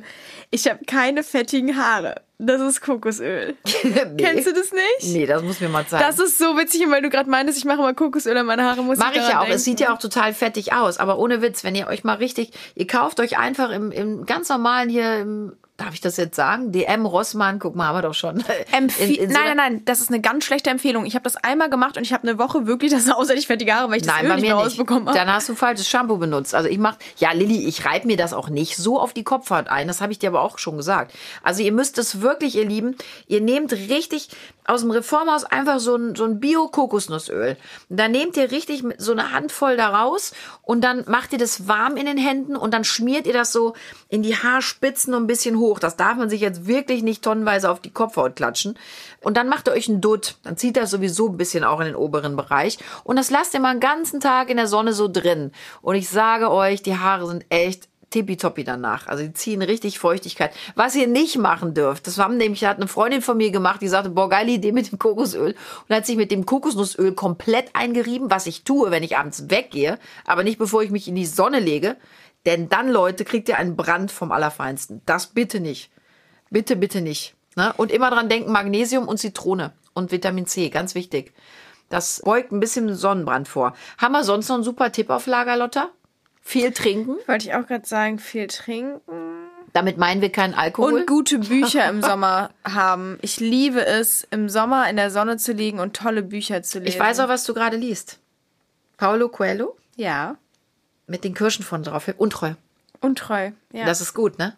ich 0.52 0.67
habe 0.67 0.84
keine 0.86 1.24
fettigen 1.24 1.78
Haare. 1.78 2.22
Das 2.39 2.62
ist 2.62 2.82
Kokosöl. 2.82 3.56
nee. 3.84 3.91
Kennst 4.17 4.48
du 4.48 4.54
das 4.54 4.72
nicht? 4.72 5.13
Nee, 5.13 5.26
das 5.26 5.43
muss 5.43 5.60
mir 5.60 5.69
mal 5.69 5.86
zeigen. 5.86 6.04
Das 6.04 6.19
ist 6.19 6.38
so 6.38 6.58
witzig, 6.58 6.89
weil 6.89 7.02
du 7.02 7.10
gerade 7.10 7.30
meintest, 7.30 7.58
ich 7.58 7.65
mache 7.65 7.80
mal 7.80 7.93
Kokosöl 7.93 8.36
an 8.38 8.45
meine 8.45 8.63
Haare, 8.63 8.82
muss 8.82 8.98
Mache 8.98 9.12
ich 9.12 9.17
daran 9.17 9.32
ja 9.32 9.38
auch. 9.39 9.43
Denken. 9.43 9.58
Es 9.58 9.63
sieht 9.65 9.80
ja 9.80 9.93
auch 9.93 10.00
total 10.00 10.34
fettig 10.34 10.74
aus. 10.74 10.98
Aber 10.98 11.19
ohne 11.19 11.41
Witz, 11.41 11.63
wenn 11.63 11.76
ihr 11.76 11.88
euch 11.88 12.04
mal 12.06 12.15
richtig, 12.15 12.52
ihr 12.76 12.88
kauft 12.88 13.19
euch 13.19 13.38
einfach 13.38 13.72
im, 13.72 13.91
im 13.91 14.26
ganz 14.26 14.48
normalen 14.48 14.89
hier 14.89 15.19
im, 15.19 15.58
darf 15.80 15.94
ich 15.94 16.02
das 16.02 16.18
jetzt 16.18 16.36
sagen? 16.36 16.72
DM 16.72 17.06
Rossmann, 17.06 17.60
guck 17.60 17.76
mal, 17.76 17.88
haben 17.88 17.98
wir 17.98 18.02
doch 18.04 18.13
schon. 18.13 18.44
Empfie 18.72 19.15
In- 19.15 19.24
in 19.24 19.30
so 19.30 19.34
nein, 19.38 19.46
nein, 19.48 19.58
nein, 19.58 19.86
das 19.86 20.02
ist 20.02 20.10
eine 20.10 20.22
ganz 20.22 20.46
schlechte 20.46 20.70
Empfehlung. 20.70 21.06
Ich 21.06 21.15
habe 21.15 21.24
das 21.24 21.36
einmal 21.38 21.70
gemacht 21.70 21.98
und 21.98 22.04
ich 22.04 22.13
habe 22.13 22.28
eine 22.28 22.38
Woche 22.38 22.68
wirklich, 22.68 22.92
das 22.92 23.06
sah 23.06 23.13
aus, 23.13 23.30
als 23.30 23.39
ich 23.39 23.48
fettige 23.48 23.74
Haare, 23.74 23.89
weil 23.89 23.98
ich 23.98 24.04
das 24.04 24.13
Nein, 24.15 24.26
Öl 24.26 24.36
nicht 24.36 24.42
mehr 24.44 24.56
nicht. 24.56 24.65
rausbekommen 24.65 25.08
habe. 25.08 25.18
Dann 25.18 25.32
hast 25.32 25.50
du 25.50 25.56
falsches 25.56 25.88
Shampoo 25.88 26.18
benutzt. 26.18 26.54
Also 26.54 26.70
ich 26.70 26.78
mach, 26.78 26.96
ja 27.18 27.32
Lilly, 27.32 27.65
ich 27.68 27.86
reibe 27.86 28.08
mir 28.08 28.18
das 28.18 28.34
auch 28.34 28.50
nicht 28.50 28.78
so 28.78 29.00
auf 29.00 29.13
die 29.13 29.24
Kopfhaut 29.24 29.68
ein. 29.70 29.88
Das 29.88 30.02
habe 30.02 30.12
ich 30.12 30.20
dir 30.20 30.30
aber 30.30 30.42
auch 30.42 30.58
schon 30.60 30.78
gesagt. 30.78 31.13
Also 31.44 31.63
ihr 31.63 31.72
müsst 31.72 31.98
es 31.98 32.22
wirklich, 32.22 32.56
ihr 32.56 32.65
Lieben, 32.65 32.96
ihr 33.28 33.42
nehmt 33.42 33.72
richtig 33.74 34.30
aus 34.65 34.82
dem 34.82 34.92
Reformhaus 34.92 35.46
einfach 35.46 35.80
so 35.80 35.96
ein, 35.96 36.15
so 36.15 36.26
ein 36.26 36.39
Bio-Kokosnussöl. 36.39 37.58
Dann 37.89 38.12
nehmt 38.12 38.38
ihr 38.38 38.52
richtig 38.52 38.84
so 38.98 39.12
eine 39.12 39.32
Handvoll 39.32 39.78
da 39.78 39.89
raus 39.89 40.32
und 40.63 40.82
dann 40.84 41.04
macht 41.08 41.34
ihr 41.34 41.39
das 41.39 41.68
warm 41.68 41.98
in 41.98 42.06
den 42.06 42.18
Händen 42.18 42.56
und 42.56 42.74
dann 42.74 42.84
schmiert 42.84 43.26
ihr 43.28 43.34
das 43.34 43.52
so 43.52 43.74
in 44.10 44.22
die 44.24 44.36
Haarspitzen 44.36 45.13
und 45.13 45.24
ein 45.24 45.28
bisschen 45.28 45.58
hoch. 45.58 45.68
Das 45.77 45.97
darf 45.97 46.17
man 46.17 46.29
sich 46.29 46.41
jetzt 46.41 46.65
wirklich 46.65 47.03
nicht 47.03 47.23
tonnenweise 47.23 47.69
auf 47.69 47.82
die 47.82 47.91
Kopfhaut 47.91 48.36
klatschen. 48.36 48.79
Und 49.21 49.38
dann 49.38 49.49
macht 49.49 49.67
ihr 49.67 49.73
euch 49.73 49.89
einen 49.89 50.01
Dutt. 50.01 50.38
Dann 50.43 50.58
zieht 50.58 50.77
das 50.77 50.89
sowieso 50.89 51.27
ein 51.27 51.38
bisschen 51.38 51.63
auch 51.63 51.82
in 51.82 51.86
den 51.86 51.95
oberen 51.95 52.36
Bereich. 52.36 52.79
Und 53.03 53.17
das 53.17 53.29
lasst 53.29 53.53
ihr 53.53 53.60
mal 53.60 53.69
einen 53.69 53.79
ganzen 53.79 54.19
Tag 54.19 54.49
in 54.49 54.58
der 54.58 54.67
Sonne 54.67 54.93
so 54.93 55.08
drin. 55.08 55.51
Und 55.82 55.95
ich 55.95 56.10
sage 56.10 56.49
euch, 56.49 56.82
die 56.82 56.97
Haare 56.97 57.27
sind 57.27 57.45
echt 57.49 57.89
tippitoppi 58.10 58.63
danach. 58.63 59.08
Also 59.08 59.23
die 59.23 59.34
ziehen 59.34 59.62
richtig 59.62 59.99
Feuchtigkeit. 59.99 60.51
Was 60.75 60.95
ihr 60.95 61.08
nicht 61.08 61.38
machen 61.38 61.73
dürft, 61.73 62.08
das 62.08 62.17
haben 62.17 62.38
nämlich, 62.38 62.65
hat 62.65 62.77
eine 62.77 62.88
Freundin 62.88 63.21
von 63.21 63.38
mir 63.38 63.51
gemacht, 63.51 63.82
die 63.82 63.88
sagte, 63.88 64.10
boah, 64.10 64.29
geile 64.29 64.51
Idee 64.51 64.71
mit 64.71 64.91
dem 64.91 64.99
Kokosöl. 64.99 65.55
Und 65.88 65.95
hat 65.95 66.05
sich 66.05 66.17
mit 66.17 66.32
dem 66.32 66.45
Kokosnussöl 66.45 67.13
komplett 67.13 67.69
eingerieben, 67.73 68.32
was 68.32 68.47
ich 68.47 68.63
tue, 68.63 68.91
wenn 68.91 69.03
ich 69.03 69.17
abends 69.17 69.49
weggehe, 69.49 69.99
aber 70.25 70.43
nicht 70.43 70.58
bevor 70.58 70.84
ich 70.84 70.91
mich 70.91 71.08
in 71.08 71.15
die 71.15 71.25
Sonne 71.25 71.60
lege. 71.60 71.97
Denn 72.45 72.69
dann, 72.69 72.89
Leute, 72.89 73.25
kriegt 73.25 73.49
ihr 73.49 73.58
einen 73.58 73.75
Brand 73.75 74.12
vom 74.12 74.32
Allerfeinsten. 74.32 75.02
Das 75.06 75.28
bitte 75.28 75.60
nicht. 75.60 75.91
Bitte, 76.49 76.75
bitte 76.75 77.02
nicht. 77.02 77.36
Ne? 77.56 77.73
Und 77.78 77.91
immer 77.91 78.10
dran 78.10 78.30
denken, 78.30 78.52
Magnesium 78.52 79.08
und 79.08 79.17
Zitrone 79.17 79.73
und 79.93 80.12
Vitamin 80.12 80.45
C, 80.45 80.69
ganz 80.69 80.95
wichtig. 80.95 81.34
Das 81.89 82.21
beugt 82.23 82.52
ein 82.52 82.60
bisschen 82.60 82.93
Sonnenbrand 82.95 83.47
vor. 83.47 83.73
Haben 83.97 84.13
wir 84.13 84.23
sonst 84.23 84.47
noch 84.47 84.56
einen 84.56 84.63
super 84.63 84.91
Tipp 84.91 85.10
auf 85.10 85.25
Lager, 85.25 85.58
Lotta? 85.58 85.89
Viel 86.41 86.71
trinken. 86.71 87.17
Wollte 87.28 87.47
ich 87.47 87.54
auch 87.56 87.65
gerade 87.67 87.86
sagen, 87.88 88.19
viel 88.19 88.47
trinken. 88.47 89.02
Damit 89.73 89.97
meinen 89.97 90.21
wir 90.21 90.32
keinen 90.32 90.54
Alkohol. 90.54 91.02
Und 91.02 91.08
gute 91.08 91.39
Bücher 91.39 91.88
im 91.89 92.02
Sommer 92.02 92.49
haben. 92.63 93.19
Ich 93.21 93.39
liebe 93.39 93.86
es, 93.86 94.28
im 94.32 94.49
Sommer 94.49 94.89
in 94.89 94.95
der 94.95 95.12
Sonne 95.12 95.38
zu 95.38 95.52
liegen 95.52 95.80
und 95.80 95.95
tolle 95.95 96.23
Bücher 96.23 96.63
zu 96.63 96.80
lesen. 96.80 96.89
ich 96.89 96.99
weiß 96.99 97.19
auch, 97.19 97.28
was 97.28 97.43
du 97.43 97.54
gerade 97.54 97.78
liest. 97.78 98.19
Paulo 98.97 99.30
Coelho 99.30 99.75
Ja. 99.95 100.38
Mit 101.10 101.24
den 101.24 101.34
Kirschen 101.34 101.65
von 101.65 101.84
drauf. 101.84 102.10
Untreu. 102.17 102.54
Untreu. 103.02 103.52
Ja. 103.74 103.86
Das 103.86 104.02
ist 104.02 104.13
gut, 104.13 104.39
ne? 104.39 104.56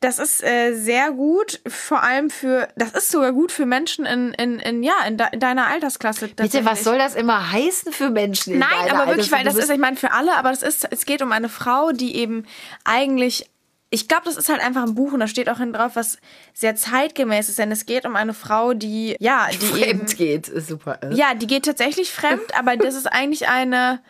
Das 0.00 0.18
ist 0.18 0.44
äh, 0.44 0.74
sehr 0.74 1.10
gut, 1.10 1.60
vor 1.66 2.02
allem 2.02 2.28
für, 2.28 2.68
das 2.76 2.92
ist 2.92 3.10
sogar 3.10 3.32
gut 3.32 3.50
für 3.50 3.64
Menschen 3.64 4.04
in, 4.04 4.34
in, 4.34 4.58
in 4.58 4.82
ja, 4.82 4.92
in, 5.08 5.16
de, 5.16 5.26
in 5.32 5.40
deiner 5.40 5.68
Altersklasse. 5.68 6.28
Bitte, 6.28 6.66
was 6.66 6.84
soll 6.84 6.98
das 6.98 7.14
immer 7.14 7.50
heißen 7.50 7.92
für 7.92 8.10
Menschen? 8.10 8.52
In 8.52 8.58
Nein, 8.58 8.90
aber 8.90 9.06
wirklich, 9.06 9.32
weil 9.32 9.44
das 9.44 9.56
ist, 9.56 9.70
ich 9.70 9.78
meine, 9.78 9.96
für 9.96 10.12
alle, 10.12 10.36
aber 10.36 10.50
das 10.50 10.62
ist, 10.62 10.86
es 10.90 11.06
geht 11.06 11.22
um 11.22 11.32
eine 11.32 11.48
Frau, 11.48 11.92
die 11.92 12.14
eben 12.16 12.44
eigentlich, 12.84 13.48
ich 13.88 14.06
glaube, 14.06 14.24
das 14.26 14.36
ist 14.36 14.50
halt 14.50 14.60
einfach 14.60 14.82
ein 14.82 14.94
Buch 14.94 15.12
und 15.12 15.20
da 15.20 15.28
steht 15.28 15.48
auch 15.48 15.58
hin 15.58 15.72
drauf, 15.72 15.92
was 15.94 16.18
sehr 16.52 16.76
zeitgemäß 16.76 17.48
ist, 17.48 17.58
denn 17.58 17.72
es 17.72 17.86
geht 17.86 18.04
um 18.04 18.16
eine 18.16 18.34
Frau, 18.34 18.74
die, 18.74 19.16
ja, 19.18 19.48
die 19.50 19.56
eben, 19.56 20.00
fremd 20.00 20.16
geht. 20.18 20.48
Ist 20.48 20.68
super. 20.68 21.00
ja, 21.10 21.32
die 21.32 21.46
geht 21.46 21.64
tatsächlich 21.64 22.12
fremd, 22.12 22.54
aber 22.58 22.76
das 22.76 22.94
ist 22.96 23.06
eigentlich 23.06 23.48
eine, 23.48 24.02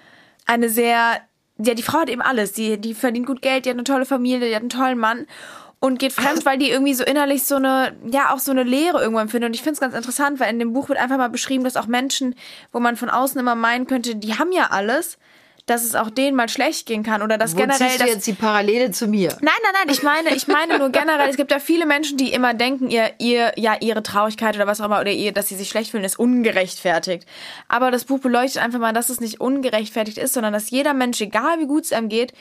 eine 0.47 0.69
sehr, 0.69 1.21
ja, 1.59 1.75
die 1.75 1.83
Frau 1.83 2.01
hat 2.01 2.11
eben 2.11 2.23
alles. 2.23 2.53
Die, 2.53 2.79
die 2.79 2.95
verdient 2.95 3.27
gut 3.27 3.43
Geld, 3.43 3.65
die 3.65 3.71
hat 3.71 3.77
eine 3.77 3.85
tolle 3.85 4.07
Familie, 4.07 4.49
die 4.49 4.55
hat 4.55 4.63
einen 4.63 4.69
tollen 4.69 4.99
Mann 4.99 5.27
und 5.79 5.99
geht 5.99 6.13
fremd, 6.13 6.45
weil 6.45 6.59
die 6.59 6.71
irgendwie 6.71 6.95
so 6.95 7.05
innerlich 7.05 7.45
so 7.45 7.57
eine, 7.57 7.95
ja, 8.11 8.33
auch 8.33 8.39
so 8.39 8.51
eine 8.51 8.63
Leere 8.63 9.01
irgendwo 9.01 9.21
empfindet. 9.21 9.49
Und 9.49 9.55
ich 9.55 9.63
finde 9.63 9.75
es 9.75 9.81
ganz 9.81 9.95
interessant, 9.95 10.41
weil 10.41 10.51
in 10.51 10.59
dem 10.59 10.73
Buch 10.73 10.89
wird 10.89 10.99
einfach 10.99 11.19
mal 11.19 11.29
beschrieben, 11.29 11.65
dass 11.65 11.77
auch 11.77 11.87
Menschen, 11.87 12.35
wo 12.73 12.81
man 12.81 12.97
von 12.97 13.11
außen 13.11 13.39
immer 13.39 13.55
meinen 13.55 13.87
könnte, 13.87 14.17
die 14.17 14.39
haben 14.39 14.53
ja 14.53 14.69
alles, 14.71 15.19
dass 15.67 15.85
es 15.85 15.97
auch 15.97 16.11
denen 16.11 16.37
mal 16.37 16.49
schlecht 16.49 16.87
gehen 16.87 17.03
kann 17.03 17.23
oder 17.23 17.39
dass 17.39 17.55
Wo 17.55 17.59
generell 17.59 17.89
ziehst 17.91 18.01
du 18.01 18.07
jetzt 18.07 18.27
die 18.27 18.33
Parallele 18.33 18.93
zu 18.93 19.09
mir? 19.09 19.31
Nein, 19.41 19.53
nein, 19.63 19.73
nein, 19.75 19.89
ich 19.91 20.03
meine, 20.03 20.35
ich 20.35 20.47
meine 20.47 20.79
nur 20.79 20.91
generell, 20.91 21.29
es 21.29 21.37
gibt 21.37 21.51
ja 21.51 21.59
viele 21.59 21.87
Menschen, 21.87 22.17
die 22.17 22.33
immer 22.33 22.55
denken, 22.55 22.89
ihr, 22.89 23.11
ihr, 23.19 23.53
ja, 23.57 23.77
ihre 23.81 24.05
Traurigkeit 24.05 24.55
oder 24.55 24.69
was 24.69 24.81
auch 24.81 24.87
immer, 24.87 25.01
oder 25.01 25.11
ihr, 25.11 25.33
dass 25.33 25.49
sie 25.49 25.57
sich 25.57 25.69
schlecht 25.69 25.91
fühlen, 25.91 26.05
ist 26.05 26.19
ungerechtfertigt. 26.19 27.27
Aber 27.69 27.91
das 27.91 28.05
Buch 28.05 28.21
beleuchtet 28.21 28.63
einfach 28.63 28.79
mal, 28.79 28.93
dass 28.93 29.11
es 29.11 29.21
nicht 29.21 29.41
ungerechtfertigt 29.41 30.19
ist, 30.19 30.35
sondern 30.35 30.53
dass 30.53 30.71
jeder 30.71 30.95
Mensch, 30.95 31.21
egal 31.21 31.59
wie 31.59 31.67
gut 31.67 31.85
es 31.85 31.93
einem 31.93 32.09
geht, 32.09 32.33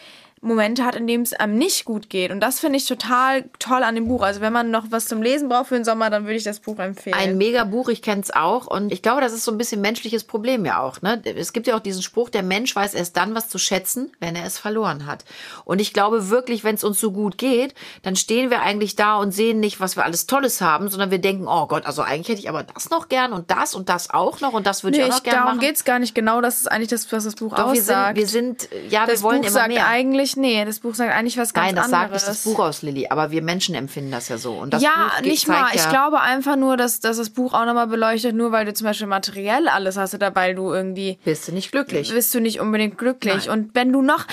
Momente 0.46 0.86
hat, 0.86 0.96
in 0.96 1.08
denen 1.08 1.24
es 1.24 1.34
einem 1.34 1.58
nicht 1.58 1.86
gut 1.86 2.10
geht. 2.10 2.32
Und 2.32 2.40
das 2.40 2.60
finde 2.60 2.78
ich 2.78 2.86
total 2.86 3.46
toll 3.60 3.84
an 3.84 3.96
dem 3.96 4.08
Buch. 4.08 4.22
Also 4.24 4.42
wenn 4.42 4.54
man 4.54 4.72
noch 4.72 4.86
was 4.90 5.06
zum 5.06 5.22
Lesen 5.22 5.50
braucht 5.50 5.68
für 5.68 5.76
den 5.76 5.84
Sommer, 5.86 6.10
dann 6.10 6.24
würde 6.24 6.36
ich 6.36 6.44
das 6.44 6.60
Buch 6.60 6.80
empfehlen. 6.80 7.16
Ein 7.16 7.38
mega 7.38 7.64
Buch, 7.64 7.90
ich 7.90 8.02
kenne 8.02 8.22
es 8.22 8.32
auch. 8.32 8.68
Und 8.68 8.92
ich 8.92 9.02
glaube, 9.02 9.22
das 9.22 9.34
ist 9.34 9.44
so 9.44 9.52
ein 9.52 9.58
bisschen 9.58 9.82
menschliches 9.82 10.24
Problem 10.24 10.66
ja 10.66 10.82
auch. 10.82 11.02
Ne? 11.02 11.22
Es 11.26 11.54
gibt 11.54 11.68
ja 11.68 11.76
auch 11.76 11.80
diesen 11.80 12.02
Spruch, 12.02 12.30
der 12.30 12.44
Mensch 12.44 12.76
weiß 12.76 12.94
erst 12.94 13.18
dann, 13.18 13.36
was 13.36 13.50
zu 13.50 13.58
schätzen, 13.58 14.12
wenn 14.20 14.36
er 14.36 14.46
es 14.46 14.58
verloren 14.58 15.06
hat. 15.06 15.26
Und 15.66 15.82
ich 15.82 15.94
glaube 15.94 16.30
wirklich, 16.30 16.64
wenn 16.64 16.76
es 16.76 16.84
uns 16.84 17.00
so 17.00 17.12
gut 17.12 17.38
geht, 17.38 17.74
dann 18.04 18.16
stehen 18.16 18.50
wir 18.50 18.62
eigentlich 18.62 18.96
da 18.96 19.18
und 19.18 19.32
sehen 19.32 19.60
nicht, 19.60 19.80
was 19.80 19.96
wir 19.96 20.06
alles 20.06 20.28
Tolles 20.28 20.62
haben, 20.62 20.90
sondern 20.90 21.12
wir 21.12 21.20
denken, 21.20 21.48
oh 21.48 21.68
Gott, 21.68 21.86
also 21.86 22.02
eigentlich 22.02 22.30
hätte 22.30 22.40
ich 22.40 22.50
aber 22.50 22.64
das 22.64 22.90
noch 22.90 23.10
gern 23.10 23.34
und 23.34 23.52
das 23.52 23.74
und 23.74 23.90
das 23.90 24.10
auch 24.12 24.42
noch 24.42 24.54
und 24.54 24.68
das 24.68 24.84
würde 24.84 24.98
nee, 24.98 25.04
ich 25.04 25.12
auch 25.12 25.18
noch 25.18 25.24
gern 25.24 25.36
darum 25.36 25.50
machen. 25.56 25.60
geht's 25.60 25.84
gar 25.86 26.00
nicht 26.00 26.14
genau. 26.16 26.42
Das 26.42 26.60
ist 26.60 26.72
eigentlich 26.72 26.90
das, 26.90 27.12
was 27.12 27.24
das 27.24 27.36
Buch 27.36 27.56
Doch, 27.56 27.74
wir 27.74 27.82
sind, 27.82 27.96
aussagt. 27.96 28.18
wir 28.18 28.28
sind, 28.28 28.70
ja, 28.90 29.06
das 29.06 29.20
wir 29.20 29.24
wollen 29.24 29.42
Buch 29.42 29.48
immer 29.48 29.54
sagt 29.54 29.74
mehr. 29.74 29.88
eigentlich, 29.88 30.35
nee, 30.36 30.64
das 30.66 30.80
Buch 30.80 30.96
sagt 30.96 31.14
eigentlich 31.14 31.38
was 31.38 31.54
ganz 31.54 31.68
Nein, 31.68 31.76
das 31.76 31.90
sagt 31.90 32.04
anderes. 32.06 32.28
nicht 32.28 32.30
das 32.30 32.44
Buch 32.44 32.60
aus, 32.60 32.82
Lilly. 32.82 33.08
Aber 33.10 33.32
wir 33.32 33.42
Menschen 33.42 33.76
empfinden 33.76 34.12
das 34.12 34.30
ja 34.30 34.38
so. 34.38 34.54
Und 34.54 34.74
das 34.74 34.82
ja, 34.82 35.12
Buch 35.18 35.26
nicht 35.26 35.48
mal. 35.48 35.68
Ich 35.74 35.84
ja, 35.84 35.90
glaube 35.90 36.22
einfach 36.22 36.56
nur, 36.56 36.78
dass, 36.78 37.00
dass 37.00 37.18
das 37.18 37.30
Buch 37.30 37.54
auch 37.54 37.66
nochmal 37.66 37.88
beleuchtet, 37.88 38.36
nur 38.36 38.52
weil 38.52 38.66
du 38.66 38.74
zum 38.74 38.86
Beispiel 38.86 39.08
materiell 39.08 39.68
alles 39.68 39.98
hast 39.98 40.16
weil 40.36 40.56
du 40.56 40.72
irgendwie 40.72 41.18
bist 41.26 41.48
du 41.48 41.52
nicht 41.52 41.72
glücklich. 41.72 42.12
bist 42.12 42.34
du 42.34 42.40
nicht 42.40 42.60
unbedingt 42.60 42.98
glücklich. 42.98 43.48
Nein. 43.48 43.60
Und 43.60 43.76
wenn 43.76 43.92
du 43.92 44.02
noch, 44.02 44.26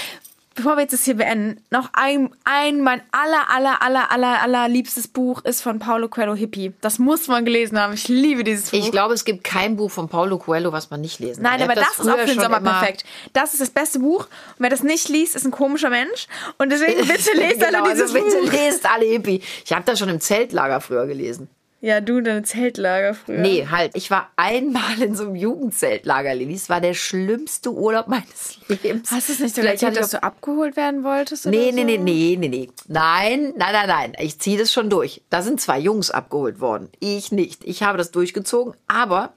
bevor 0.54 0.76
wir 0.76 0.82
jetzt 0.82 0.92
das 0.92 1.04
hier 1.04 1.16
beenden, 1.16 1.60
noch 1.70 1.90
ein, 1.92 2.30
ein 2.44 2.80
mein 2.80 3.02
aller, 3.12 3.50
aller, 3.50 3.82
aller, 3.82 4.10
aller, 4.10 4.42
aller 4.42 4.68
liebstes 4.68 5.08
Buch 5.08 5.44
ist 5.44 5.62
von 5.62 5.78
Paulo 5.78 6.08
Coelho 6.08 6.34
Hippie. 6.34 6.72
Das 6.80 6.98
muss 6.98 7.28
man 7.28 7.44
gelesen 7.44 7.78
haben. 7.78 7.94
Ich 7.94 8.08
liebe 8.08 8.44
dieses 8.44 8.70
Buch. 8.70 8.78
Ich 8.78 8.90
glaube, 8.90 9.14
es 9.14 9.24
gibt 9.24 9.44
kein 9.44 9.76
Buch 9.76 9.90
von 9.90 10.08
Paulo 10.08 10.38
Coelho, 10.38 10.72
was 10.72 10.90
man 10.90 11.00
nicht 11.00 11.18
lesen 11.20 11.42
Nein, 11.42 11.60
kann. 11.60 11.70
aber 11.70 11.80
Ich 11.80 11.86
hab 11.86 11.96
das, 11.96 12.06
ist 12.06 12.12
auch 12.12 12.18
für 12.18 12.26
den 12.26 12.40
Sommer 12.40 12.60
perfekt. 12.60 13.04
Das 13.32 13.52
ist 13.52 13.60
das 13.60 13.70
beste 13.70 13.98
Buch. 13.98 14.24
Und 14.24 14.58
wer 14.58 14.70
das 14.70 14.82
nicht 14.82 15.08
liest, 15.08 15.36
ist 15.36 15.44
ein 15.44 15.50
komischer 15.50 15.90
Mensch. 15.90 16.26
Und 16.58 16.70
deswegen 16.70 17.00
bitte 17.06 17.32
lest 17.34 17.60
genau, 17.60 17.82
alle 17.84 17.94
dieses 17.94 18.14
also 18.14 18.24
bitte 18.24 18.44
Buch. 18.44 18.52
lest 18.52 18.90
alle 18.90 19.06
Hippie. 19.06 19.42
Ich 19.64 19.72
habe 19.72 19.84
das 19.84 19.98
schon 19.98 20.08
im 20.08 20.20
Zeltlager 20.20 20.80
früher 20.80 21.06
gelesen. 21.06 21.48
Ja, 21.84 22.00
du, 22.00 22.20
deine 22.20 22.44
Zeltlager 22.44 23.12
früher. 23.12 23.40
Nee, 23.40 23.66
halt. 23.68 23.96
Ich 23.96 24.08
war 24.08 24.30
einmal 24.36 25.02
in 25.02 25.16
so 25.16 25.24
einem 25.24 25.34
Jugendzeltlager, 25.34 26.32
Lilly. 26.32 26.54
Es 26.54 26.68
war 26.68 26.80
der 26.80 26.94
schlimmste 26.94 27.72
Urlaub 27.72 28.06
meines 28.06 28.58
Lebens. 28.68 29.10
Hast 29.10 29.28
du 29.28 29.32
es 29.32 29.40
nicht 29.40 29.56
so 29.56 29.62
Vielleicht 29.62 29.82
ich 29.82 29.88
dass 29.90 30.10
du 30.10 30.22
abgeholt 30.22 30.76
werden 30.76 31.02
wolltest? 31.02 31.46
Nee, 31.46 31.56
oder 31.56 31.72
nee, 31.72 31.80
so? 31.80 31.84
nee, 31.84 31.98
nee, 31.98 32.36
nee, 32.38 32.48
nee. 32.48 32.70
Nein, 32.86 33.52
nein, 33.56 33.72
nein, 33.72 33.88
nein. 33.88 34.12
Ich 34.20 34.38
ziehe 34.38 34.56
das 34.56 34.72
schon 34.72 34.90
durch. 34.90 35.22
Da 35.28 35.42
sind 35.42 35.60
zwei 35.60 35.80
Jungs 35.80 36.12
abgeholt 36.12 36.60
worden. 36.60 36.88
Ich 37.00 37.32
nicht. 37.32 37.64
Ich 37.64 37.82
habe 37.82 37.98
das 37.98 38.12
durchgezogen. 38.12 38.74
Aber 38.86 39.32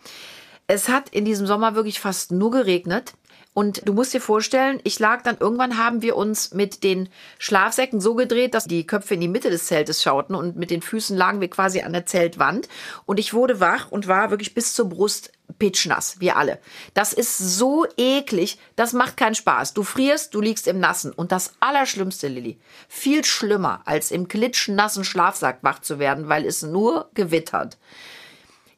es 0.67 0.87
hat 0.87 1.09
in 1.09 1.25
diesem 1.25 1.47
Sommer 1.47 1.73
wirklich 1.73 1.99
fast 1.99 2.31
nur 2.31 2.51
geregnet. 2.51 3.13
Und 3.55 3.87
du 3.87 3.93
musst 3.93 4.13
dir 4.13 4.19
vorstellen, 4.19 4.81
ich 4.83 4.99
lag 4.99 5.21
dann, 5.21 5.37
irgendwann 5.39 5.77
haben 5.77 6.01
wir 6.01 6.17
uns 6.17 6.53
mit 6.53 6.83
den 6.83 7.07
Schlafsäcken 7.39 8.01
so 8.01 8.13
gedreht, 8.13 8.53
dass 8.53 8.65
die 8.65 8.85
Köpfe 8.85 9.13
in 9.13 9.21
die 9.21 9.29
Mitte 9.29 9.49
des 9.49 9.67
Zeltes 9.67 10.03
schauten 10.03 10.35
und 10.35 10.57
mit 10.57 10.71
den 10.71 10.81
Füßen 10.81 11.15
lagen 11.15 11.39
wir 11.39 11.49
quasi 11.49 11.79
an 11.79 11.93
der 11.93 12.05
Zeltwand. 12.05 12.67
Und 13.05 13.17
ich 13.17 13.33
wurde 13.33 13.61
wach 13.61 13.89
und 13.89 14.09
war 14.09 14.29
wirklich 14.29 14.55
bis 14.55 14.73
zur 14.73 14.89
Brust 14.89 15.31
pitschnass, 15.57 16.19
wir 16.19 16.35
alle. 16.35 16.59
Das 16.95 17.13
ist 17.13 17.37
so 17.37 17.85
eklig, 17.95 18.59
das 18.75 18.91
macht 18.91 19.15
keinen 19.15 19.35
Spaß. 19.35 19.73
Du 19.73 19.83
frierst, 19.83 20.33
du 20.35 20.41
liegst 20.41 20.67
im 20.67 20.81
Nassen. 20.81 21.13
Und 21.13 21.31
das 21.31 21.53
Allerschlimmste, 21.61 22.27
Lilly, 22.27 22.59
viel 22.89 23.23
schlimmer, 23.23 23.83
als 23.85 24.11
im 24.11 24.27
klitschnassen 24.27 25.05
Schlafsack 25.05 25.59
wach 25.61 25.79
zu 25.79 25.97
werden, 25.97 26.27
weil 26.27 26.45
es 26.45 26.61
nur 26.61 27.09
gewittert. 27.13 27.77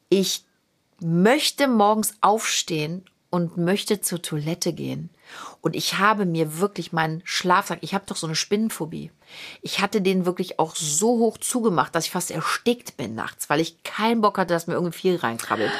Ich 0.08 0.44
möchte 1.00 1.66
morgens 1.66 2.14
aufstehen 2.20 3.04
und 3.30 3.56
möchte 3.56 4.00
zur 4.00 4.22
Toilette 4.22 4.72
gehen. 4.72 5.10
Und 5.60 5.76
ich 5.76 5.98
habe 5.98 6.24
mir 6.24 6.58
wirklich 6.58 6.92
meinen 6.92 7.20
Schlafsack, 7.24 7.78
ich 7.82 7.94
habe 7.94 8.06
doch 8.06 8.16
so 8.16 8.26
eine 8.26 8.36
Spinnenphobie. 8.36 9.10
Ich 9.60 9.80
hatte 9.80 10.00
den 10.00 10.24
wirklich 10.24 10.58
auch 10.58 10.74
so 10.74 11.18
hoch 11.18 11.38
zugemacht, 11.38 11.94
dass 11.94 12.06
ich 12.06 12.10
fast 12.10 12.30
erstickt 12.30 12.96
bin 12.96 13.14
nachts, 13.14 13.50
weil 13.50 13.60
ich 13.60 13.82
keinen 13.82 14.22
Bock 14.22 14.38
hatte, 14.38 14.54
dass 14.54 14.66
mir 14.66 14.74
irgendwie 14.74 14.98
viel 14.98 15.16
reinkrabbelt. 15.16 15.70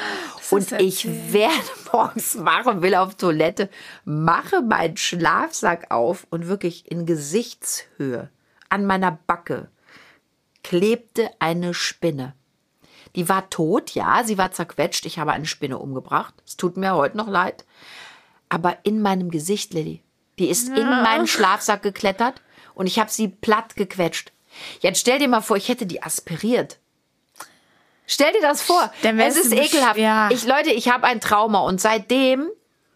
Und 0.51 0.71
ich 0.73 1.05
werde 1.33 1.53
morgens 1.91 2.37
wach 2.39 2.65
und 2.65 2.81
will 2.81 2.95
auf 2.95 3.15
Toilette, 3.15 3.69
mache 4.05 4.61
meinen 4.61 4.97
Schlafsack 4.97 5.91
auf 5.91 6.27
und 6.29 6.47
wirklich 6.47 6.91
in 6.91 7.05
Gesichtshöhe 7.05 8.29
an 8.69 8.85
meiner 8.85 9.17
Backe 9.25 9.69
klebte 10.63 11.29
eine 11.39 11.73
Spinne. 11.73 12.35
Die 13.15 13.27
war 13.27 13.49
tot, 13.49 13.91
ja, 13.91 14.23
sie 14.23 14.37
war 14.37 14.51
zerquetscht. 14.51 15.05
Ich 15.05 15.19
habe 15.19 15.31
eine 15.31 15.45
Spinne 15.45 15.77
umgebracht. 15.77 16.33
Es 16.45 16.57
tut 16.57 16.77
mir 16.77 16.95
heute 16.95 17.17
noch 17.17 17.27
leid. 17.27 17.65
Aber 18.49 18.77
in 18.83 19.01
meinem 19.01 19.31
Gesicht, 19.31 19.73
Lilly, 19.73 20.01
die 20.37 20.49
ist 20.49 20.69
in 20.69 20.87
meinen 20.87 21.27
Schlafsack 21.27 21.81
geklettert 21.83 22.41
und 22.73 22.87
ich 22.87 22.99
habe 22.99 23.09
sie 23.11 23.27
platt 23.27 23.75
gequetscht. 23.75 24.31
Jetzt 24.79 24.99
stell 24.99 25.19
dir 25.19 25.27
mal 25.27 25.41
vor, 25.41 25.57
ich 25.57 25.69
hätte 25.69 25.85
die 25.85 26.01
aspiriert. 26.01 26.79
Stell 28.07 28.31
dir 28.33 28.41
das 28.41 28.61
vor. 28.63 28.91
Es 29.03 29.37
ist 29.37 29.53
ekelhaft. 29.53 29.99
ja. 29.99 30.29
Ich, 30.31 30.45
Leute, 30.47 30.71
ich 30.71 30.89
habe 30.89 31.05
ein 31.05 31.21
Trauma 31.21 31.59
und 31.59 31.79
seitdem, 31.79 32.49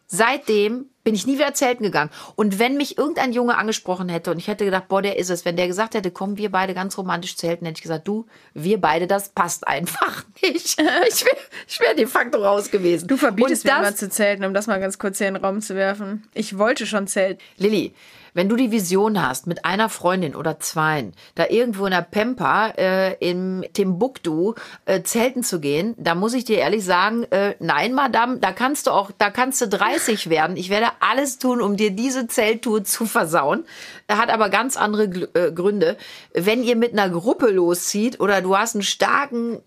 seitdem 0.07 0.89
bin 1.03 1.15
ich 1.15 1.27
nie 1.27 1.35
wieder 1.35 1.53
zelten 1.53 1.83
gegangen. 1.83 2.09
Und 2.35 2.59
wenn 2.59 2.77
mich 2.77 2.97
irgendein 2.97 3.33
Junge 3.33 3.57
angesprochen 3.57 4.09
hätte 4.09 4.31
und 4.31 4.37
ich 4.37 4.47
hätte 4.47 4.65
gedacht, 4.65 4.87
boah, 4.87 5.01
der 5.01 5.17
ist 5.17 5.29
es, 5.29 5.45
wenn 5.45 5.55
der 5.55 5.67
gesagt 5.67 5.95
hätte, 5.95 6.11
komm, 6.11 6.37
wir 6.37 6.49
beide 6.49 6.73
ganz 6.73 6.97
romantisch 6.97 7.35
zelten, 7.35 7.65
hätte 7.65 7.77
ich 7.77 7.83
gesagt, 7.83 8.07
du, 8.07 8.25
wir 8.53 8.79
beide, 8.79 9.07
das 9.07 9.29
passt 9.29 9.67
einfach 9.67 10.23
nicht. 10.41 10.79
Ich 10.79 11.25
wäre 11.25 11.37
ich 11.67 11.79
wär 11.79 11.93
de 11.95 12.07
facto 12.07 12.43
raus 12.43 12.71
gewesen. 12.71 13.07
Du 13.07 13.17
verbietest 13.17 13.65
und 13.65 13.71
mir 13.71 13.79
das, 13.79 13.87
immer 13.87 13.95
zu 13.95 14.09
zelten, 14.09 14.45
um 14.45 14.53
das 14.53 14.67
mal 14.67 14.79
ganz 14.79 14.97
kurz 14.97 15.17
hier 15.17 15.27
in 15.27 15.33
den 15.33 15.43
Raum 15.43 15.61
zu 15.61 15.75
werfen. 15.75 16.27
Ich 16.33 16.57
wollte 16.57 16.85
schon 16.85 17.07
zelten. 17.07 17.41
Lilly, 17.57 17.93
wenn 18.33 18.49
du 18.49 18.55
die 18.55 18.71
Vision 18.71 19.21
hast, 19.21 19.47
mit 19.47 19.65
einer 19.65 19.89
Freundin 19.89 20.35
oder 20.35 20.59
zweien, 20.59 21.13
da 21.35 21.47
irgendwo 21.47 21.85
in 21.85 21.91
der 21.91 22.01
Pampa 22.01 22.69
äh, 22.69 23.13
im 23.15 23.63
Timbuktu 23.73 24.53
äh, 24.85 25.03
zelten 25.03 25.43
zu 25.43 25.59
gehen, 25.59 25.95
da 25.97 26.15
muss 26.15 26.33
ich 26.33 26.45
dir 26.45 26.57
ehrlich 26.57 26.83
sagen, 26.83 27.23
äh, 27.31 27.55
nein, 27.59 27.93
Madame, 27.93 28.39
da 28.39 28.51
kannst 28.51 28.87
du 28.87 28.91
auch, 28.91 29.11
da 29.17 29.29
kannst 29.29 29.61
du 29.61 29.67
30 29.67 30.29
werden. 30.29 30.57
Ich 30.57 30.69
werde 30.69 30.87
alles 30.99 31.37
tun, 31.37 31.61
um 31.61 31.77
dir 31.77 31.91
diese 31.91 32.27
Zelttour 32.27 32.83
zu 32.83 33.05
versauen. 33.05 33.65
Hat 34.09 34.29
aber 34.29 34.49
ganz 34.49 34.77
andere 34.77 35.03
äh, 35.03 35.51
Gründe. 35.51 35.97
Wenn 36.33 36.63
ihr 36.63 36.75
mit 36.75 36.93
einer 36.93 37.09
Gruppe 37.09 37.49
loszieht 37.49 38.19
oder 38.19 38.41
du 38.41 38.57
hast 38.57 38.75
einen 38.75 38.83
starken 38.83 39.61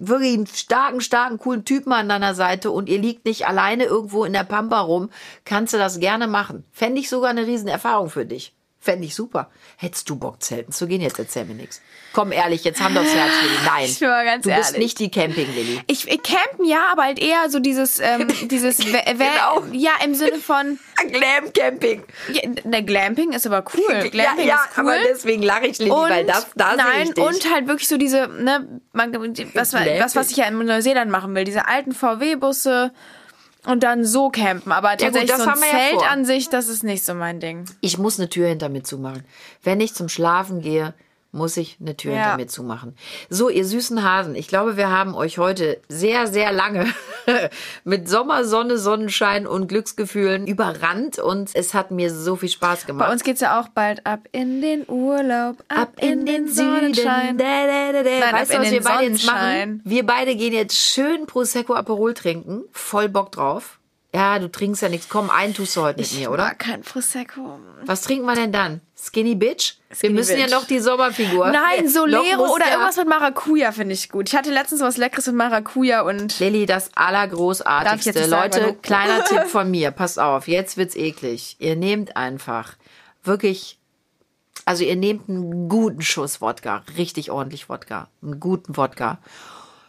wirklich 0.00 0.34
einen 0.34 0.46
starken, 0.46 1.00
starken, 1.00 1.38
coolen 1.38 1.64
Typen 1.64 1.92
an 1.92 2.08
deiner 2.08 2.34
Seite 2.34 2.70
und 2.70 2.88
ihr 2.88 2.98
liegt 2.98 3.24
nicht 3.24 3.46
alleine 3.46 3.84
irgendwo 3.84 4.24
in 4.24 4.32
der 4.32 4.44
Pampa 4.44 4.80
rum, 4.80 5.10
kannst 5.44 5.74
du 5.74 5.78
das 5.78 6.00
gerne 6.00 6.26
machen. 6.26 6.64
Fände 6.72 7.00
ich 7.00 7.08
sogar 7.08 7.30
eine 7.30 7.46
Riesenerfahrung 7.46 8.10
für 8.10 8.26
dich. 8.26 8.54
Fände 8.84 9.06
ich 9.06 9.14
super. 9.14 9.48
Hättest 9.76 10.10
du 10.10 10.16
Bock, 10.16 10.42
zelten 10.42 10.72
zu 10.72 10.88
gehen? 10.88 11.00
Jetzt 11.00 11.16
erzähl 11.16 11.44
mir 11.44 11.54
nichts. 11.54 11.80
Komm 12.12 12.32
ehrlich, 12.32 12.64
jetzt 12.64 12.80
Hand 12.82 12.98
aufs 12.98 13.14
Herz, 13.14 13.30
Lilly. 13.40 13.54
Nein. 13.64 13.84
Ich 13.84 14.00
bin 14.00 14.08
mal 14.08 14.24
ganz 14.24 14.42
du 14.42 14.50
bist 14.50 14.72
ehrlich. 14.72 14.78
nicht 14.82 14.98
die 14.98 15.08
Camping-Lilly. 15.08 15.82
Ich, 15.86 16.08
ich 16.08 16.20
campen 16.24 16.64
ja, 16.66 16.88
aber 16.90 17.04
halt 17.04 17.20
eher 17.20 17.48
so 17.48 17.60
dieses, 17.60 18.00
ähm, 18.00 18.26
dieses, 18.48 18.78
Genau. 18.78 19.62
ja, 19.70 19.92
im 20.04 20.16
Sinne 20.16 20.38
von, 20.38 20.80
Glam-Camping. 21.12 22.02
ja, 22.32 22.40
der 22.64 22.82
Glamping 22.82 23.32
ist 23.32 23.46
aber 23.46 23.62
cool. 23.72 24.08
Glamping 24.10 24.48
ja, 24.48 24.54
ja, 24.54 24.64
ist 24.64 24.76
cool. 24.76 24.88
aber 24.90 24.96
deswegen 25.08 25.44
lache 25.44 25.66
ich, 25.68 25.78
Lilly, 25.78 25.92
und, 25.92 26.10
weil 26.10 26.26
das, 26.26 26.48
da 26.56 26.74
nein, 26.74 27.02
ich 27.04 27.14
dich. 27.14 27.24
und 27.24 27.54
halt 27.54 27.68
wirklich 27.68 27.86
so 27.86 27.96
diese, 27.96 28.26
ne, 28.26 28.80
man, 28.92 29.12
was, 29.54 29.72
was, 29.74 30.16
was 30.16 30.30
ich 30.32 30.38
ja 30.38 30.46
in 30.46 30.58
Neuseeland 30.58 31.08
machen 31.08 31.36
will, 31.36 31.44
diese 31.44 31.68
alten 31.68 31.92
VW-Busse 31.92 32.92
und 33.66 33.82
dann 33.82 34.04
so 34.04 34.30
campen. 34.30 34.72
Aber 34.72 34.96
tatsächlich 34.96 35.30
das 35.30 35.44
so 35.44 35.50
ein 35.50 35.56
ja 35.56 35.78
Zelt 35.78 35.94
vor. 35.94 36.08
an 36.08 36.24
sich, 36.24 36.48
das 36.48 36.68
ist 36.68 36.82
nicht 36.82 37.04
so 37.04 37.14
mein 37.14 37.40
Ding. 37.40 37.64
Ich 37.80 37.98
muss 37.98 38.18
eine 38.18 38.28
Tür 38.28 38.48
hinter 38.48 38.68
mir 38.68 38.82
zumachen. 38.82 39.24
Wenn 39.62 39.80
ich 39.80 39.94
zum 39.94 40.08
Schlafen 40.08 40.60
gehe, 40.60 40.94
muss 41.32 41.56
ich 41.56 41.78
eine 41.80 41.96
Tür 41.96 42.12
Ja. 42.12 42.18
hinter 42.18 42.36
mir 42.36 42.46
zumachen. 42.46 42.94
So, 43.30 43.48
ihr 43.48 43.64
süßen 43.64 44.02
Hasen, 44.02 44.34
ich 44.34 44.48
glaube, 44.48 44.76
wir 44.76 44.90
haben 44.90 45.14
euch 45.14 45.38
heute 45.38 45.80
sehr, 45.88 46.26
sehr 46.26 46.52
lange 46.52 46.86
mit 47.84 48.08
Sommer, 48.08 48.44
Sonne, 48.44 48.76
Sonnenschein 48.78 49.46
und 49.46 49.66
Glücksgefühlen 49.66 50.46
überrannt 50.46 51.18
und 51.18 51.50
es 51.54 51.72
hat 51.74 51.90
mir 51.90 52.10
so 52.12 52.36
viel 52.36 52.50
Spaß 52.50 52.86
gemacht. 52.86 53.06
Bei 53.06 53.12
uns 53.12 53.24
geht's 53.24 53.40
ja 53.40 53.60
auch 53.60 53.68
bald 53.68 54.06
ab 54.06 54.20
in 54.32 54.60
den 54.60 54.88
Urlaub, 54.88 55.56
ab, 55.68 55.94
in, 56.00 56.26
den 56.26 56.48
Sonnenschein. 56.48 57.38
Da, 57.38 57.66
da, 57.66 57.92
da. 57.92 58.02
Nein, 58.02 58.32
weißt 58.32 58.54
ab 58.54 58.62
du, 58.62 58.62
in 58.62 58.62
was 58.62 58.70
wir 58.70 58.78
den 58.80 58.84
beide 58.84 59.04
jetzt 59.10 59.26
machen? 59.26 59.80
Wir 59.84 60.06
beide 60.06 60.36
gehen 60.36 60.52
jetzt 60.52 60.76
schön 60.76 61.26
Prosecco 61.26 61.74
Aperol 61.74 62.14
trinken. 62.14 62.64
Voll 62.72 63.08
Bock 63.08 63.32
drauf. 63.32 63.78
Ja, 64.14 64.38
du 64.38 64.50
trinkst 64.50 64.82
ja 64.82 64.90
nichts. 64.90 65.08
Komm, 65.08 65.30
einen 65.30 65.54
tust 65.54 65.74
du 65.74 65.80
heute 65.82 65.98
mit 66.00 66.06
Ich 66.06 66.18
mir, 66.18 66.30
oder? 66.30 66.44
mag 66.44 66.58
kein 66.58 66.82
Prosecco. 66.82 67.58
Was 67.86 68.02
trinken 68.02 68.26
wir 68.26 68.34
denn 68.34 68.52
dann? 68.52 68.82
Skinny 68.94 69.34
Bitch? 69.34 69.76
wir 69.88 69.96
Skinny 69.96 70.12
müssen 70.14 70.36
ja 70.38 70.44
Bitch. 70.44 70.54
noch 70.54 70.66
die 70.66 70.80
Sommerfigur. 70.80 71.48
Nein, 71.50 71.88
Solero 71.88 72.52
oder 72.52 72.66
ja- 72.66 72.72
irgendwas 72.72 72.96
mit 72.98 73.08
Maracuja 73.08 73.72
finde 73.72 73.94
ich 73.94 74.10
gut. 74.10 74.28
Ich 74.28 74.36
hatte 74.36 74.50
letztens 74.50 74.82
was 74.82 74.98
Leckeres 74.98 75.28
mit 75.28 75.36
Maracuja 75.36 76.02
und 76.02 76.38
Lilly, 76.40 76.66
das 76.66 76.90
Allergroßartigste. 76.94 78.12
sagen, 78.28 78.30
Leute, 78.30 78.60
du- 78.60 78.74
kleiner 78.74 79.24
Tipp 79.24 79.44
von 79.46 79.70
mir. 79.70 79.90
Passt 79.92 80.18
auf, 80.18 80.46
jetzt 80.46 80.76
wird's 80.76 80.94
eklig. 80.94 81.56
Ihr 81.58 81.76
nehmt 81.76 82.14
einfach 82.14 82.74
wirklich, 83.24 83.78
also 84.66 84.84
ihr 84.84 84.96
nehmt 84.96 85.30
einen 85.30 85.70
guten 85.70 86.02
Schuss 86.02 86.42
Wodka, 86.42 86.84
richtig 86.98 87.30
ordentlich 87.30 87.70
Wodka, 87.70 88.08
einen 88.22 88.40
guten 88.40 88.76
Wodka, 88.76 89.18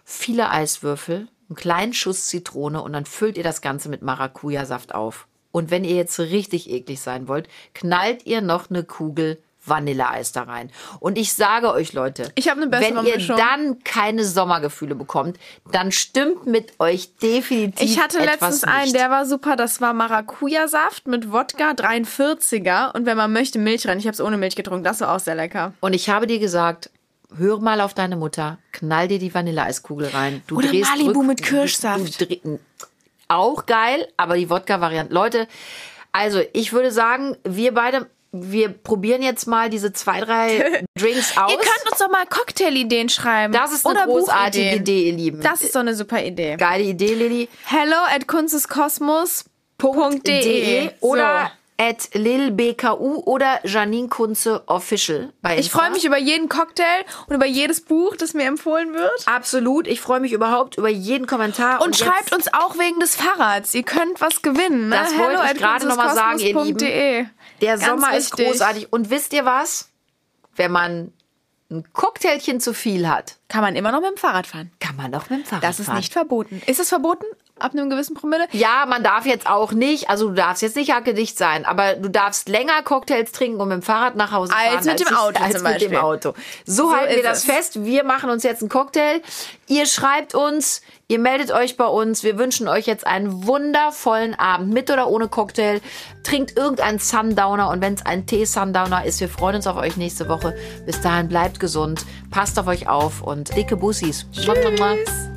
viele 0.05 0.49
Eiswürfel, 0.49 1.27
einen 1.49 1.55
kleinen 1.55 1.93
Schuss 1.93 2.27
Zitrone 2.27 2.81
und 2.81 2.93
dann 2.93 3.05
füllt 3.05 3.37
ihr 3.37 3.43
das 3.43 3.61
Ganze 3.61 3.89
mit 3.89 4.01
Maracuja-Saft 4.01 4.95
auf. 4.95 5.27
Und 5.51 5.69
wenn 5.69 5.83
ihr 5.83 5.95
jetzt 5.95 6.19
richtig 6.19 6.69
eklig 6.69 6.99
sein 6.99 7.27
wollt, 7.27 7.47
knallt 7.73 8.25
ihr 8.25 8.41
noch 8.41 8.69
eine 8.69 8.83
Kugel 8.83 9.37
Vanilleeis 9.65 10.31
da 10.31 10.43
rein. 10.43 10.71
Und 10.99 11.17
ich 11.17 11.33
sage 11.33 11.71
euch, 11.71 11.93
Leute, 11.93 12.31
wenn 12.35 13.05
ihr 13.05 13.15
Mischung. 13.15 13.37
dann 13.37 13.83
keine 13.83 14.25
Sommergefühle 14.25 14.95
bekommt, 14.95 15.37
dann 15.71 15.91
stimmt 15.91 16.45
mit 16.45 16.79
euch 16.79 17.15
definitiv 17.17 17.89
ich 17.89 17.99
hatte 17.99 18.19
letztens 18.19 18.63
einen, 18.63 18.83
nicht. 18.83 18.95
der 18.95 19.09
war 19.09 19.25
super. 19.25 19.55
Das 19.55 19.79
war 19.79 19.93
Maracuja-Saft 19.93 21.07
mit 21.07 21.31
Wodka, 21.31 21.71
43er 21.71 22.93
und 22.93 23.05
wenn 23.05 23.17
man 23.17 23.31
möchte 23.31 23.59
Milch 23.59 23.87
rein. 23.87 23.99
Ich 23.99 24.05
habe 24.05 24.13
es 24.13 24.21
ohne 24.21 24.37
Milch 24.37 24.55
getrunken. 24.55 24.83
Das 24.83 25.01
war 25.01 25.15
auch 25.15 25.19
sehr 25.19 25.35
lecker. 25.35 25.73
Und 25.79 25.93
ich 25.93 26.09
habe 26.09 26.27
dir 26.27 26.39
gesagt, 26.39 26.89
hör 27.37 27.59
mal 27.59 27.81
auf 27.81 27.93
deine 27.93 28.15
Mutter, 28.15 28.57
knall 28.71 29.07
dir 29.07 29.19
die 29.19 29.33
Vanilleeiskugel 29.33 30.07
rein. 30.07 30.41
Du 30.47 30.57
Oder 30.57 30.67
drehst 30.69 30.89
Malibu 30.89 31.21
rück- 31.21 31.25
mit 31.27 31.39
du- 31.39 31.43
Kirschsaft. 31.43 32.21
Du, 32.21 32.25
dreh- 32.25 32.39
auch 33.27 33.65
geil, 33.65 34.07
aber 34.17 34.35
die 34.37 34.49
Wodka-Variante. 34.49 35.13
Leute, 35.13 35.47
also 36.11 36.41
ich 36.53 36.73
würde 36.73 36.91
sagen, 36.91 37.35
wir 37.43 37.73
beide, 37.73 38.07
wir 38.31 38.69
probieren 38.69 39.21
jetzt 39.23 39.47
mal 39.47 39.69
diese 39.69 39.93
zwei, 39.93 40.19
drei 40.21 40.83
Drinks 40.99 41.37
aus. 41.37 41.51
Ihr 41.51 41.57
könnt 41.57 41.89
uns 41.91 41.99
doch 41.99 42.09
mal 42.11 42.25
Cocktailideen 42.27 43.09
schreiben. 43.09 43.53
das 43.53 43.71
ist 43.73 43.85
eine 43.87 43.99
Oder 43.99 44.05
großartige 44.07 44.63
Buchideen. 44.65 44.81
Idee, 44.81 45.07
ihr 45.09 45.13
Lieben. 45.15 45.41
Das 45.41 45.61
ist 45.63 45.73
doch 45.75 45.79
eine 45.81 45.95
super 45.95 46.23
Idee. 46.23 46.55
geile 46.57 46.83
Idee, 46.83 47.13
Lilly. 47.15 47.49
Hello 47.65 47.97
at 48.13 48.27
kunsteskosmos.de 48.27 50.21
De 50.21 50.91
oder 51.01 51.45
So. 51.45 51.51
At 51.79 52.09
lilbku 52.13 53.23
oder 53.25 53.59
Janine 53.65 54.07
Kunze 54.07 54.63
Official 54.67 55.33
bei 55.41 55.53
Ich 55.57 55.65
Insta. 55.65 55.79
freue 55.79 55.91
mich 55.91 56.05
über 56.05 56.17
jeden 56.17 56.47
Cocktail 56.49 57.03
und 57.27 57.35
über 57.35 57.45
jedes 57.45 57.81
Buch, 57.81 58.15
das 58.15 58.33
mir 58.33 58.43
empfohlen 58.45 58.93
wird. 58.93 59.27
Absolut. 59.27 59.87
Ich 59.87 59.99
freue 60.01 60.19
mich 60.19 60.33
überhaupt 60.33 60.77
über 60.77 60.89
jeden 60.89 61.25
Kommentar. 61.27 61.81
Und, 61.81 61.97
jetzt- 61.97 62.07
schreibt 62.07 62.33
uns 62.33 62.53
auch 62.53 62.77
wegen 62.77 62.99
des 62.99 63.15
Fahrrads. 63.15 63.73
Ihr 63.73 63.83
könnt 63.83 64.21
was 64.21 64.41
gewinnen. 64.41 64.89
Ne? 64.89 64.95
Das 64.95 65.17
wollte 65.17 65.41
ich 65.53 65.57
gerade 65.59 65.87
noch 65.87 65.95
mal 65.97 66.13
sagen, 66.15 66.39
ihr 66.39 66.47
Lieben. 66.47 66.57
kunsteskosmos.de. 66.77 67.25
Der 67.61 67.77
Ganz 67.77 67.85
Sommer 67.85 68.15
ist 68.17 68.31
großartig. 68.31 68.91
Und 68.93 69.09
wisst 69.09 69.33
ihr 69.33 69.45
was? 69.45 69.89
Wenn 70.55 70.71
man 70.71 71.11
ein 71.71 71.85
Cocktailchen 71.93 72.59
zu 72.59 72.73
viel 72.75 73.07
hat, 73.09 73.37
Kann 73.47 73.61
man 73.61 73.75
immer 73.75 73.91
noch 73.91 74.01
mit 74.01 74.11
dem 74.11 74.17
Fahrrad 74.17 74.45
fahren. 74.45 74.71
kann 74.79 74.95
man 74.95 75.13
auch 75.15 75.27
mit 75.31 75.39
dem 75.39 75.45
Fahrrad 75.45 75.63
Das 75.63 75.79
ist 75.79 75.87
fahren. 75.87 75.97
nicht 75.97 76.13
verboten. 76.13 76.61
Ist 76.67 76.79
es 76.79 76.89
verboten? 76.89 77.25
Ab 77.59 77.73
einem 77.73 77.89
gewissen 77.89 78.13
Promille. 78.15 78.47
Ja, 78.51 78.85
man 78.87 79.03
darf 79.03 79.25
jetzt 79.25 79.47
auch 79.47 79.71
nicht, 79.71 80.09
also 80.09 80.29
du 80.29 80.33
darfst 80.35 80.61
jetzt 80.61 80.75
nicht 80.75 80.91
hackedicht 80.91 81.37
sein, 81.37 81.65
aber 81.65 81.93
du 81.93 82.09
darfst 82.09 82.49
länger 82.49 82.81
Cocktails 82.83 83.31
trinken 83.31 83.61
und 83.61 83.69
mit 83.69 83.75
dem 83.77 83.81
Fahrrad 83.81 84.15
nach 84.15 84.31
Hause 84.31 84.53
Als 84.53 84.85
fahren. 84.85 84.85
mit 84.85 84.99
dem 85.07 85.15
Auto 85.15 85.43
als 85.43 85.55
zum 85.55 85.63
mit 85.63 85.81
dem. 85.81 85.95
Auto. 85.95 86.33
So, 86.65 86.83
So 86.89 86.95
halten 86.95 87.15
wir 87.15 87.23
das 87.23 87.39
es. 87.39 87.45
fest. 87.45 87.83
Wir 87.85 88.03
machen 88.03 88.29
uns 88.29 88.43
jetzt 88.43 88.61
einen 88.61 88.69
Cocktail. 88.69 89.21
Ihr 89.67 89.85
schreibt 89.85 90.35
uns, 90.35 90.81
ihr 91.07 91.19
meldet 91.19 91.51
euch 91.51 91.77
bei 91.77 91.85
uns. 91.85 92.23
Wir 92.23 92.37
wünschen 92.37 92.67
euch 92.67 92.85
jetzt 92.85 93.07
einen 93.07 93.47
wundervollen 93.47 94.33
Abend, 94.37 94.73
mit 94.73 94.89
oder 94.91 95.07
ohne 95.07 95.27
Cocktail. 95.29 95.79
Trinkt 96.23 96.57
irgendeinen 96.57 96.99
Sundowner 96.99 97.69
und 97.69 97.81
wenn 97.81 97.93
es 97.93 98.05
ein 98.05 98.25
Tee-Sundowner 98.25 99.05
ist, 99.05 99.19
wir 99.19 99.29
freuen 99.29 99.57
uns 99.57 99.67
auf 99.67 99.77
euch 99.77 99.95
nächste 99.97 100.27
Woche. 100.27 100.55
Bis 100.85 101.01
dahin 101.01 101.27
bleibt 101.29 101.59
gesund, 101.59 102.05
passt 102.31 102.57
auf 102.59 102.67
euch 102.67 102.87
auf 102.89 103.21
und 103.21 103.55
dicke 103.55 103.77
Bussis. 103.77 104.25
Tschüss. 104.33 105.32